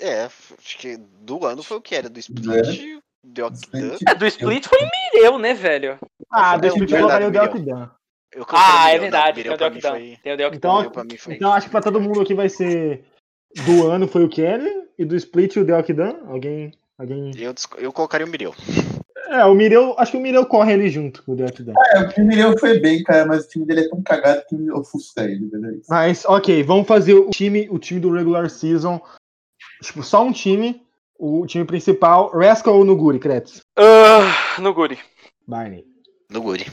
É, 0.00 0.24
acho 0.24 0.78
que 0.78 0.96
do 0.96 1.44
ano 1.44 1.62
foi 1.62 1.76
o 1.76 1.80
que 1.82 1.94
era, 1.94 2.08
do 2.08 2.18
Split, 2.18 2.98
do 3.24 3.46
Octan. 3.46 3.96
É, 4.08 4.14
do 4.14 4.26
Split 4.26 4.66
foi 4.66 4.78
Mireu, 5.12 5.38
né, 5.38 5.52
velho? 5.54 5.98
Ah, 6.30 6.54
É 6.54 6.58
do 6.58 6.66
Split 6.68 6.90
eu 6.90 6.96
verdade, 6.98 7.24
colocaria 7.30 7.76
o. 7.76 7.90
Eu 8.34 8.46
coloquei 8.46 8.74
Ah, 8.74 8.90
é 8.90 8.98
verdade, 8.98 9.42
tem 9.42 9.52
o 9.52 9.56
pra 9.58 9.68
mim 9.68 9.78
Delkidan. 9.78 9.90
foi- 9.90 10.18
Tem 10.22 10.32
o 10.32 10.36
Delkidan. 10.38 10.84
Então, 10.86 11.06
Então 11.28 11.52
acho 11.52 11.66
que 11.66 11.70
pra 11.72 11.82
todo 11.82 12.00
mundo 12.00 12.20
aqui 12.22 12.32
vai 12.34 12.48
ser 12.48 13.04
do 13.66 13.86
ano 13.86 14.08
foi 14.08 14.24
o 14.24 14.28
Kelly 14.28 14.70
e 14.98 15.04
do 15.04 15.16
Split 15.16 15.56
o 15.56 15.64
Delkidan. 15.64 16.16
Alguém. 16.26 16.72
Alguém. 16.98 17.32
Eu, 17.36 17.54
eu 17.78 17.92
colocaria 17.92 18.26
o 18.26 18.30
Mireu. 18.30 18.54
É, 19.28 19.44
o 19.44 19.54
Mireu. 19.54 19.94
Acho 19.98 20.12
que 20.12 20.18
o 20.18 20.20
Mireu 20.20 20.44
corre 20.46 20.72
ali 20.72 20.90
junto 20.90 21.22
com 21.22 21.32
o 21.32 21.36
Delkidan. 21.36 21.72
É, 21.94 22.00
o 22.00 22.08
dele 22.08 22.58
foi 22.58 22.78
bem, 22.78 23.02
cara, 23.02 23.26
mas 23.26 23.44
o 23.44 23.48
time 23.48 23.64
dele 23.64 23.80
é 23.80 23.88
tão 23.88 24.02
cagado 24.02 24.42
que 24.48 24.70
ofusca 24.70 25.24
ele, 25.24 25.48
velho. 25.48 25.80
Mas, 25.88 26.24
ok, 26.24 26.62
vamos 26.62 26.86
fazer 26.86 27.14
o 27.14 27.30
time, 27.30 27.68
o 27.70 27.78
time 27.78 28.00
do 28.00 28.12
regular 28.12 28.50
season. 28.50 29.00
Tipo, 29.82 30.02
só 30.02 30.24
um 30.24 30.32
time. 30.32 30.82
O 31.18 31.46
time 31.46 31.64
principal. 31.64 32.30
Rascal 32.30 32.76
ou 32.76 32.84
Nuguri, 32.84 33.18
Kretz? 33.18 33.60
Ah, 33.78 34.60
no 34.60 34.74
Guri. 34.74 34.98
Barney. 35.46 35.84
No 36.28 36.42
Guri. 36.42 36.66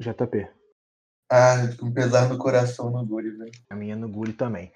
JP. 0.00 0.46
Ah, 1.30 1.68
com 1.78 1.90
pesar 1.90 2.28
no 2.28 2.38
coração 2.38 2.90
no 2.90 3.04
Guri, 3.04 3.30
velho. 3.30 3.52
A 3.70 3.74
minha 3.74 3.96
Nuguri 3.96 4.32
também. 4.32 4.70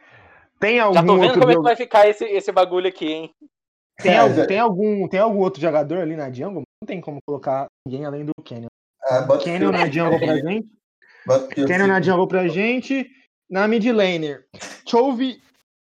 Tem 0.60 0.78
algum 0.78 0.94
Já 0.94 1.02
tô 1.04 1.16
vendo 1.18 1.38
como 1.40 1.50
é 1.50 1.54
que 1.56 1.62
vai 1.62 1.76
ficar 1.76 2.08
esse, 2.08 2.24
esse 2.24 2.52
bagulho 2.52 2.88
aqui, 2.88 3.06
hein? 3.06 3.30
tem, 4.02 4.12
É, 4.12 4.18
algum, 4.18 4.34
já- 4.34 4.46
tem, 4.46 4.58
algum, 4.58 5.08
tem 5.08 5.20
algum 5.20 5.38
outro 5.40 5.60
jogador 5.60 6.00
ali 6.00 6.16
na 6.16 6.30
jungle? 6.30 6.62
Não 6.82 6.86
tem 6.86 7.00
como 7.00 7.18
colocar 7.26 7.66
ninguém 7.86 8.04
além 8.04 8.24
do 8.24 8.32
Canyon. 8.44 8.68
Bota 9.26 9.44
Canyon 9.44 9.70
na 9.72 9.90
jungle 9.90 10.18
pra 10.18 10.36
gente. 10.36 10.68
Canyon 11.66 11.86
na 11.86 12.00
jungle 12.02 12.28
pra 12.28 12.48
gente. 12.48 13.10
Na 13.50 13.66
mid 13.66 13.84
laner, 13.86 14.46
Chove 14.88 15.42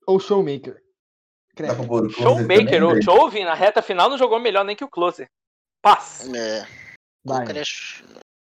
ou 0.07 0.21
Showmaker? 0.21 0.75
Dá 0.75 1.55
Kretz. 1.57 1.75
pra 1.77 1.87
pôr 1.87 2.05
o 2.07 2.13
Closer 2.13 2.23
Showmaker, 2.23 2.67
também, 2.67 2.83
o 2.83 2.89
velho. 2.91 3.03
Chove 3.03 3.45
na 3.45 3.55
reta 3.55 3.81
final 3.81 4.11
não 4.11 4.19
jogou 4.19 4.39
melhor 4.39 4.63
nem 4.65 4.77
que 4.77 4.85
o 4.85 4.91
Closer. 4.91 5.27
Paz. 5.83 6.29
É, 6.35 6.67
Vai. 7.25 7.47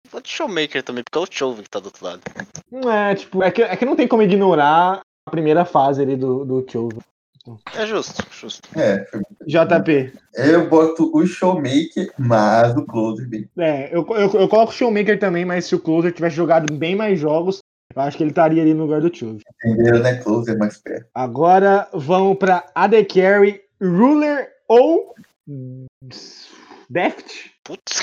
Vou 0.10 0.22
de 0.22 0.30
Showmaker 0.30 0.82
também, 0.84 1.04
porque 1.04 1.18
é 1.18 1.22
o 1.22 1.28
Chove 1.30 1.64
que 1.64 1.70
tá 1.70 1.80
do 1.80 1.86
outro 1.88 2.06
lado. 2.06 2.22
Não 2.72 2.90
é, 2.92 3.16
tipo, 3.16 3.44
é 3.44 3.52
que, 3.52 3.62
é 3.64 3.76
que 3.76 3.86
não 3.86 3.96
tem 3.98 4.08
como 4.08 4.24
ignorar 4.24 5.02
primeira 5.30 5.66
fase 5.66 6.02
ali 6.02 6.16
do, 6.16 6.44
do 6.46 6.66
Chove. 6.70 6.98
É 7.76 7.86
justo, 7.88 8.24
justo. 8.32 8.70
É, 8.80 9.04
foi- 9.06 9.22
JP. 9.48 10.14
eu 10.36 10.70
boto 10.70 11.10
o 11.16 11.26
Showmaker, 11.26 12.12
mas 12.18 12.76
o 12.78 12.86
Closer 12.86 13.28
bem. 13.28 13.50
É, 13.58 13.88
eu, 13.96 14.06
eu, 14.10 14.32
eu 14.42 14.48
coloco 14.48 14.72
o 14.72 14.76
Showmaker 14.76 15.20
também, 15.20 15.44
mas 15.44 15.66
se 15.66 15.74
o 15.76 15.80
Closer 15.80 16.14
tivesse 16.14 16.36
jogado 16.36 16.72
bem 16.74 16.96
mais 16.96 17.20
jogos, 17.20 17.60
eu 17.96 18.02
acho 18.02 18.16
que 18.16 18.24
ele 18.24 18.30
estaria 18.30 18.62
ali 18.62 18.74
no 18.76 18.84
lugar 18.84 19.02
do 19.02 19.14
Chove. 19.16 19.42
Entenderam, 19.66 20.00
né? 20.00 20.16
Closer 20.18 20.58
mais 20.58 20.78
perto. 20.78 21.08
Agora 21.16 21.88
vamos 21.94 22.38
pra 22.38 22.70
AD 22.76 23.04
Carry, 23.06 23.62
Ruler 23.82 24.50
ou 24.68 25.16
Deft? 26.90 27.52
Putz, 27.64 28.02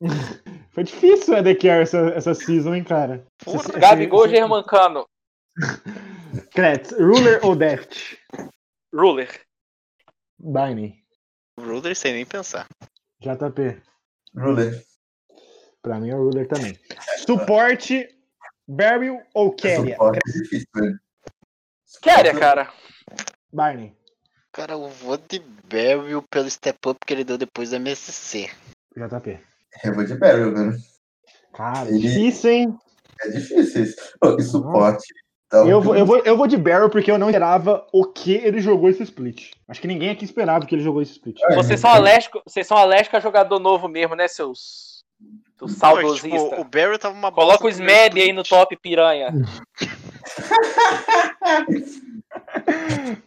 Foi 0.72 0.84
difícil 0.84 1.34
o 1.34 1.36
AD 1.36 1.54
Carry 1.56 1.82
essa, 1.82 1.98
essa 2.16 2.34
season, 2.34 2.74
hein, 2.74 2.82
cara? 2.84 3.24
Esse- 3.46 3.72
Gabigol, 3.78 4.26
Germancano. 4.28 5.04
Kretz, 6.54 6.92
Ruler 6.92 7.44
ou 7.44 7.56
Deft? 7.56 8.18
Ruler. 8.94 9.28
Barney. 10.38 11.02
Ruler 11.58 11.96
sem 11.96 12.12
nem 12.12 12.24
pensar. 12.26 12.66
JP. 13.20 13.82
Ruler. 14.36 14.84
Pra 15.82 15.98
mim 15.98 16.10
é 16.10 16.14
o 16.14 16.22
Ruler 16.24 16.46
também. 16.48 16.78
Suporte, 17.26 18.08
Barrel 18.66 19.20
ou 19.34 19.52
Keria? 19.54 19.94
Suporte 19.94 20.20
é 20.28 20.32
difícil, 20.42 20.66
velho. 20.74 21.00
Keria, 22.00 22.38
cara. 22.38 22.72
Barney. 23.52 23.96
Cara, 24.52 24.74
eu 24.74 24.88
vou 24.88 25.16
de 25.16 25.40
Barrel 25.40 26.22
pelo 26.30 26.50
step 26.50 26.78
up 26.88 27.00
que 27.04 27.12
ele 27.12 27.24
deu 27.24 27.36
depois 27.36 27.70
da 27.70 27.76
MSC. 27.76 28.50
JP. 28.96 29.40
Eu 29.82 29.94
vou 29.94 30.04
de 30.04 30.14
Barrel, 30.16 30.54
velho. 30.54 30.76
Cara, 31.52 31.88
Ele- 31.88 31.98
difícil, 31.98 32.50
hein? 32.50 32.78
É 33.20 33.28
difícil 33.30 33.84
isso. 33.84 33.96
E 34.38 34.42
suporte. 34.42 35.04
Um- 35.52 35.68
Eu 35.68 35.80
vou, 35.80 35.94
eu, 35.96 36.06
vou, 36.06 36.18
eu 36.18 36.36
vou 36.36 36.46
de 36.46 36.56
Barrel 36.56 36.88
porque 36.90 37.10
eu 37.10 37.18
não 37.18 37.28
esperava 37.28 37.86
o 37.92 38.04
que 38.04 38.34
ele 38.34 38.60
jogou 38.60 38.88
esse 38.88 39.02
split. 39.02 39.50
Acho 39.68 39.80
que 39.80 39.86
ninguém 39.88 40.10
aqui 40.10 40.24
esperava 40.24 40.64
que 40.66 40.74
ele 40.74 40.82
jogou 40.82 41.00
esse 41.02 41.12
split. 41.12 41.40
É, 41.42 41.54
Vocês 41.54 41.78
são 41.80 41.90
alérgicos, 41.90 42.42
vocês 42.46 42.66
são 42.66 42.76
alérgicos 42.76 43.18
a 43.18 43.20
jogador 43.20 43.58
novo 43.58 43.86
mesmo, 43.88 44.14
né, 44.16 44.26
seus, 44.28 45.04
seus 45.58 45.72
Pô, 45.72 45.78
saudosistas? 45.78 46.42
tipo, 46.42 46.60
o 46.60 46.64
Barrel 46.64 46.98
tava 46.98 47.14
uma 47.14 47.30
Coloca 47.32 47.66
o 47.66 47.68
Smed 47.68 48.20
aí 48.20 48.32
no 48.32 48.42
top, 48.42 48.76
piranha. 48.76 49.32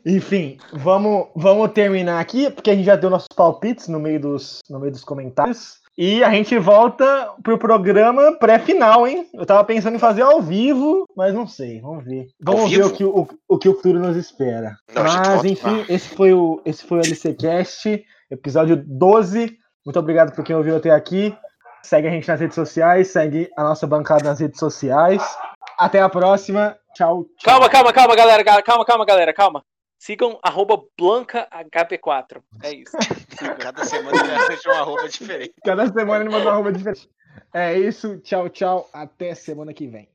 Enfim, 0.05 0.57
vamos, 0.73 1.27
vamos 1.35 1.71
terminar 1.71 2.19
aqui, 2.19 2.49
porque 2.49 2.69
a 2.71 2.75
gente 2.75 2.85
já 2.85 2.95
deu 2.95 3.09
nossos 3.09 3.27
palpites 3.35 3.87
no 3.87 3.99
meio 3.99 4.19
dos, 4.19 4.59
no 4.69 4.79
meio 4.79 4.91
dos 4.91 5.03
comentários. 5.03 5.79
E 5.97 6.23
a 6.23 6.29
gente 6.29 6.57
volta 6.59 7.31
pro 7.41 7.57
programa 7.57 8.31
pré-final, 8.37 9.07
hein? 9.07 9.27
Eu 9.33 9.45
tava 9.47 9.63
pensando 9.63 9.95
em 9.95 9.99
fazer 9.99 10.21
ao 10.21 10.39
vivo, 10.41 11.05
mas 11.15 11.33
não 11.33 11.47
sei, 11.47 11.81
vamos 11.81 12.05
ver. 12.05 12.27
Vamos 12.39 12.61
Ao 12.61 12.67
ver 12.67 12.75
vivo? 12.75 12.87
o 12.87 12.93
que 12.93 13.03
o, 13.03 13.27
o 13.49 13.57
que 13.57 13.67
o 13.69 13.73
futuro 13.73 13.99
nos 13.99 14.15
espera. 14.15 14.75
Não, 14.93 15.03
mas, 15.03 15.43
enfim, 15.43 15.85
esse 15.89 16.09
foi 16.09 16.33
o 16.33 16.61
esse 16.63 16.85
foi 16.85 16.99
o 16.99 17.01
LCcast, 17.01 18.03
episódio 18.29 18.75
12. 18.85 19.57
Muito 19.85 19.97
obrigado 19.99 20.35
por 20.35 20.43
quem 20.43 20.55
ouviu 20.55 20.77
até 20.77 20.91
aqui. 20.91 21.35
Segue 21.81 22.07
a 22.07 22.11
gente 22.11 22.27
nas 22.27 22.39
redes 22.39 22.55
sociais, 22.55 23.07
segue 23.07 23.49
a 23.57 23.63
nossa 23.63 23.87
bancada 23.87 24.23
nas 24.25 24.39
redes 24.39 24.59
sociais. 24.59 25.23
Até 25.79 25.99
a 26.01 26.09
próxima. 26.09 26.75
Tchau, 26.93 27.23
tchau. 27.39 27.53
Calma, 27.53 27.69
calma, 27.69 27.93
calma, 27.93 28.15
galera. 28.15 28.43
ga- 28.43 28.61
Calma, 28.61 28.85
calma, 28.85 29.05
galera, 29.05 29.33
calma. 29.33 29.63
Sigam 29.97 30.37
arroba 30.43 30.77
BlancaHP4. 30.99 32.41
É 32.63 32.73
isso. 32.73 32.95
Cada 33.59 33.83
semana 33.83 34.17
ele 34.23 34.31
arranja 34.31 34.69
uma 34.71 34.81
roupa 34.81 35.09
diferente. 35.09 35.53
Cada 35.63 35.87
semana 35.87 36.23
ele 36.23 36.29
manda 36.29 36.45
uma 36.45 36.55
roupa 36.55 36.71
diferente. 36.71 37.09
É 37.53 37.77
isso. 37.77 38.17
Tchau, 38.19 38.49
tchau. 38.49 38.89
Até 38.93 39.33
semana 39.33 39.73
que 39.73 39.87
vem. 39.87 40.05